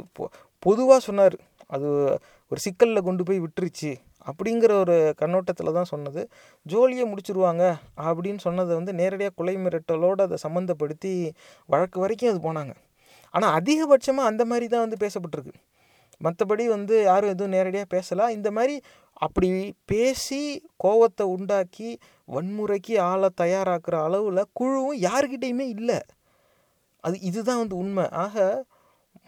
[0.66, 1.38] பொதுவாக சொன்னார்.
[1.76, 1.89] அது
[2.51, 3.91] ஒரு சிக்கலில் கொண்டு போய் விட்டுருச்சு
[4.29, 6.21] அப்படிங்கிற ஒரு கண்ணோட்டத்தில் தான் சொன்னது.
[6.65, 7.63] ஜோலியை முடிச்சிருவாங்க
[8.07, 11.11] அப்படின்னு சொன்னதை வந்து நேரடியாக கொலை மிரட்டலோடு அதை சம்மந்தப்படுத்தி
[11.73, 12.73] வழக்கு வரைக்கும் அது போனாங்க.
[13.33, 15.53] ஆனால் அதிகபட்சமாக அந்த மாதிரி தான் வந்து பேசப்பட்டிருக்கு.
[16.21, 18.75] மற்றபடி வந்து யாரும் எதுவும் நேரடியாக பேசலாம் இந்த மாதிரி
[19.25, 19.49] அப்படி
[19.91, 20.41] பேசி
[20.83, 21.89] கோவத்தை உண்டாக்கி
[22.27, 25.99] வன்முறைக்கு ஆளை தயாராக்குற அளவில் குழுவும் யாருக்கிட்டேயுமே இல்லை.
[27.03, 28.05] அது இதுதான் வந்து உண்மை.
[28.23, 28.35] ஆக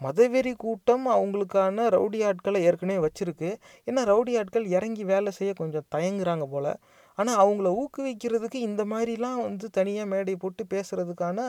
[0.00, 3.50] மதவெறி கூட்டம் அவங்களுக்கான ரவுடி ஆட்களை ஏற்கனவே வச்சுருக்கு.
[3.88, 6.70] ஏன்னா ரவுடி ஆட்கள் இறங்கி வேலை செய்ய கொஞ்சம் தயங்குறாங்க போல்.
[7.18, 11.40] ஆனால் அவங்கள ஊக்குவிக்கிறதுக்கு இந்த மாதிரிலாம் வந்து தனியாக மேடை போட்டு பேசுகிறதுக்கான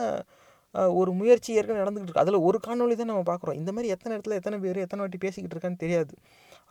[1.00, 2.24] ஒரு முயற்சி ஏற்கனவே நடந்துகிட்டு இருக்கு.
[2.24, 3.58] அதில் ஒரு காணொளி தான் நம்ம பார்க்குறோம்.
[3.60, 6.14] இந்த மாதிரி எத்தனை இடத்துல எத்தனை பேர் எத்தனை வாட்டி பேசிக்கிட்டு இருக்கான்னு தெரியாது.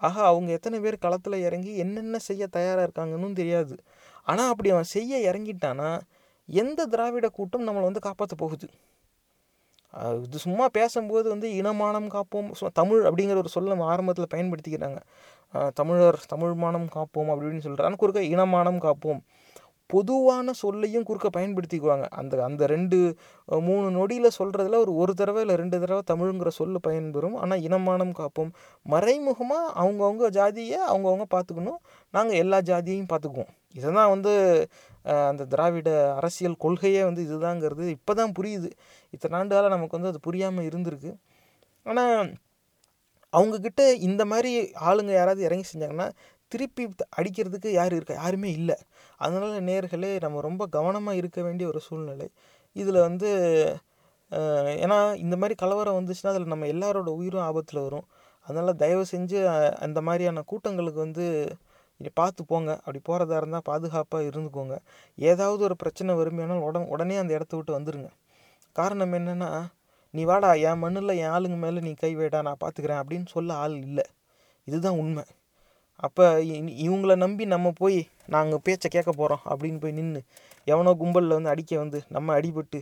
[0.01, 3.75] ஆக அவங்க எத்தனை பேர் களத்தில் இறங்கி என்னென்ன செய்ய தயாராக இருக்காங்கன்னு தெரியாது.
[4.31, 5.89] ஆனால் அப்படி அவன் செய்ய இறங்கிட்டானா
[6.49, 8.67] எந்த திராவிட கூட்டம் நம்மளை வந்து காப்பாற்ற போகுது?
[10.25, 12.49] இது சும்மா பேசும்போது வந்து இனமானம் காப்போம்.
[12.81, 15.01] தமிழ் அப்படிங்கிற ஒரு சொல்ல ஆரம்பத்தில் பயன்படுத்திக்கிறாங்க
[15.79, 19.21] தமிழர் தமிழ் மானம் காப்போம் அப்படின்னு சொல்கிறாங்க ஆனால் குறுக்க இனமானம் காப்போம்.
[19.93, 22.05] பொதுவான சொல்லையும் குறுக்க பயன்படுத்திக்குவாங்க.
[22.19, 22.97] அந்த அந்த ரெண்டு
[23.67, 27.35] மூணு நொடியில் சொல்கிறதுல ஒரு ஒரு தடவை இல்லை ரெண்டு தடவை தமிழுங்கிற சொல்லு பயன்பெறும்.
[27.41, 28.51] ஆனால் இனமானம் காப்போம்.
[28.93, 31.79] மறைமுகமாக அவங்கவுங்க ஜாதியை அவங்கவுங்க பார்த்துக்கணும்.
[32.17, 33.51] நாங்கள் எல்லா ஜாதியையும் பார்த்துக்குவோம்.
[33.79, 34.33] இதை தான் வந்து
[35.29, 35.89] அந்த திராவிட
[36.19, 38.69] அரசியல் கொள்கையே வந்து இதுதாங்கிறது இப்போ தான் புரியுது.
[39.15, 41.11] இத்தனை ஆண்டால நமக்கு வந்து அது புரியாமல் இருந்திருக்கு.
[41.85, 42.15] ஆனால்
[43.33, 44.51] அவங்கக்கிட்ட இந்த மாதிரி
[44.89, 46.07] ஆளுங்க யாராவது இறங்கி செஞ்சாங்கன்னா
[46.51, 46.83] திருப்பி
[47.19, 48.15] அடிக்கிறதுக்கு யார் இருக்கா?
[48.23, 48.77] யாருமே இல்லை.
[49.25, 52.27] அதனால் நேர்களே நம்ம ரொம்ப கவனமாக இருக்க வேண்டிய ஒரு சூழ்நிலை.
[52.75, 53.29] இதில் வந்து
[54.83, 58.05] ஏன்னா இந்த மாதிரி கலவரம் வந்துச்சுன்னா அதில் நம்ம எல்லாரோட உயிரும் ஆபத்தில் வரும்.
[58.47, 59.37] அதனால் தயவு செஞ்சு
[59.85, 61.25] அந்த மாதிரியான கூட்டங்களுக்கு வந்து
[62.01, 62.71] இதை பார்த்து போங்க.
[62.83, 64.75] அப்படி போகிறதா இருந்தால் பாதுகாப்பாக இருந்துக்கோங்க.
[65.17, 68.09] ஏதாவது ஒரு பிரச்சனை வறுமையானால் உடன் உடனே அந்த இடத்த விட்டு வந்துடுங்க
[68.75, 69.49] காரணம் என்னென்னா
[70.13, 73.75] நீ வாடா என் மண்ணில் என் ஆளுங்க மேலே நீ கை வைடா நான் பார்த்துக்கிறேன் அப்படின்னு சொல்ல ஆள்
[73.87, 74.05] இல்லை.
[74.67, 75.23] இதுதான் உண்மை.
[76.05, 76.25] அப்போ
[76.85, 77.99] இவங்களை நம்பி நம்ம போய்
[78.35, 80.21] நாங்கள் பேச்சை கேட்க போகிறோம் அப்படின்னு போய் நின்று
[80.73, 82.79] எவனோ கும்பலில் வந்து அடிக்க வந்து நம்ம அடிபட்டு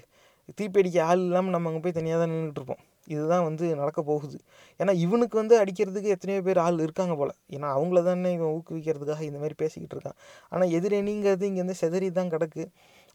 [0.60, 2.82] தீப்பி அடிக்க ஆள் இல்லாமல் நம்ம அங்கே போய் தனியாக தான் நின்றுட்டு இருப்போம்.
[3.08, 4.38] இதுதான் வந்து நடக்க போகுது.
[4.80, 7.34] ஏன்னா இவனுக்கு வந்து அடிக்கிறதுக்கு எத்தனையோ பேர் ஆள் இருக்காங்க போல்.
[7.56, 10.18] ஏன்னா அவங்கள தானே இவன் ஊக்குவிக்கிறதுக்காக இந்த மாதிரி பேசிக்கிட்டு இருக்கான்.
[10.50, 12.66] ஆனால் எதிரணிங்கிறது இங்கேருந்து செதறி தான் கிடக்கு.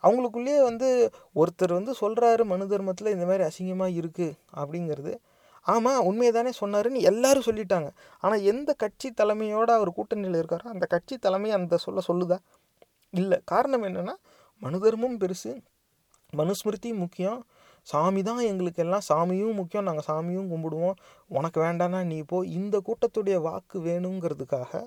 [0.05, 0.89] அவங்களுக்குள்ளேயே வந்து
[1.34, 5.14] ஒருத்தர் வந்து சொல்கிறாரு மனு தர்மத்தில் இந்த மாதிரி அசிங்கமாக இருக்குது அப்படிங்கிறது.
[5.66, 7.89] ஆமாம் உண்மையை தானே சொன்னாருன்னு எல்லாரும் சொல்லிட்டாங்க.
[8.20, 12.39] ஆனால் எந்த கட்சி தலைமையோடு அவர் கூட்டணியில் இருக்காரோ அந்த கட்சி தலைமை அந்த சொல்ல சொல்லுதா?
[13.12, 13.39] இல்லை.
[13.45, 14.14] காரணம் என்னென்னா
[14.62, 15.53] மனு தர்மம் பெருசு
[16.32, 17.41] மனுஸ்மிருதி முக்கியம்.
[17.89, 19.84] சாமி தான் எங்களுக்கு எல்லாம் சாமியும் முக்கியம்.
[19.84, 20.93] நாங்கள் சாமியும் கும்பிடுவோம்.
[21.28, 22.47] உனக்கு வேண்டானா நீ போ.
[22.47, 24.84] இந்த கூட்டத்துடைய வாக்கு வேணுங்கிறதுக்காக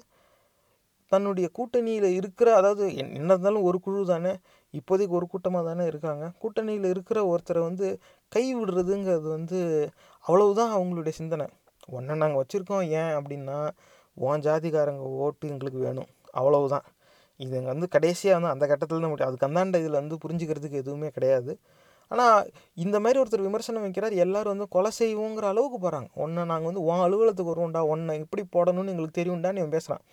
[1.08, 4.38] தன்னுடைய கூட்டணியில் இருக்கிற அதாவது என்- என்ன இருந்தாலும் ஒரு குழு தானே.
[4.72, 6.32] இப்போதைக்கு ஒரு கூட்டமாக தானே இருக்காங்க.
[6.42, 8.00] கூட்டணியில் இருக்கிற ஒருத்தரை வந்து
[8.30, 9.90] கை விடுறதுங்கிறது வந்து
[10.20, 11.48] அவ்வளவுதான் அவங்களுடைய சிந்தனை.
[11.88, 13.70] ஒன்றை நாங்கள் வச்சுருக்கோம் ஏன் அப்படின்னா
[14.14, 16.08] உன் ஜாதிக்காரங்க ஓட்டு எங்களுக்கு வேணும்.
[16.32, 16.84] அவ்வளவுதான்.
[17.38, 19.30] இது வந்து கடைசியாக வந்து அந்த கட்டத்தில் தான் முடியும்.
[19.30, 21.60] அதுக்கு அந்தாண்ட இதில் வந்து புரிஞ்சுக்கிறதுக்கு எதுவுமே கிடையாது.
[22.12, 22.48] ஆனால்
[22.86, 27.04] இந்த மாதிரி ஒருத்தர் விமர்சனம் வைக்கிறார் எல்லாரும் வந்து கொலை செய்வோங்கிற அளவுக்கு போகிறாங்க ஒன்றை நாங்கள் வந்து உன்
[27.06, 30.06] அலுவலகத்துக்கு வருவோம்டா ஒன்றை இப்படி போடணும்னு எங்களுக்கு தெரியும்டான்னு இவன் பேசுகிறான்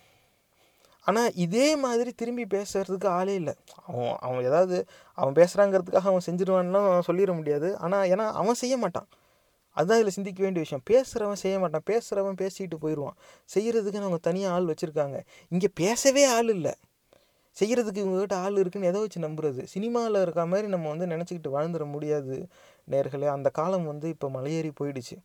[1.06, 3.54] ஆனால் இதே மாதிரி திரும்பி பேசுறதுக்கு ஆளே இல்லை.
[3.86, 4.76] அவன் அவன் ஏதாவது
[5.18, 7.68] அவன் பேசுகிறாங்கிறதுக்காக அவன் செஞ்சிருவான்லாம் சொல்லிட முடியாது.
[7.78, 9.08] ஆனால் ஏன்னா அவன் செய்ய மாட்டான்.
[9.76, 10.84] அதுதான் இதில் சிந்திக்க வேண்டிய விஷயம்.
[10.90, 11.84] பேசுகிறவன் செய்ய மாட்டான்.
[11.90, 13.16] பேசுகிறவன் பேசிட்டு போயிடுவான்
[13.54, 15.18] செய்கிறதுக்கு அவங்க தனியாக ஆள் வச்சுருக்காங்க.
[15.52, 16.74] இங்கே பேசவே ஆள் இல்லை.
[17.60, 19.64] செய்கிறதுக்கு இவங்ககிட்ட ஆள் இருக்குன்னு எதை வச்சு நம்புறது?
[19.64, 22.46] சினிமாவில் இருக்க மாதிரி நம்ம வந்து நினச்சிக்கிட்டு வாழ்ந்துட முடியாது
[22.90, 23.26] நேர்களே.
[23.26, 25.16] அந்த காலம் வந்து இப்போ மலையேறி போயிடுச்சு.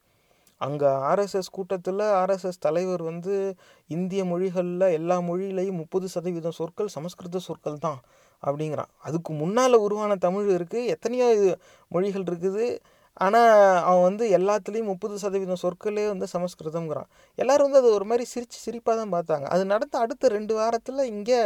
[0.58, 3.56] அங்கே ஆர்எஸ்எஸ் கூட்டத்தில் ஆர்எஸ்எஸ் தலைவர் வந்து
[3.88, 8.02] இந்திய மொழிகளில் எல்லா மொழியிலையும் முப்பது சதவீதம் சொற்கள் சமஸ்கிருத சொற்கள் தான்
[8.46, 8.86] அப்படிங்கிறான்.
[9.02, 12.80] அதுக்கு முன்னால் உருவான தமிழ் இருக்குது எத்தனையோ இது- மொழிகள் இருக்குது.
[13.14, 17.06] ஆனால் அவன் வந்து எல்லாத்துலேயும் முப்பது சதவீதம் சொற்களே வந்து சமஸ்கிருதம்ங்கிறான்.
[17.36, 19.46] எல்லாரும் வந்து அது ஒரு மாதிரி சிரித்து சிரிப்பாக தான் பார்த்தாங்க.
[19.46, 21.44] அது நடந்த அடுத்த ரெண்டு வாரத்தில் இங்கே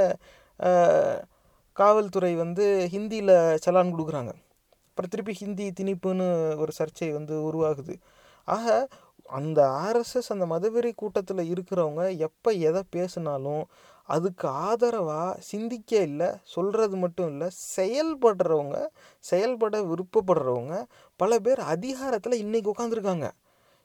[1.77, 3.35] காவல்துறை வந்து ஹிந்தியில்
[3.65, 4.31] செலான் கொடுக்குறாங்க.
[4.89, 6.27] அப்புறம் திருப்பி ஹிந்தி திணிப்புன்னு
[6.63, 7.95] ஒரு சர்ச்சை வந்து உருவாகுது.
[8.47, 8.65] ஆக
[9.29, 13.63] அந்த ஆர்எஸ்எஸ் அந்த மதவெறி கூட்டத்தில் இருக்கிறவங்க எப்போ எதை பேசினாலும்
[14.09, 17.47] அதுக்கு ஆதரவாக சிந்திக்க இல்லை சொல்கிறது மட்டும் இல்லை
[17.77, 18.77] செயல்படுறவங்க
[19.23, 20.75] செயல்பட விருப்பப்படுறவங்க
[21.19, 23.27] பல பேர் அதிகாரத்தில் இன்றைக்கி உட்காந்துருக்காங்க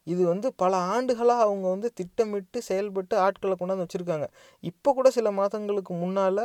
[0.06, 4.26] இது வந்து பல ஆண்டுகளாக அவங்க வந்து திட்டமிட்டு செயல்பட்டு ஆட்களை கொண்டாந்து வச்சுருக்காங்க.
[4.70, 6.44] இப்போ கூட சில மாதங்களுக்கு முன்னால்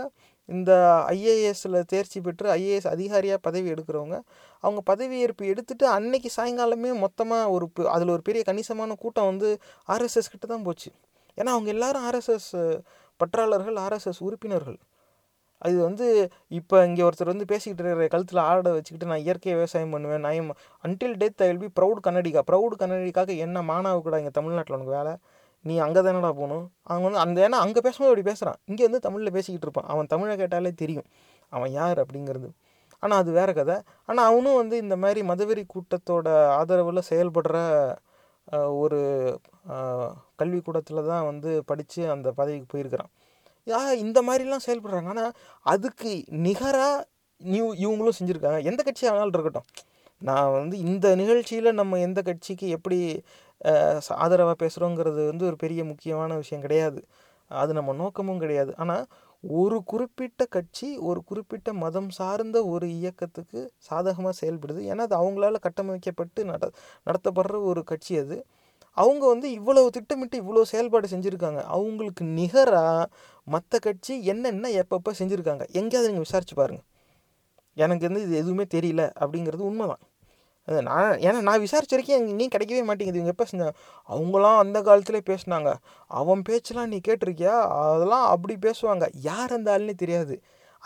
[0.50, 0.72] இந்த
[1.14, 4.18] ஐஏஎஸ்ஸில் தேர்ச்சி பெற்று ஐஏஎஸ் அதிகாரியாக பதவி எடுக்கிறவங்க
[4.64, 9.50] அவங்க பதவியேற்பு எடுத்துகிட்டு அன்னைக்கு சாயங்காலமே மொத்தமாக ஒரு அதில் ஒரு பெரிய கணிசமான கூட்டம் வந்து
[9.96, 10.92] ஆர்எஸ்எஸ் கிட்ட தான் போச்சு.
[11.38, 12.52] ஏன்னா அவங்க எல்லாரும் ஆர்எஸ்எஸ்
[13.20, 14.80] பற்றாளர்கள் ஆர்எஸ்எஸ் உறுப்பினர்கள்.
[15.66, 16.06] அது வந்து
[16.60, 20.52] இப்போ இங்கே ஒருத்தர் வந்து பேசிக்கிட்டு இருக்கிற கழுத்தில் ஆடை வச்சுக்கிட்டு நான் இயற்கை விவசாயம் பண்ணுவேன் நான்
[20.86, 22.42] until death I will be proud Kannadiga.
[22.50, 25.14] Proud கன்னடிக்காக என்ன மானாவு கூட இங்கே தமிழ்நாட்டில் உனக்கு வேலை?
[25.66, 26.66] நீ அங்கே தானடா போகணும்?
[26.90, 29.90] அவங்க வந்து அந்த ஏன்னா அங்கே பேசும்போது அப்படி பேசுகிறான் இங்கே வந்து தமிழில் பேசிக்கிட்டு இருப்பான்.
[29.94, 31.08] அவன் தமிழை கேட்டாலே தெரியும்.
[31.52, 32.50] அவன் யார் அப்படிங்கிறது.
[33.04, 33.78] ஆனால் அது வேறு கதை.
[34.10, 36.28] ஆனால் அவனும் வந்து இந்த மாதிரி மதவெறி கூட்டத்தோட
[36.60, 37.58] ஆதரவில் செயல்படுற
[38.84, 39.00] ஒரு
[40.40, 43.12] கல்விக்கூடத்தில் தான் வந்து படித்து அந்த பதவிக்கு போயிருக்கிறான்.
[43.68, 45.10] யா இந்த மாதிரிலாம் செயல்படுறாங்க.
[45.14, 45.34] ஆனால்
[45.66, 46.12] அதுக்கு
[46.48, 46.96] நிகராக
[47.42, 48.60] நியூ இவங்களும் செஞ்சுருக்காங்க.
[48.72, 49.68] எந்த கட்சியாக வேணாலும் இருக்கட்டும்.
[50.22, 53.00] நான் வந்து இந்த நிகழ்ச்சியில் நம்ம எந்த கட்சிக்கு எப்படி
[54.26, 57.00] ஆதரவாக பேசுகிறோங்கிறது வந்து ஒரு பெரிய முக்கியமான விஷயம் கிடையாது.
[57.52, 58.72] அது நம்ம நோக்கமும் கிடையாது.
[58.84, 59.06] ஆனால்
[59.44, 63.60] ஒரு குறிப்பிட்ட கட்சி ஒரு குறிப்பிட்ட மதம் சார்ந்த ஒரு இயக்கத்துக்கு
[63.90, 64.82] சாதகமாக செயல்படுது.
[64.92, 66.72] ஏன்னா அது அவங்களால கட்டமைக்கப்பட்டு நட
[67.08, 68.38] நடத்தப்படுற ஒரு கட்சி அது.
[68.98, 71.62] அவங்க வந்து இவ்வளவு திட்டமிட்டு இவ்வளோ செயல்பாடு செஞ்சுருக்காங்க.
[71.78, 73.10] அவங்களுக்கு நிகராக
[73.48, 75.64] மற்ற கட்சி என்னென்ன எப்பப்போ செஞ்சுருக்காங்க?
[75.80, 76.88] எங்கேயாவது நீங்கள் விசாரிச்சு பாருங்கள்
[77.78, 80.04] எனக்கு வந்து இது எதுவுமே தெரியல அப்படிங்கிறது உண்மைதான்.
[80.68, 83.20] அது நான் ஏன்னா நான் விசாரிச்ச வரைக்கும் எங்கேயும் கிடைக்கவே மாட்டேங்குது.
[83.20, 83.74] இவங்க எப்போ செஞ்சாங்க?
[84.10, 85.70] அவங்களாம் அந்த காலத்திலே பேசுனாங்க.
[86.12, 87.56] அவன் பேச்செலாம் நீ கேட்டிருக்கியா?
[87.86, 89.08] அதெல்லாம் அப்படி பேசுவாங்க.
[89.30, 90.36] யார் அந்த ஆளுன்னே தெரியாது.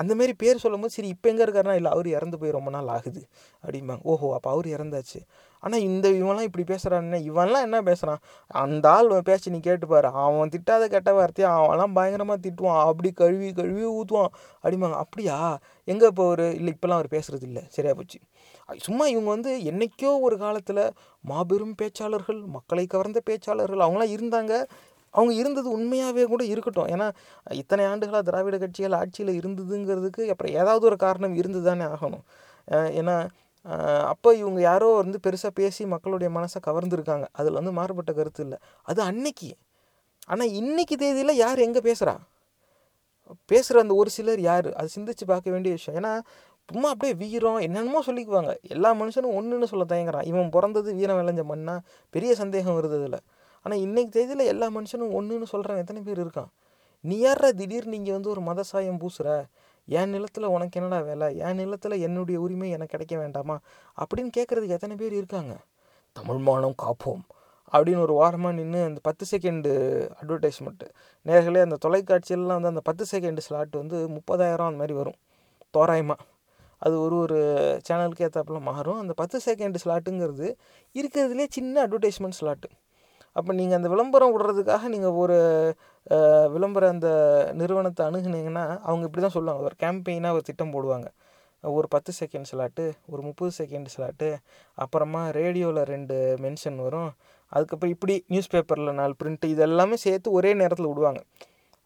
[0.02, 3.22] அந்த மாதிரி பேர் சொல்லும்போது சரி இப்போ எங்கே இருக்காருன்னா இல்லை அவர் இறந்து போய் ரொம்ப நாள் ஆகுது.
[3.64, 4.04] அப்படிம்பாங்க.
[4.12, 5.20] ஓஹோ அப்போ அவர் இறந்தாச்சு.
[5.64, 8.22] ஆனால் இந்த இவன்லாம் இப்படி பேசுகிறான்னு இவன்லாம் என்ன பேசுகிறான்
[8.64, 10.10] அந்த ஆள் பேச்சு நீ கேட்டுப்பாரு.
[10.24, 12.82] அவன் திட்டாத கெட்ட வார்த்தையை அவன்லாம் பயங்கரமாக திட்டுவான்.
[12.90, 14.32] அப்படி கழுவி கழுவி ஊற்றுவான்
[14.64, 14.98] அப்படிம்பாங்க.
[15.06, 15.38] அப்படியா?
[15.88, 16.46] எங்கே இப்போ அவர்?
[16.60, 17.64] இல்லை இப்போலாம் அவர் பேசுகிறது இல்லை.
[17.70, 18.20] சரியா போச்சு.
[18.86, 20.84] சும்மா இவங்க வந்து என்னைக்கோ ஒரு காலத்தில்
[21.24, 24.54] மாபெரும் பேச்சாளர்கள் மக்களை கவர்ந்த பேச்சாளர்கள் அவங்களாம் இருந்தாங்க.
[25.14, 26.90] அவங்க இருந்தது உண்மையாகவே கூட இருக்கட்டும்.
[26.94, 27.08] ஏன்னா
[27.62, 32.26] இத்தனை ஆண்டுகளாக திராவிட கட்சிகள் ஆட்சியில் இருந்ததுங்கிறதுக்கு அப்புறம் ஏதாவது ஒரு காரணம் இருந்து தானே ஆகணும்
[33.00, 33.16] ஏன்னா
[34.12, 37.26] அப்போ இவங்க யாரோ வந்து பெருசாக பேசி மக்களுடைய மனசை கவர்ந்துருக்காங்க.
[37.40, 38.58] அதில் வந்து மாறுபட்ட கருத்து இல்லை.
[38.90, 39.50] அது அன்னைக்கு.
[40.32, 42.16] ஆனால் இன்னைக்கு தேதியில் யார் எங்கே பேசுகிறா
[43.52, 44.70] பேசுகிற அந்த ஒரு சிலர் யார்?
[44.80, 45.98] அது சிந்திச்சு பார்க்க வேண்டிய விஷயம்.
[46.02, 46.14] ஏன்னா
[46.70, 48.52] சும்மா அப்படியே வீரம் என்னென்னமோ சொல்லிக்குவாங்க.
[48.76, 50.28] எல்லா மனுஷனும் ஒன்றுன்னு சொல்ல தயங்குறான்.
[50.32, 51.76] இவன் பிறந்தது வீரம் விளைஞ்ச மண்ணா?
[52.14, 53.20] பெரிய சந்தேகம் வருது அதில்.
[53.66, 56.50] ஆனால் இன்றைக்கு தேதியில் எல்லா மனுஷனும் ஒன்றுன்னு சொல்கிறாங்க எத்தனை பேர் இருக்கான்?
[57.04, 59.30] நீ யார திடீர் நீங்கள் வந்து ஒரு மத சாயம் பூசுகிற
[59.88, 61.28] என் நிலத்தில் உனக்கு என்னடா வேலை?
[61.38, 63.56] என் நிலத்தில் என்னுடைய உரிமை எனக்கு கிடைக்க வேண்டாமா?
[64.02, 65.54] அப்படின்னு கேட்குறதுக்கு எத்தனை பேர் இருக்காங்க?
[66.14, 67.24] தமிழ் மானம் காப்போம்
[67.74, 69.72] அப்படின்னு ஒரு வாரமாக நின்று அந்த பத்து செகண்டு
[70.22, 70.88] அட்வர்டைஸ்மெண்ட்டு
[71.26, 75.20] நேர்களே அந்த தொலைக்காட்சியிலலாம் வந்து அந்த பத்து செகண்டு ஸ்லாட் வந்து முப்பதாயிரம் அந்த மாதிரி வரும்.
[75.72, 76.26] தோராயமாக
[76.78, 77.40] அது ஒரு ஒரு
[77.88, 79.00] சேனலுக்கு ஏற்றாப்புல மாறும்.
[79.00, 80.48] அந்த பத்து செகண்டு ஸ்லாட்டுங்கிறது
[80.96, 82.70] இருக்கிறதுலே சின்ன அட்வர்டைஸ்மெண்ட் ஸ்லாட்டு
[83.38, 85.38] அப்போ நீங்கள் அந்த விளம்பரம் விடுறதுக்காக நீங்கள் ஒரு
[86.56, 87.10] விளம்பர அந்த
[87.60, 89.62] நிறுவனத்தை அணுகுனீங்கன்னா அவங்க இப்படி தான் சொல்லுவாங்க.
[89.68, 91.08] ஒரு கேம்பெயினாக ஒரு திட்டம் போடுவாங்க.
[91.64, 94.30] ஒரு பத்து செகண்ட் ஸ்லாட்டு ஒரு முப்பது செகண்ட் ஸ்லாட்டு
[94.84, 96.16] அப்புறமா ரேடியோவில் ரெண்டு
[96.46, 97.12] மென்ஷன் வரும்.
[97.52, 101.22] அதுக்கப்புறம் இப்படி நியூஸ் பேப்பரில் நாலு பிரிண்ட் இது எல்லாமே சேர்த்து ஒரே நேரத்தில் விடுவாங்க.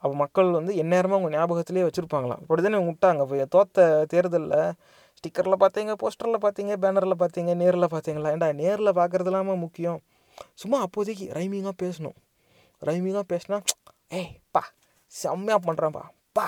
[0.03, 2.41] அப்போ மக்கள் வந்து எந்நேரமாக அவங்க ஞாபகத்திலே வச்சுருப்பாங்களாம்.
[2.45, 3.21] இப்படி தானே விட்டாங்க.
[3.25, 4.59] இப்போ தோத்த தேர்தலில்
[5.17, 8.31] ஸ்டிக்கரில் பார்த்தீங்க போஸ்டரில் பார்த்தீங்க பேனரில் பார்த்தீங்க நேரில் பார்த்தீங்களா?
[8.35, 9.99] ஏண்டா நேரில் பார்க்குறது இல்லாமல் முக்கியம்.
[10.55, 12.17] சும்மா அப்போதைக்கு ரைமிங்காக பேசணும்.
[12.81, 13.57] ரைமிங்காக பேசினா
[14.19, 14.63] ஏய் பா
[15.13, 16.47] செம்மையாக பண்ணுறான்ப்பா பா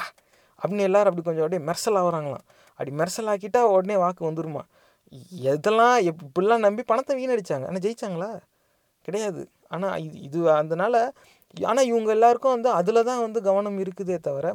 [0.62, 2.46] அப்படின்னு எல்லாரும் அப்படி கொஞ்சம் அப்படியே மெர்சல் ஆகுறாங்களாம்.
[2.80, 4.64] அப்படி மெர்சல் ஆக்கிட்டா உடனே வாக்கு வந்துருமா?
[5.54, 7.66] எதெல்லாம் இப்படிலாம் நம்பி பணத்தை வீணடிச்சாங்க.
[7.70, 8.30] ஆனால் ஜெயிச்சாங்களா?
[9.08, 9.42] கிடையாது.
[9.68, 11.00] ஆனால் இது இது அதனால்
[11.54, 14.48] ஆனால் இவங்க எல்லாருக்கும் வந்து அதில் தான் வந்து கவனம் இருக்குதே தவிர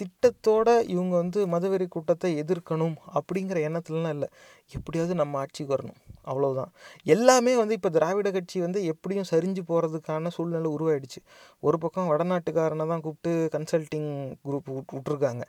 [0.00, 4.28] திட்டத்தோட இவங்க வந்து மதவெறி கூட்டத்தை எதிர்க்கணும் அப்படிங்கிற எண்ணத்துலலாம் இல்லை.
[4.76, 5.98] எப்படியாவது நம்ம ஆட்சிக்கு வரணும்.
[6.30, 6.70] அவ்வளோதான்
[7.14, 11.20] எல்லாமே வந்து இப்போ திராவிட கட்சி வந்து எப்படியும் சரிஞ்சு போகிறதுக்கான சூழ்நிலை உருவாயிடுச்சு.
[11.66, 14.10] ஒரு பக்கம் வடநாட்டுக்காரனை தான் கூப்பிட்டு கன்சல்டிங்
[14.46, 15.44] குரூப் விட்ருக்காங்க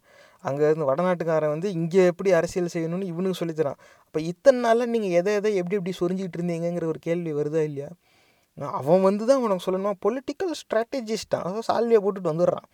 [0.47, 3.79] அங்கேருந்து வடநாட்டுக்காரன் வந்து இங்கே எப்படி அரசியல் செய்யணும்னு இவனுக்கு சொல்லித்தரான்.
[4.07, 7.89] அப்போ இத்தனை நாளில் நீங்கள் எதை எதை எப்படி எப்படி சொரிஞ்சிக்கிட்டு இருந்தீங்கங்கிற ஒரு கேள்வி வருதா இல்லையா?
[8.79, 9.97] அவன் வந்து தான் உனக்கு சொல்லணும்?
[10.05, 12.67] பொலிட்டிக்கல் ஸ்ட்ராட்டஜிஸ்டான் அதாவது சால்வியை போட்டுட்டு வந்துடுறான்.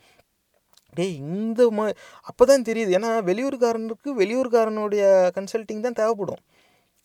[0.98, 1.84] டே இந்த மா
[2.30, 2.90] அப்போ தான் தெரியுது.
[2.98, 5.04] ஏன்னா வெளியூர்காரனுக்கு வெளியூர்காரனுடைய
[5.36, 6.42] கன்சல்ட்டிங் தான் தேவைப்படும்.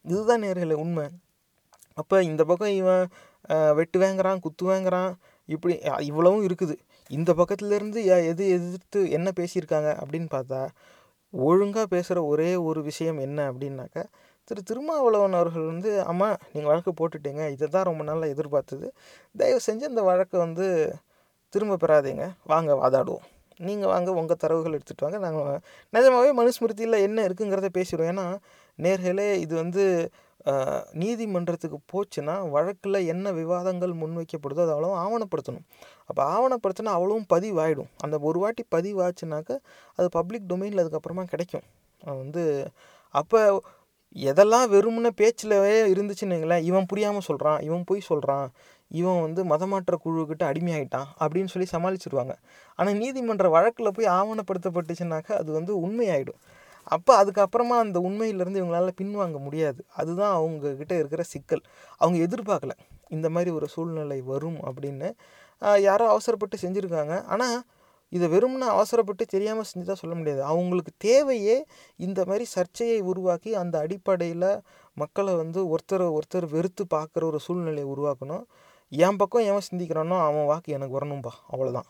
[0.05, 1.05] இதுதான் நேர்களை உண்மை.
[2.01, 3.03] அப்போ இந்த பக்கம் இவன்
[3.79, 5.11] வெட்டு வாங்குறான் குத்து வாங்குறான்
[5.55, 5.75] இப்படி
[6.09, 6.75] இவ்வளவும் இருக்குது.
[7.17, 7.99] இந்த பக்கத்துலேருந்து
[8.31, 10.61] எது எதிர்த்து என்ன பேசியிருக்காங்க அப்படின்னு பார்த்தா
[11.33, 14.03] ஒழுங்காக பேசுகிற ஒரே ஒரு விஷயம் என்ன அப்படின்னாக்கா
[14.47, 17.41] திரு திருமாவளவன் அவர்கள் வந்து அம்மா நீங்கள் வழக்கு போட்டுட்டீங்க.
[17.55, 18.87] இதை தான் ரொம்ப நாளாக எதிர்பார்த்தது.
[19.39, 20.67] தயவு செஞ்சு அந்த வழக்கை வந்து
[21.53, 22.25] திரும்ப பெறாதீங்க.
[22.51, 23.25] வாங்க வாதாடுவோம்.
[23.67, 25.19] நீங்கள் வாங்க உங்கள் தரவுகள் எடுத்துகிட்டு வாங்க.
[25.25, 25.59] நாங்கள்
[25.95, 28.11] நிஜமாகவே மனுஸ்மிருதியில் என்ன இருக்குங்கிறத பேசிடுவோம்.
[28.13, 28.25] ஏன்னா
[28.79, 29.85] நேர்களே இது வந்து
[31.01, 35.65] நீதிமன்றத்துக்கு போச்சுன்னா வழக்கில் என்ன விவாதங்கள் முன்வைக்கப்படுதோ அதை அவ்வளோ ஆவணப்படுத்தணும்.
[36.09, 37.89] அப்போ ஆவணப்படுத்தினா அவ்வளவும் பதிவாயிடும்.
[38.05, 39.57] அந்த ஒரு வாட்டி பதிவாச்சுனாக்க
[39.97, 41.65] அது பப்ளிக் டொமைனில் அதுக்கப்புறமா கிடைக்கும்.
[42.21, 42.43] வந்து
[43.13, 43.39] அப்போ
[44.29, 48.47] எதெல்லாம் வெறும்னு பேச்சிலவே இருந்துச்சுன்னு வைங்களேன் இவன் புரியாமல் சொல்கிறான் இவன் பொய் சொல்கிறான்
[48.91, 52.33] இவன் வந்து மதமாற்ற குழுக்கிட்ட அடிமையாயிட்டான் அப்படின்னு சொல்லி சமாளிச்சிருவாங்க.
[52.79, 56.39] ஆனால் நீதிமன்ற வழக்கில் போய் ஆவணப்படுத்தப்பட்டுச்சுனாக்கா அது வந்து உண்மையாயிடும்.
[56.87, 59.81] அப்போ அதுக்கப்புறமா அந்த உண்மையிலேருந்து இவங்களால பின்வாங்க முடியாது.
[60.01, 61.63] அதுதான் அவங்கக்கிட்ட இருக்கிற சிக்கல்.
[62.01, 62.75] அவங்க எதிர்பார்க்கல
[63.15, 65.09] இந்த மாதிரி ஒரு சூழ்நிலை வரும் அப்படின்னு
[65.87, 67.15] யாரோ அவசரப்பட்டு செஞ்சுருக்காங்க.
[67.33, 67.57] ஆனால்
[68.11, 70.41] இதை வெறும்னா அவசரப்பட்டு தெரியாமல் செஞ்சதா சொல்ல முடியாது.
[70.51, 71.57] அவங்களுக்கு தேவையே
[71.99, 74.51] இந்த மாதிரி சர்ச்சையை உருவாக்கி அந்த அடிப்படையில்
[74.97, 78.45] மக்களை வந்து ஒருத்தரை ஒருத்தர் வெறுத்து பார்க்குற ஒரு சூழ்நிலையை உருவாக்கணும்.
[78.91, 81.89] என் பக்கம் எவன் சிந்திக்கிறானோ அவன் வாக்கு எனக்கு வரணும்பா அவ்வளோதான்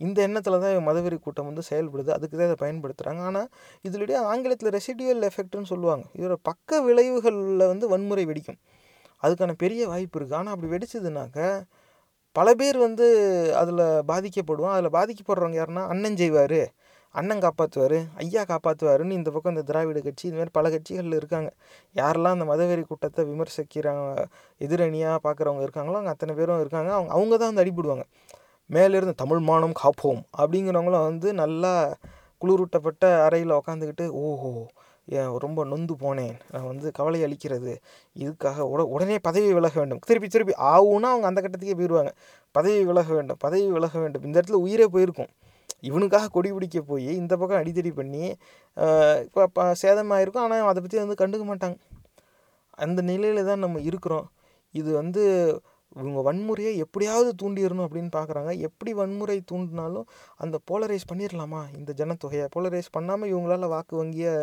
[0.00, 2.10] இந்த எண்ணத்தில் தான் மதவெறி கூட்டம் வந்து செயல்படுது.
[2.16, 3.48] அதுக்கு தான் இதை பயன்படுத்துகிறாங்க ஆனால்
[3.86, 6.04] இதுலேயே ஆங்கிலத்தில் ரெசிடியல் எஃபெக்ட்னு சொல்லுவாங்க.
[6.18, 8.58] இதோட பக்க விளைவுகளில் வந்து வன்முறை வெடிக்கும்.
[9.22, 11.38] அதுக்கான பெரிய வாய்ப்பு இருக்குது ஆனால் அப்படி வெடிச்சதுனாக்க
[12.36, 13.06] பல பேர் வந்து
[13.60, 16.60] அதில் பாதிக்கப்படுவோம் அதில் பாதிக்கப்படுறவங்க யாருன்னா அண்ணன் செய்வார்.
[17.14, 21.50] அண்ணன் காப்பாற்றுவார் ஐயா காப்பாற்றுவாருன்னு இந்த பக்கம் இந்த திராவிட கட்சி இதுமாதிரி பல கட்சிகள் இருக்காங்க.
[22.00, 24.26] யாரெல்லாம் அந்த மதவெறி கூட்டத்தை விமர்சிக்கிறாங்க
[24.66, 26.90] எதிரணியாக பார்க்குறவங்க இருக்காங்களோ அவங்க அத்தனை பேரும் இருக்காங்க.
[26.98, 28.04] அவங்க அவங்க தான் வந்து அடிபடுவாங்க.
[28.70, 31.72] மேலேருந்து தமிழ் மானம் காப்போம் அப்படிங்கிறவங்களும் வந்து நல்லா
[32.42, 34.52] குளிரூட்டப்பட்ட அறையில் உக்காந்துக்கிட்டு ஓஹோ
[35.18, 36.34] ஏன் ரொம்ப நொந்து போனேன்.
[36.52, 37.72] நான் வந்து கவலை அளிக்கிறது.
[38.22, 40.00] இதுக்காக உட உடனே பதவி விலக வேண்டும்.
[40.08, 42.12] திருப்பி திருப்பி ஆவுன்னா அவங்க அந்த கட்டத்துக்கே போயிடுவாங்க
[42.54, 44.24] பதவி விலக வேண்டும் பதவி விலக வேண்டும்.
[44.26, 45.30] இந்த இடத்துல உயிரே போயிருக்கும்.
[45.88, 48.24] இவனுக்காக கொடி பிடிக்க போய் இந்த பக்கம் அடித்தடி பண்ணி
[49.26, 50.44] இப்போ இப்போ சேதமாயிருக்கும்.
[50.46, 51.76] ஆனால் அதை பற்றி வந்து கண்டுக்க மாட்டாங்க.
[52.84, 54.26] அந்த நிலையில் தான் நம்ம இருக்கிறோம்.
[54.80, 55.22] இது வந்து
[56.00, 60.06] இவங்க வன்முறையை எப்படியாவது தூண்டிடணும் அப்படின்னு பார்க்குறாங்க எப்படி வன்முறை தூண்டினாலும்
[60.42, 61.62] அந்த போலரைஸ் பண்ணிடலாமா?
[61.78, 64.34] இந்த ஜனத்தொகையை போலரைஸ் பண்ணாமல் இவங்களால வாக்கு வங்கியை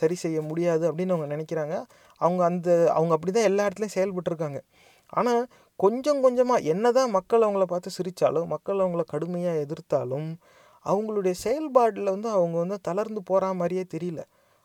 [0.00, 1.74] சரி செய்ய முடியாது அப்படின்னு அவங்க நினைக்கிறாங்க.
[2.20, 4.60] அவங்க அந்த அவங்க அப்படி தான் எல்லா இடத்துலையும் செயல்பட்டுருக்காங்க.
[5.18, 5.42] ஆனால்
[5.80, 10.28] கொஞ்சம் கொஞ்சமாக என்ன தான் மக்கள் அவங்கள பார்த்து சிரித்தாலும் மக்கள் அவங்கள கடுமையாக எதிர்த்தாலும்
[10.92, 14.22] அவங்களுடைய செயல்பாடில் வந்து அவங்க வந்து தளர்ந்து போகிற மாதிரியே தெரியல.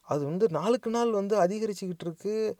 [0.07, 2.53] அது வந்து நாளுக்கு நாள் வந்து அதிகரிச்சுக்கிட்டு இருக்குது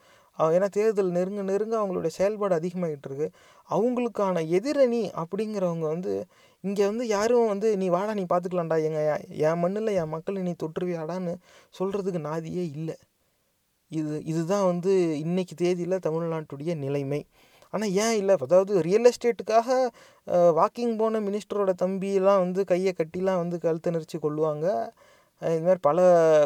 [0.56, 3.28] ஏன்னா தேர்தல் நெருங்க நெருங்க அவங்களுடைய செயல்பாடு அதிகமாகிட்டு இருக்கு.
[3.70, 6.14] அவங்களுக்கான எதிரணி அப்படிங்கிறவங்க வந்து
[6.64, 11.34] இங்கே வந்து யாரும் வந்து நீ வாடா நீ பார்த்துக்கலாம்டா எங்கள் என் மண்ணில் என் மக்களை நீ தொற்றுவியாடான்னு
[11.80, 12.96] சொல்கிறதுக்கு நாதியே இல்லை.
[13.92, 14.92] இது இதுதான் வந்து
[15.26, 17.22] இன்றைக்கி தேதியில் தமிழ்நாட்டுடைய நிலைமை.
[17.70, 18.36] ஆனால் ஏன் இல்லை?
[18.40, 19.88] அதாவது ரியல் எஸ்டேட்டுக்காக
[20.28, 24.90] வாக்கிங் போன மினிஸ்டரோட தம்பியெல்லாம் வந்து கையை கட்டிலாம் வந்து கழுத்தை நெரிச்சு கொள்ளுவாங்க
[25.42, 26.00] அஹ் இது மாதிரி பல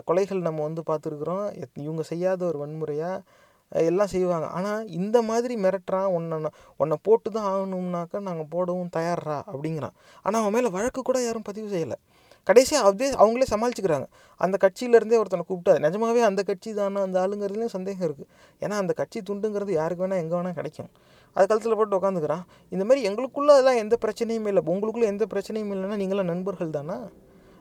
[0.08, 1.64] கொலைகள் நம்ம வந்து பார்த்துருக்குறோம்.
[1.64, 3.22] எத்- இவங்க செய்யாத ஒரு வன்முறையாக
[3.70, 4.46] எல்லாம் செய்வாங்க.
[4.48, 6.38] ஆனால் இந்த மாதிரி மிரட்டுறான் உன்னை
[6.78, 9.94] உன்னை போட்டு தான் ஆகணும்னாக்கா நாங்கள் போடவும் தயாரா அப்படிங்கிறான்.
[10.22, 12.13] ஆனால் அவன் மேலே வழக்கு கூட யாரும் பதிவு செய்யலை.
[12.48, 14.08] கடைசியாக அப்படியே அவங்களே சமாளிச்சுக்கிறாங்க.
[14.44, 18.30] அந்த கட்சியிலேருந்தே ஒருத்தனை கூப்பிட்டு நிஜமாவே அந்த கட்சி தானே அந்த ஆளுங்கிறதுலையும் சந்தேகம் இருக்குது
[18.64, 20.90] ஏன்னா அந்த கட்சி துண்டுங்கிறது யாருக்கு வேணால் எங்கே வேணால் கிடைக்கும்.
[21.36, 24.64] அது கழுத்தில் போட்டு உட்காந்துக்கிறான் இந்த மாதிரி எங்களுக்குள்ளே அதெல்லாம் எந்த பிரச்சனையும் இல்லை.
[24.74, 26.98] உங்களுக்குள்ளே எந்த பிரச்சனையும் இல்லைன்னா நீங்களாம் நண்பர்கள் தானா?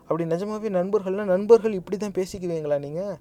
[0.09, 3.14] அப்படி நிஜமாவே நண்பர்கள்னால் நண்பர்கள் இப்படி தான் பேசிக்குவீங்களா நீங்கள்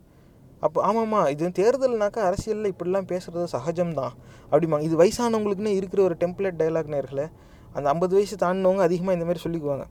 [0.66, 4.14] அப்போ ஆமாம்மா இது தேர்தல்னாக்கா அரசியலில் இப்படிலாம் பேசுகிறது சகஜம்தான்.
[4.52, 7.26] அப்படிம்பாங்க இது வயசானவங்களுக்குன்னு இருக்கிற ஒரு டெம்ப்ளேட் டைலாக் நேர்களை.
[7.76, 9.86] அந்த ஐம்பது வயசு தாண்டினவங்க அதிகமாக இந்த மாதிரி சொல்லிக்குவாங்க.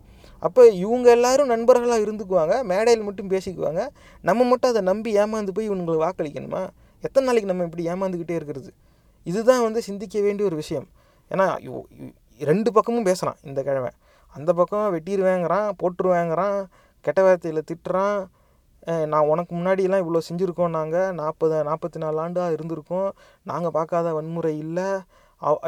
[0.47, 3.82] அப்போ இவங்க எல்லாரும் நண்பர்களாக இருந்துக்குவாங்க மேடையில் மட்டும் பேசிக்குவாங்க.
[4.28, 6.62] நம்ம மட்டும் அதை நம்பி ஏமாந்து போய் இவங்களுக்கு வாக்களிக்கணுமா?
[7.07, 8.70] எத்தனை நாளைக்கு நம்ம இப்படி ஏமாந்துக்கிட்டே இருக்கிறது?
[9.26, 10.88] இதுதான் வந்து சிந்திக்க வேண்டிய ஒரு விஷயம்.
[11.30, 11.47] ஏன்னா
[12.51, 13.91] ரெண்டு பக்கமும் பேசுகிறான் இந்த கிழமை
[14.34, 16.59] அந்த பக்கம் வெட்டிடுவேங்கிறான் போட்டுருவேங்கிறான்
[17.05, 18.18] கெட்ட வார்த்தையில் திட்டுறான்.
[19.12, 23.11] நான் உனக்கு முன்னாடியெல்லாம் இவ்வளோ செஞ்சுருக்கோம் நாங்கள் நாற்பது நாற்பத்தி நாலு ஆண்டாக இருந்திருக்கோம்.
[23.51, 24.88] நாங்கள் பார்க்காத வன்முறை இல்லை.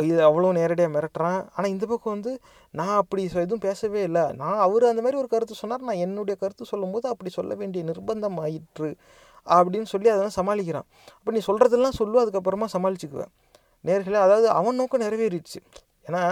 [0.07, 1.41] இது அவ்வளோ நேரடியாக மிரட்டுறான்.
[1.55, 2.33] ஆனால் இந்த பக்கம் வந்து
[2.79, 4.25] நான் அப்படி எதுவும் பேசவே இல்லை.
[4.41, 5.85] நான் அவர் அந்த மாதிரி ஒரு கருத்து சொன்னார்.
[5.89, 8.91] நான் என்னுடைய கருத்து சொல்லும்போது அப்படி சொல்ல வேண்டிய நிர்பந்தம் ஆயிற்று
[9.47, 10.87] அப்படின்னு சொல்லி அதெல்லாம் சமாளிக்கிறான்.
[11.18, 13.33] அப்போ நீ சொல்கிறதெல்லாம் சொல்லு அதுக்கப்புறமா சமாளிச்சுக்குவேன்
[13.89, 15.61] நேர்களே அதாவது அவன் நோக்கம் நிறைவேறிடுச்சு.
[16.09, 16.23] ஏன்னா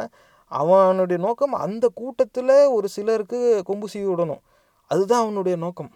[0.50, 3.38] அவனுடைய நோக்கம் அந்த கூட்டத்தில் ஒரு சிலருக்கு
[3.70, 4.42] கொம்பு சீவி விடணும்.
[4.90, 5.90] அதுதான் அவனுடைய நோக்கம்.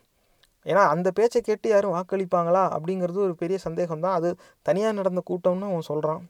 [0.66, 4.28] ஏன்னா அந்த பேச்சை கேட்டு யாரும் வாக்களிப்பாங்களா அப்படிங்கிறது ஒரு பெரிய சந்தேகம் தான் அது
[4.68, 6.22] தனியாக நடந்த கூட்டம்னு அவன் சொல்கிறான்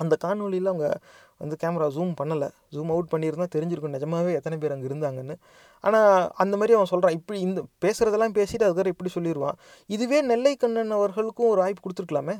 [0.00, 0.88] அந்த காணொளியில் அவங்க
[1.42, 2.48] வந்து கேமரா ஜூம் பண்ணலை.
[2.74, 3.94] ஜூம் அவுட் பண்ணியிருந்தா தெரிஞ்சிருக்கும்.
[3.96, 5.36] நிஜமாவே எத்தனை பேர் அங்கே இருந்தாங்கன்னு.
[5.84, 10.96] ஆனால் அந்த மாதிரி அவன் சொல்கிறான் இப்படி இந்த பேசுகிறதெல்லாம் பேசிட்டு அதுக்கப்புறம் இப்படி சொல்லிடுவான் இதுவே நெல்லை கண்ணன்
[10.98, 12.36] அவர்களுக்கும் ஒரு வாய்ப்பு கொடுத்துருக்கலாமே?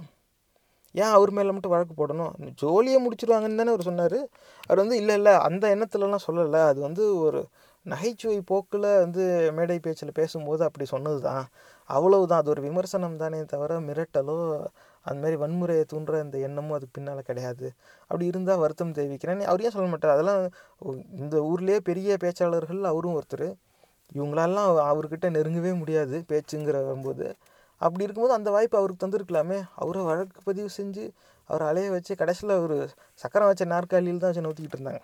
[0.95, 2.33] ஏன் அவர் மேலே மட்டும் வழக்கு போடணும்?
[2.63, 4.19] ஜோலியை முடிச்சிருவாங்கன்னு தானே அவர் சொன்னார்.
[4.67, 5.33] அவர் வந்து இல்லை இல்லை.
[5.49, 6.61] அந்த எண்ணத்துலலாம் சொல்லலை.
[6.71, 7.41] அது வந்து ஒரு
[7.87, 11.45] நகைச்சுவை போக்கில் வந்து மேடை பேச்சில் பேசும்போது அப்படி சொன்னது தான்
[11.91, 12.41] அவ்வளவுதான்.
[12.43, 14.37] அது ஒரு விமர்சனம் தானே தவிர மிரட்டலோ
[15.09, 17.67] அந்த மாதிரி வன்முறையை தூண்டுற இந்த எண்ணமும் அதுக்கு பின்னால் கிடையாது.
[18.09, 19.43] அப்படி இருந்தால் வருத்தம் தெரிவிக்கிறேன்.
[19.51, 20.15] அவர் ஏன் சொல்ல மாட்டார்.
[20.17, 20.41] அதெல்லாம்
[21.23, 23.47] இந்த ஊர்லேயே பெரிய பேச்சாளர்கள் அவரும் ஒருத்தர்.
[24.19, 27.27] இவங்களெல்லாம் அவர்கிட்ட நெருங்கவே முடியாது பேச்சுங்கிற வரும்போது.
[27.81, 29.59] அப்படி இருக்கும்போது அந்த வாய்ப்பு அவருக்கு தந்திருக்கலாமே.
[29.83, 31.05] அவரை வழக்கு பதிவு செஞ்சு
[31.51, 32.77] அவரை அலைய வச்சு கடைசியில் ஒரு
[33.23, 35.03] சக்கரம் வச்ச நாற்காலியில் தான் வச்சு நோத்திக்கிட்டு இருந்தாங்க.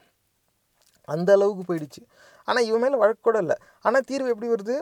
[1.08, 2.02] அந்த அளவுக்கு போயிடுச்சு.
[2.48, 3.56] ஆனால் இவன் மேலே வழக்கு கூட இல்லை.
[3.86, 4.76] ஆனால் தீர்வு எப்படி வருது?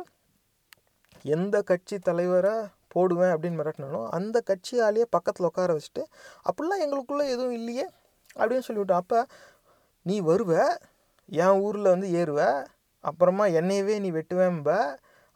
[1.34, 6.04] எந்த கட்சி தலைவராக போடுவேன் அப்படின்னு மிரட்டினாலும் அந்த கட்சியாலேயே பக்கத்தில் உட்கார வச்சுட்டு
[6.48, 7.86] அப்படிலாம் எங்களுக்குள்ளே எதுவும் இல்லையே
[8.38, 9.20] அப்படின்னு சொல்லிவிட்டோம் அப்போ
[10.06, 10.52] நீ வருவ
[11.28, 12.40] என் ஊரில் வந்து ஏறுவ
[13.04, 14.70] அப்புறமா என்னையவே நீ வெட்டுவேன்ப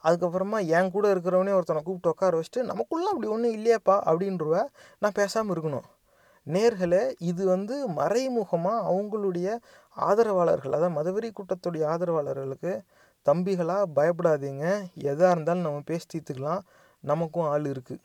[0.03, 4.55] அதுக்கப்புறமா என் கூட இருக்கிறவனே ஒருத்தனை கூப்பிட்டு உட்கார வச்சுட்டு நமக்குள்ளே அப்படி ஒன்றும் இல்லையாப்பா அப்படின்றவ
[5.01, 5.85] நான் பேசாமல் இருக்கணும்.
[6.47, 9.47] நேர்களே இது வந்து மறைமுகமாக அவங்களுடைய
[9.97, 12.73] ஆதரவாளர்கள் அதாவது மதவெறி கூட்டத்துடைய ஆதரவாளர்களுக்கு
[13.25, 14.65] தம்பிகளாக பயப்படாதீங்க.
[15.11, 16.63] எதாக இருந்தாலும் நம்ம பேசி தீர்த்துக்கலாம்.
[17.11, 18.01] நமக்கும் ஆள் இருக்குது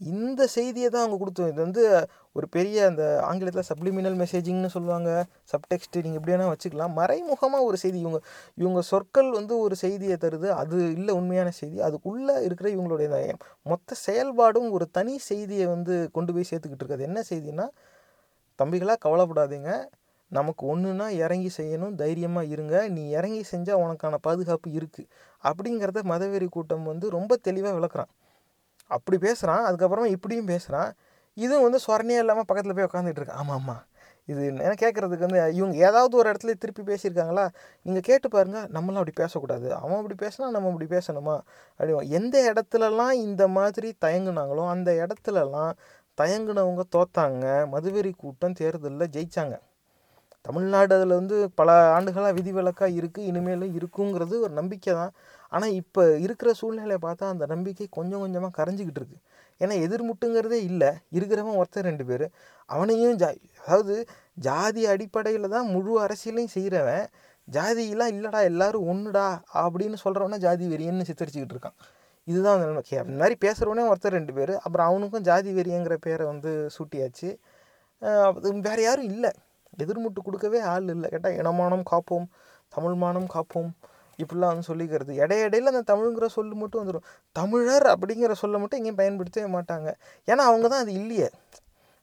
[0.00, 1.48] இந்த செய்தியை தான் அவங்க கொடுத்தோம்.
[1.52, 1.82] இது வந்து
[2.38, 5.10] ஒரு பெரிய அந்த ஆங்கிலத்தில் சப்ளிமினல் மெசேஜிங்னு சொல்லுவாங்க.
[5.52, 6.94] சப்டெக்ஸ்ட் நீங்கள் எப்படி வேணால் வச்சுக்கலாம்.
[7.00, 8.18] மறைமுகமாக ஒரு செய்தி இவங்க
[8.62, 10.48] இவங்க சொற்கள் வந்து ஒரு செய்தியை தருது.
[10.62, 11.78] அது இல்லை உண்மையான செய்தி.
[11.88, 13.08] அதுக்குள்ளே இருக்கிற இவங்களுடைய
[13.72, 17.08] மொத்த செயல்பாடும் ஒரு தனி செய்தியை வந்து கொண்டு போய் சேர்த்துக்கிட்டு இருக்குது.
[17.10, 17.66] என்ன செய்தின்னா
[18.58, 19.70] தம்பிகளாக கவலைப்படாதீங்க.
[20.38, 21.94] நமக்கு ஒன்றுனா இறங்கி செய்யணும்.
[22.02, 22.74] தைரியமாக இருங்க.
[22.96, 25.08] நீ இறங்கி செஞ்சால் உனக்கான பாதுகாப்பு இருக்குது
[25.44, 28.10] அப்படிங்கிறத மதவெறி கூட்டம் வந்து ரொம்ப தெளிவாக விளக்குறான்.
[28.90, 30.90] அப்படி பேசுகிறான் அதுக்கப்புறமா இப்படியும் பேசுகிறான்
[31.36, 33.82] இதுவும் வந்து சொரணையே இல்லாமல் பக்கத்தில் போய் உட்காந்துட்டு இருக்கு ஆமாம் ஆமாம்
[34.28, 37.44] இது என்ன கேட்குறதுக்கு வந்து இவங்க ஏதாவது ஒரு இடத்துல திருப்பி பேசியிருக்காங்களா?
[37.86, 39.68] நீங்கள் கேட்டு பாருங்கள் நம்மளாம் அப்படி பேசக்கூடாது.
[39.78, 41.36] அவன் அப்படி பேசினா நம்ம அப்படி பேசணுமா?
[41.80, 45.72] அப்படி எந்த இடத்துலலாம் இந்த மாதிரி தயங்குனாங்களோ அந்த இடத்துலலாம்
[46.18, 47.44] தயங்குனவங்க தோத்தாங்க.
[47.74, 49.56] மதுவெறி கூட்டம் தேர்தலில் ஜெயித்தாங்க
[50.44, 55.12] தமிழ்நாடு அதில் வந்து பல ஆண்டுகளாக விதிவிலக்காக இருக்குது இனிமேலும் இருக்குங்கிறது ஒரு நம்பிக்கை தான்
[55.50, 59.22] ஆனால் இப்போ இருக்கிற சூழ்நிலையை பார்த்தா அந்த நம்பிக்கை கொஞ்சம் கொஞ்சமாக கரைஞ்சிக்கிட்டு இருக்குது
[59.58, 60.88] ஏன்னா எதிர்முட்டுங்கிறதே இல்லை.
[60.88, 62.30] இருக்கிறவன் ஒருத்தர் ரெண்டு பேர்.
[62.66, 64.04] அவனையும் ஜா அதாவது
[64.34, 67.06] ஜாதி அடிப்படையில் தான் முழு அரசியலையும் செய்கிறவன்
[67.52, 71.76] ஜாதியெல்லாம் இல்லைடா எல்லாரும் ஒன்றுடா அப்படின்னு சொல்கிறவனா ஜாதி வெறியன்னு சித்தரிச்சுக்கிட்டு இருக்கான்.
[72.24, 72.82] இதுதான் அந்த நிலைமை.
[72.90, 74.56] கே- இந்த மாதிரி பேசுகிறவனே ஒருத்தர் ரெண்டு பேர்.
[74.56, 77.36] அப்புறம் அவனுக்கும் ஜாதி வெறியங்கிற பேரை வந்து சூட்டியாச்சு.
[77.98, 79.30] வேறு வேற யாரும் இல்லை.
[79.82, 81.10] எதிர்முட்டு கொடுக்கவே ஆள் இல்லை.
[81.10, 82.26] கேட்டால் இனமானம் காப்போம்
[82.68, 83.70] தமிழ் மானம் காப்போம்.
[84.22, 85.12] இப்படிலாம் வந்து சொல்லிக்கிறது.
[85.22, 87.06] இடையிடையில அந்த தமிழுங்கிற சொல்லு மட்டும் வந்துடும்
[87.38, 89.88] தமிழர் அப்படிங்கிற சொல்லை மட்டும் எங்கேயும் பயன்படுத்தவே மாட்டாங்க.
[90.30, 91.28] ஏன்னா அவங்க தான் அது இல்லையே.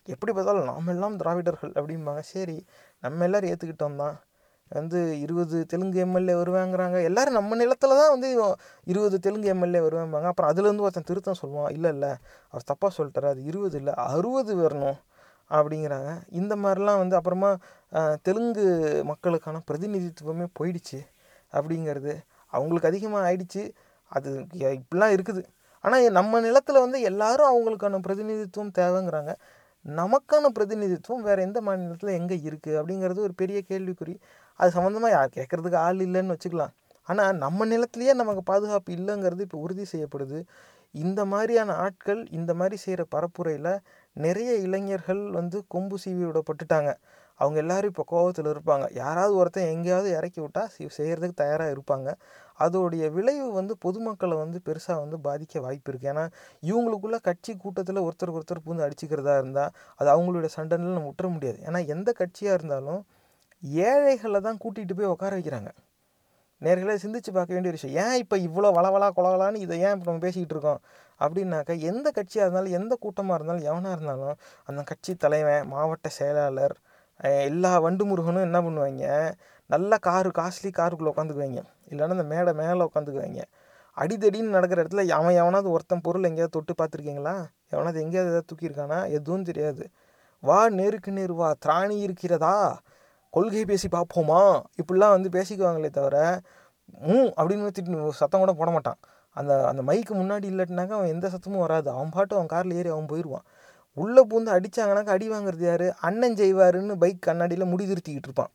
[0.08, 2.22] எப்படி பார்த்தாலும் நாம் எல்லாம் திராவிடர்கள் அப்படிம்பாங்க.
[2.34, 2.58] சரி
[3.06, 4.16] நம்ம எல்லாரும் ஏற்றுக்கிட்டோம் தான்.
[4.72, 6.98] வந்து இருபது தெலுங்கு எம்எல்ஏ வருவாங்கிறாங்க.
[7.10, 8.30] எல்லாரும் நம்ம நிலத்துல தான் வந்து
[8.92, 11.72] இருபது தெலுங்கு எம்எல்ஏ வருவாங்க அப்புறம் அதுலேருந்து ஒருத்தன் திருத்தம் சொல்லுவான்.
[11.78, 12.12] இல்லை இல்லை
[12.52, 13.30] அவர் தப்பாக சொல்லிட்டாரு.
[13.34, 14.98] அது இருபது இல்லை அறுபது வரணும்.
[15.52, 16.10] அப்படிங்கிறாங்க.
[16.40, 17.52] இந்த மாதிரிலாம் வந்து அப்புறமா
[18.28, 18.66] தெலுங்கு
[19.12, 21.00] மக்களுக்கான பிரதிநிதித்துவமே போயிடுச்சு.
[21.58, 22.14] அப்படிங்கிறது
[22.54, 23.64] அவங்களுக்கு அதிகமாக ஆயிடுச்சு.
[24.12, 24.30] அது
[24.80, 25.42] இப்படிலாம் இருக்குது.
[25.84, 29.34] ஆனால் நம்ம நிலத்தில் வந்து எல்லாரும் அவங்களுக்கான பிரதிநிதித்துவம் தேவைங்கிறாங்க.
[29.86, 34.16] நமக்கான பிரதிநிதித்துவம் வேறு எந்த மாநிலத்தில் எங்கே இருக்குது அப்படிங்கிறது ஒரு பெரிய கேள்விக்குறி.
[34.60, 36.74] அது சம்மந்தமாக யார் கேட்குறதுக்கு ஆள் இல்லைன்னு வச்சுக்கலாம்.
[37.08, 40.40] ஆனால் நம்ம நிலத்துலையே நமக்கு பாதுகாப்பு இல்லைங்கிறது இப்போ உறுதி செய்யப்படுது.
[40.96, 43.72] இந்த மாதிரியான ஆட்கள் இந்த மாதிரி செய்கிற பரப்புரையில்
[44.26, 46.92] நிறைய இளைஞர்கள் வந்து கொம்பு சீவி விடப்பட்டுட்டாங்க.
[47.40, 48.86] அவங்க எல்லோரும் இப்போ கோவத்தில் இருப்பாங்க.
[49.02, 50.64] யாராவது ஒருத்தன் எங்கேயாவது இறக்கி விட்டா
[50.98, 52.10] செய்கிறதுக்கு தயாராக இருப்பாங்க.
[52.60, 56.24] அதோடைய விளைவு வந்து பொதுமக்களை வந்து பெருசாக வந்து பாதிக்க வாய்ப்பு இருக்குது ஏன்னா
[56.70, 61.60] இவங்களுக்குள்ள கட்சி கூட்டத்தில் ஒருத்தருக்கு ஒருத்தர் பூந்து அடிச்சுக்கிறதா இருந்தால் அது அவங்களுடைய சண்டைன்னு நம்ம விட்டுற முடியாது.
[61.68, 63.04] ஏன்னா எந்த கட்சியாக இருந்தாலும்
[63.84, 65.70] ஏழைகளை தான் கூட்டிகிட்டு போய் உட்கார வைக்கிறாங்க.
[66.62, 67.96] நேர்களை சிந்திச்சு பார்க்க வேண்டிய விஷயம்.
[68.04, 70.80] ஏன் இப்போ இவ்வளோ வளவலா கொலவலான்னு இதை ஏன் இப்போ நம்ம பேசிக்கிட்டு இருக்கோம்?
[71.22, 74.38] அப்படின்னாக்கா எந்த கட்சியாக இருந்தாலும் எந்த கூட்டமாக இருந்தாலும் எவனாக இருந்தாலும்
[74.70, 76.76] அந்த கட்சி தலைவன் மாவட்ட செயலாளர்
[77.20, 79.36] எல்லா வண்டு முருகனும் என்ன பண்ணுவாங்க?
[79.66, 81.64] நல்ல காரு காஸ்ட்லி காருக்குள்ளே உட்காந்துக்குவாங்க.
[81.90, 83.42] இல்லைன்னா அந்த மேடை மேலே உட்காந்துக்குவாங்க.
[83.98, 87.46] அடிதடின்னு நடக்கிற இடத்துல அவன் எவனாவது ஒருத்தன் பொருள் எங்கேயாவது தொட்டு பார்த்துருக்கீங்களா?
[87.70, 89.90] எவனாவது எங்கேயாவது எதாவது தூக்கியிருக்கானா எதுவும் தெரியாது.
[90.40, 91.54] வா நேருக்கு நேர் வா.
[91.66, 92.80] திராணி இருக்கிறதா?
[93.30, 94.64] கொள்கை பேசி பார்ப்போமா?
[94.82, 96.42] இப்படிலாம் வந்து பேசிக்குவாங்களே தவிர
[97.02, 99.00] ம் அப்படின்னு திட்டு சத்தம் கூட போட மாட்டான்.
[99.30, 101.90] அந்த அந்த மைக்கு முன்னாடி இல்லாட்டினாக்கா அவன் எந்த சத்தமும் வராது.
[101.90, 103.46] அவன் பாட்டு அவன் காரில் ஏறி அவன் போயிடுவான்.
[104.02, 105.88] உள்ளே பூந்து அடித்தாங்கனாக்கா அடி வாங்குறது யார்?
[106.08, 108.52] அண்ணன் செய்வாருன்னு பைக் கண்ணாடியில் முடி திருத்திக்கிட்டு இருப்பான்.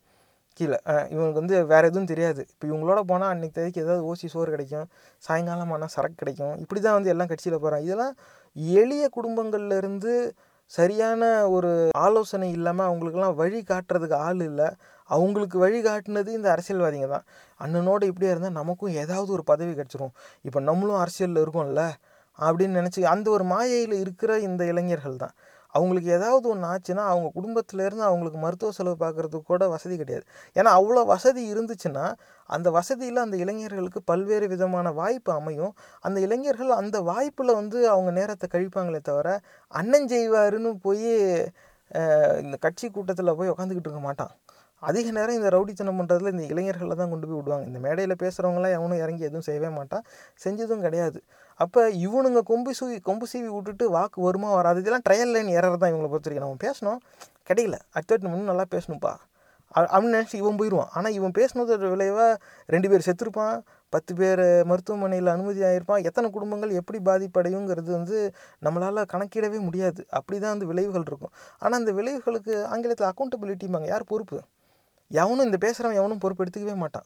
[0.59, 0.79] கீழே.
[1.15, 2.43] இவனுக்கு வந்து வேறு எதுவும் தெரியாது.
[2.53, 4.89] இப்போ இவங்களோட போனால் அன்னைக்கு தேதிக்கு ஏதாவது ஓசி சோறு கிடைக்கும்
[5.27, 6.55] சாயங்காலம் ஆனால் சரக்கு கிடைக்கும்.
[6.65, 8.15] இப்படி தான் வந்து எல்லாம் கட்சியில் போகிறான் இதெல்லாம்
[8.81, 10.15] எளிய குடும்பங்கள்லேருந்து
[10.71, 11.23] சரியான
[11.55, 11.71] ஒரு
[12.05, 14.69] ஆலோசனை இல்லாமல் அவங்களுக்கெல்லாம் வழி காட்டுறதுக்கு ஆள் இல்லை.
[15.11, 17.27] அவங்களுக்கு வழி காட்டினது இந்த அரசியல்வாதிங்க தான்.
[17.61, 20.15] அண்ணனோட இப்படியா இருந்தால் நமக்கும் ஏதாவது ஒரு பதவி கிடச்சிரும்.
[20.49, 21.85] இப்போ நம்மளும் அரசியலில் இருக்கோம்ல.
[22.47, 25.35] அப்படின்னு நினச்சி அந்த ஒரு மாயையில் இருக்கிற இந்த இளைஞர்கள் தான்.
[25.75, 30.25] அவங்களுக்கு ஏதாவது ஒன்று ஆச்சுன்னா அவங்க குடும்பத்திலேருந்து அவங்களுக்கு மருத்துவ செலவு பார்க்குறதுக்கு கூட வசதி கிடையாது.
[30.59, 32.07] ஏன்னா அவ்வளோ வசதி இருந்துச்சுன்னா
[32.51, 35.73] அந்த வசதியில் அந்த இளைஞர்களுக்கு பல்வேறு விதமான வாய்ப்பு அமையும்.
[36.07, 39.29] அந்த இளைஞர்கள் அந்த வாய்ப்பில் வந்து அவங்க நேரத்தை கழிப்பாங்களே தவிர
[39.81, 41.11] அண்ணன் செய்வாருன்னு போய்
[42.45, 44.33] இந்த கட்சி கூட்டத்தில் போய் உட்காந்துக்கிட்டு இருக்க மாட்டான்.
[44.83, 47.67] அதிக நேரம் இந்த ரவுடித்தனம் பண்ணுறதுல இந்த இளைஞர்களை தான் கொண்டு போய் விடுவாங்க.
[47.71, 50.05] இந்த மேடையில் பேசுகிறவங்களாம் எவனும் இறங்கி எதுவும் செய்யவே மாட்டான்.
[50.45, 51.19] செஞ்சதும் கிடையாது.
[51.57, 54.81] அப்போ இவனுங்க கொம்பு சூவி கொம்பு சீவி விட்டுட்டு வாக்கு வருமா வராது?
[54.81, 56.57] இதெல்லாம் ட்ரையல் லைன் ஏறது தான் இவங்களை பொறுத்த வரைக்கும்.
[56.57, 56.99] நம்ம பேசணும்.
[57.49, 57.79] கிடைக்கல.
[57.93, 59.15] அடுத்த இன்னும் நல்லா பேசணும்ப்பா
[59.79, 63.63] அ- அப்படின்னு நினச்சி இவன் போயிடுவான் ஆனால் இவன் பேசினதோட விளைவாக ரெண்டு பேர் செத்துருப்பான்.
[63.89, 70.07] பத்து பேர் மருத்துவமனையில் அனுமதி ஆகிருப்பான் எத்தனை குடும்பங்கள் எப்படி பாதிப்படையுங்கிறது வந்து நம்மளால் கணக்கிடவே முடியாது.
[70.09, 71.31] அப்படி தான் வந்து விளைவுகள் இருக்கும்.
[71.59, 74.41] ஆனால் அந்த விளைவுகளுக்கு ஆங்கிலத்தில் அக்கௌண்டபிலிட்டிம்பாங்க யார் பொறுப்பு?
[75.09, 77.03] எவனும் இந்த பேசுகிறவன் எவனும் பொறுப்பு எடுத்துக்கவே மாட்டான்.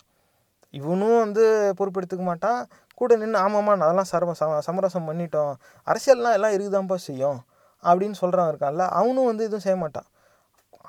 [0.70, 2.66] இவனும் வந்து பொறுப்பெடுத்துக்க மாட்டான்.
[2.98, 5.52] கூட நின்று ஆமாம்மா நான் அதெல்லாம் சரம சம சமரசம் பண்ணிட்டோம்.
[5.86, 7.39] அரசியல்லாம் எல்லாம் இருக்குதான்ப்பா செய்யும்
[7.82, 10.09] அப்படின்னு சொல்கிறான் இருக்கான்ல அவனும் வந்து எதுவும் செய்ய மாட்டான்.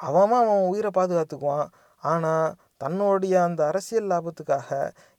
[0.08, 1.68] அவன் அவன் உயிரை பாதுகாத்துக்குவான்.
[2.04, 2.48] ஆனால்
[2.84, 4.70] தன்னுடைய அந்த அரசியல் லாபத்துக்காக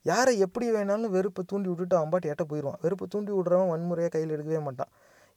[0.05, 2.79] யாரை எப்படி வேணாலும் வெறுப்பை தூண்டி விட்டுட்டு அவன் பாட்டு எட்ட போயிடுவான்.
[2.83, 4.91] வெறுப்பை தூண்டி விடுறவன் வன்முறையாக கையில் எடுக்கவே மாட்டான்.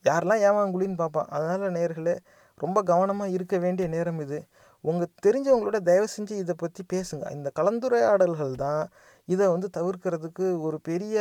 [0.04, 1.28] யாரெல்லாம் ஏமாங்குழின்னு பார்ப்பான்.
[1.36, 2.14] அதனால் நேர்களே
[2.60, 4.38] ரொம்ப கவனமாக இருக்க வேண்டிய நேரம் இது.
[4.84, 7.24] உங்கள் தெரிஞ்சவங்களோட தயவு செஞ்சு இதை பற்றி பேசுங்க.
[7.36, 8.82] இந்த கலந்துரையாடல்கள் தான்
[9.28, 11.16] இதை வந்து தவிர்க்கிறதுக்கு ஒரு பெரிய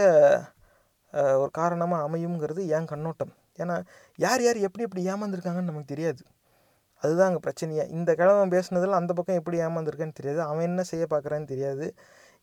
[1.13, 3.33] ஒரு காரணமாக அமையுங்கிறது என் கண்ணோட்டம்.
[3.59, 3.75] ஏன்னா
[4.15, 6.21] யார் யார் எப்படி எப்படி ஏமாந்துருக்காங்கன்னு நமக்கு தெரியாது.
[7.03, 7.83] அதுதான் அங்கே பிரச்சனையே.
[7.89, 10.41] இந்த கிழமை பேசுனதில் அந்த பக்கம் எப்படி ஏமாந்துருக்கான்னு தெரியாது.
[10.41, 11.85] அவன் என்ன செய்ய பார்க்குறான்னு தெரியாது.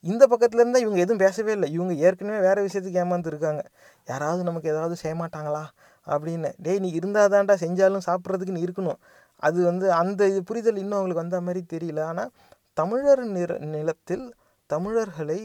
[0.05, 1.69] இந்த பக்கத்துலேருந்தால் இவங்க எதுவும் பேசவே இல்லை.
[1.77, 3.63] இவங்க ஏற்கனவே வேறு விஷயத்துக்கு ஏமாந்துருக்காங்க.
[4.09, 5.65] யாராவது நமக்கு ஏதாவது செய்ய மாட்டாங்களா?
[6.07, 6.51] அப்படின்னு.
[6.59, 9.01] டேய் நீ இருந்தாதான்டா செஞ்சாலும் சாப்பிட்றதுக்கு நீ இருக்கணும்.
[9.43, 12.01] அது வந்து அந்த இது புரிதல் இன்னும் அவங்களுக்கு வந்த மாதிரி தெரியல.
[12.05, 12.31] ஆனால்
[12.75, 14.27] தமிழர் நிற நிலத்தில்
[14.75, 15.41] தமிழர்களை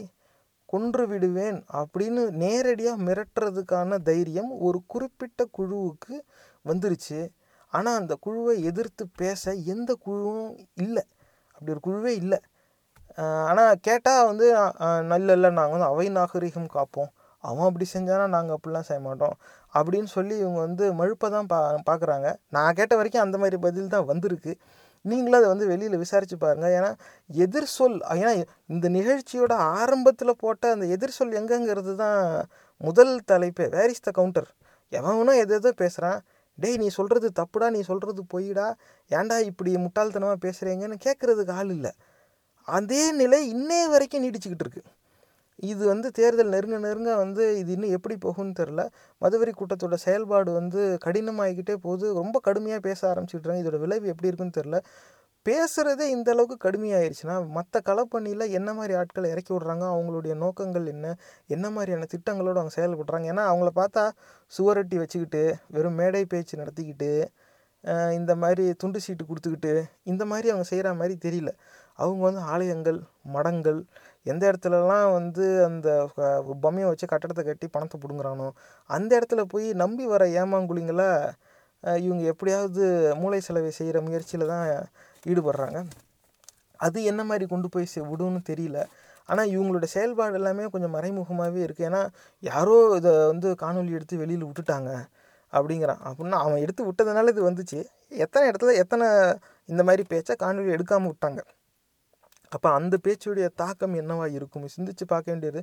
[0.72, 6.14] கொன்று விடுவேன் அப்படின்னு நேரடியாக மிரட்டுறதுக்கான தைரியம் ஒரு குறிப்பிட்ட குழுவுக்கு
[6.70, 7.20] வந்துருச்சு.
[7.72, 10.50] ஆனால் அந்த குழுவை எதிர்த்து பேச எந்த குழுவும்
[10.84, 11.04] இல்லை.
[11.54, 12.38] அப்படி ஒரு குழுவே இல்லை.
[13.48, 14.46] ஆனால் கேட்டால் வந்து
[15.12, 17.10] நல்ல இல்லை நாங்கள் வந்து அவை நாகரிகம் காப்போம்.
[17.44, 19.36] அவன் அப்படி செஞ்சானா நாங்கள் அப்படிலாம் செய்ய மாட்டோம்.
[19.74, 24.08] அப்படின்னு சொல்லி இவங்க வந்து மழுப்பை தான் பா பார்க்குறாங்க நான் கேட்ட வரைக்கும் அந்த மாதிரி பதில் தான்
[24.12, 24.52] வந்திருக்கு.
[25.10, 26.90] நீங்களும் அதை வந்து வெளியில் விசாரித்து பாருங்கள் ஏன்னா
[27.44, 28.32] எதிர் சொல் ஏன்னா
[28.74, 32.20] இந்த நிகழ்ச்சியோட ஆரம்பத்தில் போட்ட அந்த எதிர் சொல் எங்கங்கிறது தான்
[32.80, 33.66] முதல் தலைப்பே.
[33.76, 34.48] வேர் இஸ் த கவுண்டர்
[34.92, 36.20] எவனும் எது எதோ பேசுகிறான்
[36.58, 38.66] டேய் நீ சொல்கிறது தப்புடா நீ சொல்கிறது பொய்டா.
[39.10, 41.92] ஏன்டா இப்படி முட்டாள்தனமாக பேசுகிறீங்கன்னு கேட்குறதுக்கு ஆள் இல்லை.
[42.68, 44.90] அதே நிலை இன்னே வரைக்கும் நீடிச்சுக்கிட்டு இருக்குது
[45.62, 48.82] இது வந்து தேர்தல் நெருங்க நெருங்க வந்து இது இன்னும் எப்படி போகும்னு தெரில
[49.22, 52.06] மதுவரி கூட்டத்தோட செயல்பாடு வந்து கடினமாகிக்கிட்டே போகுது.
[52.20, 54.78] ரொம்ப கடுமையாக பேச ஆரம்பிச்சுட்றாங்க இதோட விளைவு எப்படி இருக்குன்னு தெரில
[55.46, 59.84] பேசுகிறதே இந்த அளவுக்கு கடுமையாயிருச்சுன்னா மற்ற களப்பணியில் என்ன மாதிரி ஆட்களை இறக்கி விட்றாங்க?
[59.94, 61.06] அவங்களுடைய நோக்கங்கள் என்ன?
[61.50, 63.26] என்ன மாதிரியான திட்டங்களோடு அவங்க செயல்படுறாங்க?
[63.32, 64.04] ஏன்னா அவங்கள பார்த்தா
[64.52, 65.42] சுவரொட்டி வச்சுக்கிட்டு
[65.76, 67.10] வெறும் மேடை பேச்சு நடத்திக்கிட்டு
[68.18, 69.72] இந்த மாதிரி துண்டு சீட்டு கொடுத்துக்கிட்டு
[70.12, 71.50] இந்த மாதிரி அவங்க செய்கிற மாதிரி தெரியல.
[71.98, 72.98] அவங்க வந்து ஆலயங்கள்
[73.34, 73.80] மடங்கள்
[74.32, 75.88] எந்த இடத்துலலாம் வந்து அந்த
[76.64, 78.48] பொம்மையை வச்சு கட்டடத்தை கட்டி பணத்தை பிடுங்குறானோ
[78.90, 81.10] அந்த இடத்துல போய் நம்பி வர ஏமாங்குழிங்களை
[82.06, 82.84] இவங்க எப்படியாவது
[83.22, 84.66] மூளை செலவை செய்கிற முயற்சியில் தான்
[85.30, 85.78] ஈடுபடுறாங்க.
[86.80, 88.78] அது என்ன மாதிரி கொண்டு போய் சே விடும்னு தெரியல.
[89.28, 92.00] ஆனால் இவங்களோட செயல்பாடு எல்லாமே கொஞ்சம் மறைமுகமாகவே இருக்குது ஏன்னா
[92.42, 94.90] யாரோ இதை வந்து காணொலி எடுத்து வெளியில் விட்டுட்டாங்க
[95.52, 96.00] அப்படிங்கிறான்.
[96.08, 97.80] அப்படின்னா அவன் எடுத்து விட்டதுனால இது வந்துச்சு.
[98.24, 99.06] எத்தனை இடத்துல எத்தனை
[99.72, 101.42] இந்த மாதிரி பேச்சை காணொலி எடுக்காமல் விட்டாங்க.
[102.52, 104.66] அப்போ அந்த பேச்சுடைய தாக்கம் என்னவா இருக்கும்?
[104.76, 105.60] சிந்திச்சு பார்க்க வேண்டியது.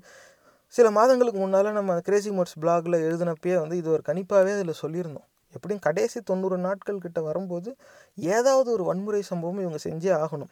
[0.73, 5.27] சில மாதங்களுக்கு முன்னால் நம்ம கிரேசி மோட்ஸ் பிளாகில் எழுதினப்பே வந்து இது ஒரு கணிப்பாகவே அதில் சொல்லியிருந்தோம்.
[5.53, 7.69] எப்படியும் கடைசி தொண்ணூறு நாட்கள் கிட்ட வரும்போது
[8.17, 10.51] ஏதாவது ஒரு வன்முறை சம்பவம் இவங்க செஞ்சே ஆகணும்.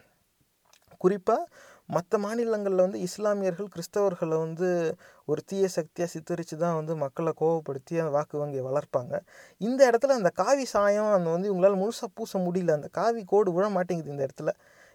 [0.98, 1.48] குறிப்பாக
[1.88, 4.68] மற்ற மாநிலங்களில் வந்து இஸ்லாமியர்கள் கிறிஸ்தவர்களை வந்து
[5.26, 9.14] ஒரு தீய சக்தியாக சித்தரித்து தான் வந்து மக்களை கோவப்படுத்தி அந்த வாக்கு வங்கியை வளர்ப்பாங்க.
[9.58, 12.72] இந்த இடத்துல அந்த காவி சாயம் அந்த வந்து இவங்களால் முழுசாக பூச முடியல.
[12.72, 14.52] அந்த காவி கோடு விழ மாட்டேங்குது இந்த இடத்துல.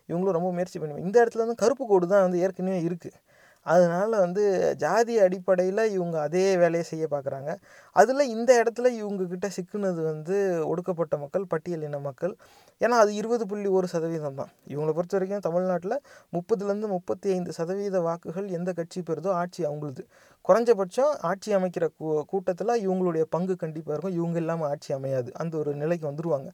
[0.09, 3.19] இவங்களும் ரொம்ப முயற்சி பண்ணுவாங்க இந்த இடத்துல வந்து கருப்பு கோடு தான் வந்து ஏற்கனவே இருக்குது
[3.67, 4.43] அதனால் வந்து
[4.83, 7.51] ஜாதி அடிப்படையில் இவங்க அதே வேலையை செய்ய பார்க்குறாங்க
[7.97, 10.37] அதில் இந்த இடத்துல இவங்கக்கிட்ட சிக்குனது வந்து
[10.71, 12.35] ஒடுக்கப்பட்ட மக்கள் பட்டியலின மக்கள்.
[12.81, 14.51] ஏன்னா அது இருபது புள்ளி ஒரு சதவீதம் தான்.
[14.73, 15.97] இவங்களை பொறுத்த வரைக்கும் தமிழ்நாட்டில்
[16.33, 20.05] முப்பதுலேருந்து முப்பத்தி ஐந்து சதவீத வாக்குகள் எந்த கட்சி பெறுதோ ஆட்சி அவங்களுது.
[20.45, 24.17] குறைஞ்சபட்சம் ஆட்சி அமைக்கிற கூ கூட்டத்தில் இவங்களுடைய பங்கு கண்டிப்பாக இருக்கும்.
[24.21, 25.31] இவங்க இல்லாமல் ஆட்சி அமையாது.
[25.43, 26.51] அந்த ஒரு நிலைக்கு வந்துடுவாங்க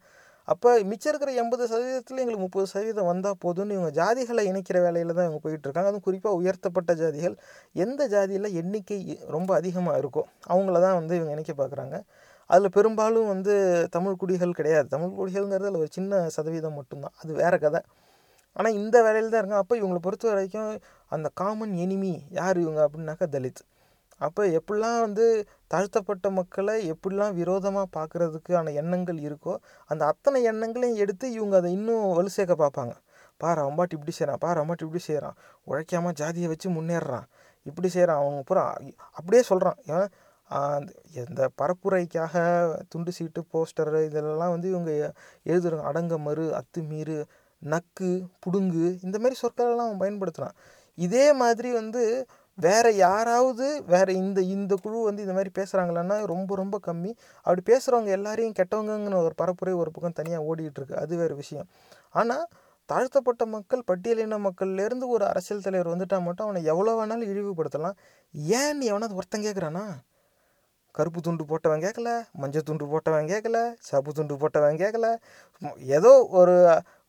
[0.51, 5.27] அப்போ மிச்சம் இருக்கிற எண்பது சதவீதத்தில் எங்களுக்கு முப்பது சதவீதம் வந்தால் போதும்னு இவங்க ஜாதிகளை இணைக்கிற வேலையில் தான்
[5.29, 7.37] இவங்க போயிட்டுருக்காங்க அதுவும் குறிப்பாக உயர்த்தப்பட்ட ஜாதிகள்
[7.85, 8.99] எந்த ஜாதியில் எண்ணிக்கை
[9.37, 10.23] ரொம்ப அதிகமாக இருக்கோ
[10.53, 11.97] அவங்கள தான் வந்து இவங்க இணைக்க பார்க்குறாங்க
[12.51, 13.53] அதில் பெரும்பாலும் வந்து
[13.97, 14.87] தமிழ் குடிகள் கிடையாது.
[14.95, 17.15] தமிழ் குடிகள்ங்கிறது அதில் ஒரு சின்ன சதவீதம் மட்டும்தான்.
[17.23, 17.81] அது வேறு கதை.
[18.57, 19.65] ஆனால் இந்த வேலையில் தான் இருக்காங்க.
[19.65, 20.71] அப்போ இவங்களை பொறுத்த வரைக்கும்
[21.13, 23.63] அந்த காமன் எனிமி யார் இவங்க அப்படின்னாக்கா தலித்.
[24.21, 25.27] அப்போ எப்படிலாம் வந்து
[25.73, 29.55] தாழ்த்தப்பட்ட மக்களை எப்படிலாம் விரோதமாக பார்க்குறதுக்கான எண்ணங்கள் இருக்கோ
[29.91, 32.95] அந்த அத்தனை எண்ணங்களையும் எடுத்து இவங்க அதை இன்னும் வலு சேர்க்க பார்ப்பாங்க.
[33.41, 35.37] பாரு அவன்பாட்டு இப்படி செய்கிறான் பாரு அவன்பாட்டு இப்படி செய்கிறான்
[35.67, 37.27] உழைக்காமல் ஜாதியை வச்சு முன்னேறுறான்
[37.67, 38.65] இப்படி செய்கிறான் அவங்க பூரா
[39.19, 40.09] அப்படியே சொல்கிறான் ஏன்?
[40.51, 40.91] அந்த
[41.23, 42.35] இந்த பரப்புரைக்காக
[42.93, 44.91] துண்டு சீட்டு போஸ்டர் இதெல்லாம் வந்து இவங்க
[45.51, 45.85] எழுதுறாங்க.
[45.91, 47.17] அடங்க மறு அத்துமீறு
[47.63, 48.11] நக்கு
[48.45, 50.57] புடுங்கு இந்த மாதிரி சொற்களெல்லாம் அவன் பயன்படுத்துகிறான்
[50.99, 52.03] இதே மாதிரி வந்து
[52.67, 57.13] வேறு யாராவது வேறு இந்த இந்த குழு வந்து இந்த மாதிரி பேசுகிறாங்களான்னா ரொம்ப ரொம்ப கம்மி.
[57.47, 61.69] அப்படி பேசுகிறவங்க எல்லாரையும் கெட்டவங்கங்கிற ஒரு பரப்புரை ஒரு பக்கம் தனியாக ஓடிட்டு அது வேறு விஷயம்.
[62.21, 62.47] ஆனால்
[62.89, 67.97] தாழ்த்தப்பட்ட மக்கள் பட்டியலின மக்கள்லேருந்து ஒரு அரசியல் தலைவர் வந்துட்டால் மட்டும் அவனை எவ்வளோ வேணாலும் இழிவுபடுத்தலாம்.
[68.61, 69.85] ஏன் நீ எவனாவது ஒருத்தன் கேட்குறானா
[70.95, 72.11] கருப்பு துண்டு போட்டவன் கேட்கல
[72.43, 73.59] மஞ்சள் துண்டு போட்டவன் கேட்கல
[73.89, 75.09] சப்பு துண்டு போட்டவன் கேட்கல
[75.99, 76.55] ஏதோ ஒரு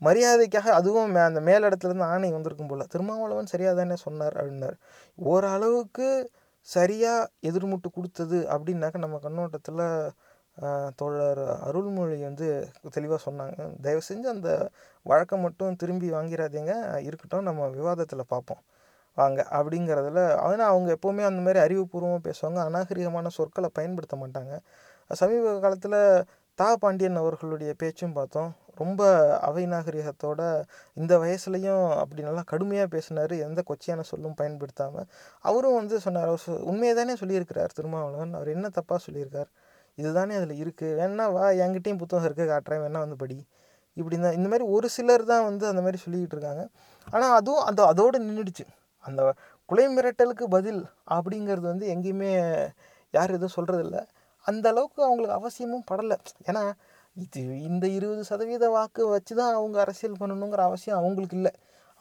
[0.08, 2.90] மரியாதைக்காக அதுவும் மே அந்த மேலிடத்துலேருந்து ஆணை வந்திருக்கும் போல்.
[2.94, 4.78] திருமாவளவன் சரியாக தானே சொன்னார் அப்படின்னார்.
[5.34, 6.08] ஓரளவுக்கு
[6.68, 9.84] சரியாக எதிர்முட்டு கொடுத்தது அப்படின்னாக்க நம்ம கண்ணோட்டத்தில்
[11.00, 12.48] தோழர் அருள்மொழி வந்து
[12.96, 13.58] தெளிவாக சொன்னாங்க.
[13.86, 14.50] தயவு செஞ்சு அந்த
[15.06, 16.74] வழக்கை மட்டும் திரும்பி வாங்கிடாதீங்க
[17.08, 18.62] இருக்கட்டும் நம்ம விவாதத்தில் பார்ப்போம்.
[19.16, 22.60] வாங்க அப்படிங்கிறதுல ஆனால் அவங்க எப்போவுமே அந்த மாதிரி அறிவுபூர்வமாக பேசுவாங்க.
[22.68, 24.60] அநாகரிகமான சொற்களை பயன்படுத்த மாட்டாங்க.
[25.14, 26.24] சமீப காலத்தில்
[26.54, 28.54] தா பாண்டியன் அவர்களுடைய பேச்சும் பார்த்தோம்.
[28.76, 29.02] ரொம்ப
[29.40, 30.64] அவை நாகரிகத்தோட
[30.94, 33.32] இந்த வயசுலையும் அப்படி நல்லா கடுமையாக பேசினார்.
[33.32, 35.06] எந்த கொச்சையான சொல்லும் பயன்படுத்தாமல்
[35.42, 38.34] அவரும் வந்து சொன்னார் அவர் சொ- உண்மையை தானே சொல்லியிருக்கிறார் திருமாவளவன்.
[38.34, 39.50] அவர் என்ன தப்பாக சொல்லியிருக்கார்?
[39.96, 42.84] இதுதானே அதில் இருக்குது வேணா வா என்கிட்டையும் புத்தகம் இருக்குது காட்டுறேன்.
[42.86, 43.48] வேணா வந்து படி.
[43.94, 46.68] இப்படி தான் இந்த மாதிரி ஒரு சிலர் தான் வந்து அந்த மாதிரி சொல்லிக்கிட்டு இருக்காங்க.
[47.12, 48.66] ஆனால் அதுவும் அந்த அதோடு நின்றுடுச்சு
[49.06, 49.22] அந்த
[49.70, 50.82] குலை மிரட்டலுக்கு பதில்
[51.16, 52.32] அப்படிங்கிறது வந்து எங்கேயுமே
[53.14, 54.00] யாரும் எதுவும் சொல்கிறதில்ல
[54.46, 56.18] அந்த அளவுக்கு அவங்களுக்கு அவசியமும் படலை.
[56.50, 56.64] ஏன்னா
[57.16, 61.52] இது இந்த இருபது சதவீத வாக்கு வச்சு தான் அவங்க அரசியல் பண்ணணுங்கிற அவசியம் அவங்களுக்கு இல்லை.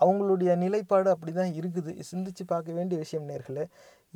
[0.00, 1.92] அவங்களுடைய நிலைப்பாடு அப்படி தான் இருக்குது.
[2.10, 3.64] சிந்திச்சு பார்க்க வேண்டிய விஷயம் நேர்களே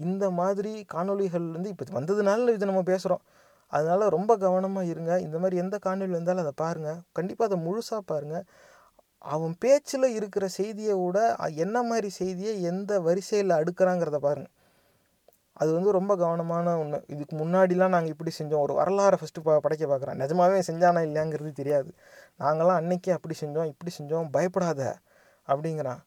[0.06, 3.22] இந்த மாதிரி காணொளிகள் வந்து இப்போ வந்ததுனால இது நம்ம பேசுகிறோம்
[3.72, 5.12] அதனால் ரொம்ப கவனமாக இருங்க.
[5.26, 8.44] இந்த மாதிரி எந்த காணொலி வந்தாலும் அதை பாருங்கள் கண்டிப்பாக அதை முழுசாக பாருங்கள்
[9.24, 11.18] அவன் பேச்சில் இருக்கிற செய்தியை விட
[11.64, 14.52] என்ன மாதிரி செய்தியை எந்த வரிசையில் அடுக்கிறாங்கிறத பாருங்கள்
[15.56, 18.62] அது வந்து ரொம்ப கவனமான ஒன்று இதுக்கு முன்னாடிலாம் நாங்கள் இப்படி செஞ்சோம்.
[18.66, 21.90] ஒரு வரலாறை ஃபஸ்ட்டு ப படைக்க பார்க்குறோம் நிஜமாவே செஞ்சானா இல்லையாங்கிறது தெரியாது.
[22.42, 24.80] நாங்களாம் அன்னைக்கே அப்படி செஞ்சோம் இப்படி செஞ்சோம் பயப்படாத
[25.48, 26.00] அப்படிங்கிறான்.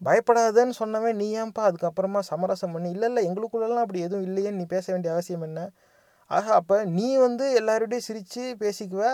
[0.00, 4.86] பயப்படாதன்னு சொன்னவன் நீ ஏன்பா அதுக்கப்புறமா சமரசம் பண்ணி இல்லை இல்லை எங்களுக்குள்ளெல்லாம் அப்படி எதுவும் இல்லையேன்னு நீ பேச
[4.92, 5.60] வேண்டிய அவசியம் என்ன?
[6.30, 9.04] ஆக அப்போ நீ வந்து எல்லாரோடையும் சிரித்து பேசிக்குவ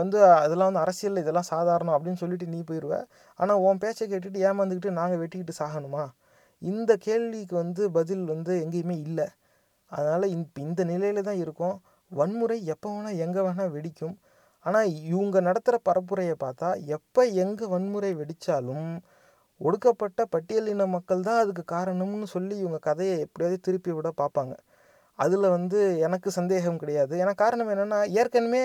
[0.00, 2.94] வந்து அதெல்லாம் வந்து அரசியல் இதெல்லாம் சாதாரணம் அப்படின்னு சொல்லிட்டு நீ போயிடுவ
[3.40, 6.04] ஆனால் உன் பேச்சை கேட்டுட்டு ஏமாந்துக்கிட்டு நாங்கள் வெட்டிக்கிட்டு சாகணுமா?
[6.62, 9.26] இந்த கேள்விக்கு வந்து பதில் வந்து எங்கேயுமே இல்லை.
[9.92, 11.76] அதனால் இப்போ இந்த நிலையில் தான் இருக்கோம்.
[12.10, 14.16] வன்முறை எப்போ வேணால் எங்கே வேணால் வெடிக்கும்.
[14.66, 18.88] ஆனால் இவங்க நடத்துகிற பரப்புரையை பார்த்தா எப்போ எங்கே வன்முறை வெடித்தாலும்
[19.60, 24.54] ஒடுக்கப்பட்ட பட்டியலின மக்கள் தான் அதுக்கு காரணம்னு சொல்லி இவங்க கதையை எப்படியாவது திருப்பி விட பார்ப்பாங்க.
[25.24, 27.14] அதில் வந்து எனக்கு சந்தேகம் கிடையாது.
[27.22, 28.62] ஏன்னா காரணம் என்னென்னா ஏற்கனவே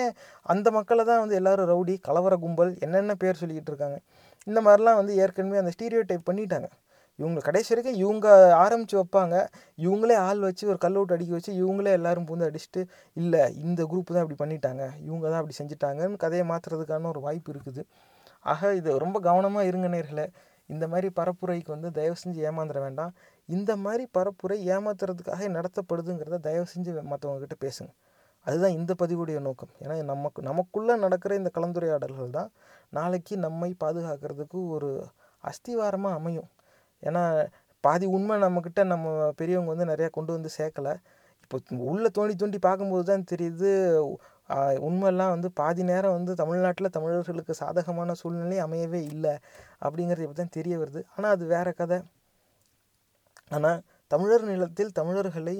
[0.54, 3.98] அந்த மக்களை தான் வந்து எல்லாரும் ரவுடி கலவர கும்பல் என்னென்ன பேர் சொல்லிக்கிட்டு இருக்காங்க.
[4.50, 6.68] இந்த மாதிரிலாம் வந்து ஏற்கனவே அந்த ஸ்டீரியோ டைப் பண்ணிட்டாங்க.
[7.18, 8.26] இவங்க கடைசி வரைக்கும் இவங்க
[8.62, 9.36] ஆரம்பித்து வைப்பாங்க.
[9.86, 12.82] இவங்களே ஆள் வச்சு ஒரு கல் அடிக்க வச்சு இவங்களே எல்லோரும் பூந்து அடிச்சுட்டு
[13.22, 14.82] இல்லை இந்த குரூப் தான் இப்படி பண்ணிட்டாங்க.
[15.08, 17.82] இவங்க தான் அப்படி செஞ்சுட்டாங்கன்னு கதையை மாற்றுறதுக்கான ஒரு வாய்ப்பு இருக்குது.
[18.52, 20.26] ஆக இது ரொம்ப கவனமாக இருங்க நேர்களை.
[20.68, 23.12] இந்த மாதிரி பரப்புரைக்கு வந்து தயவு செஞ்சு ஏமாந்துட வேண்டாம்.
[23.48, 27.90] இந்த மாதிரி பரப்புரை ஏமாத்துறதுக்காக நடத்தப்படுதுங்கிறத தயவு செஞ்சு மற்றவங்கக்கிட்ட பேசுங்க.
[28.46, 29.72] அதுதான் இந்த பதிவுடைய நோக்கம்.
[29.82, 32.50] ஏன்னா நமக்கு நமக்குள்ளே நடக்கிற இந்த கலந்துரையாடல்கள் தான்
[32.98, 34.90] நாளைக்கு நம்மை பாதுகாக்கிறதுக்கு ஒரு
[35.44, 36.48] அஸ்திவாரமாக அமையும்.
[37.02, 37.22] ஏன்னா
[37.84, 39.08] பாதி உண்மை நம்மக்கிட்ட நம்ம
[39.40, 40.94] பெரியவங்க வந்து நிறையா கொண்டு வந்து சேர்க்கலை.
[41.44, 41.56] இப்போ
[41.92, 43.70] உள்ளே தோண்டி தோண்டி பார்க்கும்போது தான் தெரியுது
[44.48, 49.34] உண்மைலாம் உண்மையெல்லாம் வந்து பாதி நேரம் வந்து தமிழ்நாட்டில் தமிழர்களுக்கு சாதகமான சூழ்நிலை அமையவே இல்லை
[49.84, 51.00] அப்படிங்கிறது இப்போ தான் தெரிய வருது.
[51.16, 51.98] ஆனால் அது வேறு கதை.
[53.50, 53.80] ஆனால்
[54.10, 55.56] தமிழர் நிலத்தில் தமிழர்களை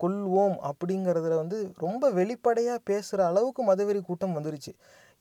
[0.00, 4.72] கொல்வோம் அப்படிங்கிறதுல வந்து ரொம்ப வெளிப்படையாக பேசுகிற அளவுக்கு மதவெறி கூட்டம் வந்துருச்சு.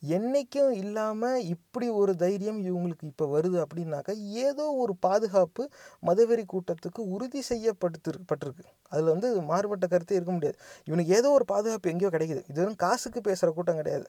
[0.10, 4.14] என்றைக்கும் இல்லாமல் இப்படி ஒரு தைரியம் இவங்களுக்கு இப்போ வருது அப்படின்னாக்கா
[4.46, 5.64] ஏதோ ஒரு பாதுகாப்பு
[6.04, 10.58] மதவெறி கூட்டத்துக்கு உறுதி செய்யப்பட்டு பட்டிருக்கு அதில் வந்து மாறுபட்ட கருத்தே இருக்க முடியாது.
[10.88, 12.44] இவனுக்கு ஏதோ ஒரு பாதுகாப்பு எங்கேயோ கிடைக்குது.
[12.52, 14.08] இது வெறும் காசுக்கு பேசுகிற கூட்டம் கிடையாது.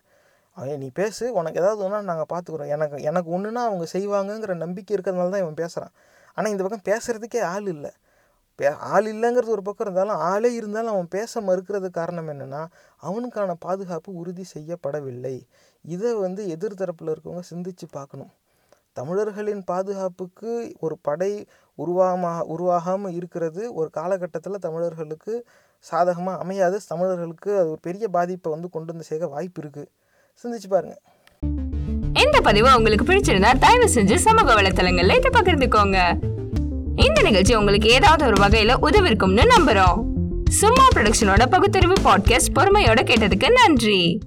[0.57, 1.25] அவன் நீ பேசு.
[1.41, 5.95] உனக்கு ஏதாவது ஒன்றா நாங்கள் பார்த்துக்குறோம் எனக்கு எனக்கு ஒன்றுனா அவங்க செய்வாங்கங்கிற நம்பிக்கை இருக்கிறதுனால தான் இவன் பேசுகிறான்
[6.41, 7.93] ஆனால் இந்த பக்கம் பேசுகிறதுக்கே ஆள் இல்லை.
[8.59, 12.63] பே ஆள் இல்லைங்கிறது ஒரு பக்கம் இருந்தாலும் ஆளே இருந்தாலும் அவன் பேச மறுக்கிறதுக்கு காரணம் என்னென்னா
[13.09, 15.37] அவனுக்கான பாதுகாப்பு உறுதி செய்யப்படவில்லை.
[15.85, 18.33] இதை வந்து எதிர்த்தரப்பில் இருக்கவங்க சிந்திச்சு பார்க்கணும்
[18.99, 20.53] தமிழர்களின் பாதுகாப்புக்கு
[20.85, 21.33] ஒரு படை
[21.79, 25.35] உருவாமா உருவாகாமல் இருக்கிறது ஒரு காலகட்டத்தில் தமிழர்களுக்கு
[25.85, 26.77] சாதகமாக அமையாது.
[26.93, 29.91] தமிழர்களுக்கு அது ஒரு பெரிய பாதிப்பை வந்து கொண்டு வந்து சேர்க்க வாய்ப்பு இருக்குது
[30.45, 31.03] சிந்திச்சு பாருங்கள்
[32.25, 36.13] இந்த பதிவு உங்களுக்கு பிடிச்சிருந்தா தயவு செஞ்சு சமூக வலைத்தளங்கள்ல இதை பகிர்ந்துக்கோங்க.
[36.97, 40.05] இந்த நிகழ்ச்சி உங்களுக்கு ஏதாவது ஒரு வகையில உதவிருக்கும்னு நம்புறோம்.
[40.49, 44.19] சும்மா ப்ரொடக்ஷனோட பகுத்தறிவு பாட்காஸ்ட் பொறுமையோட கேட்டதுக்கு நன்றி.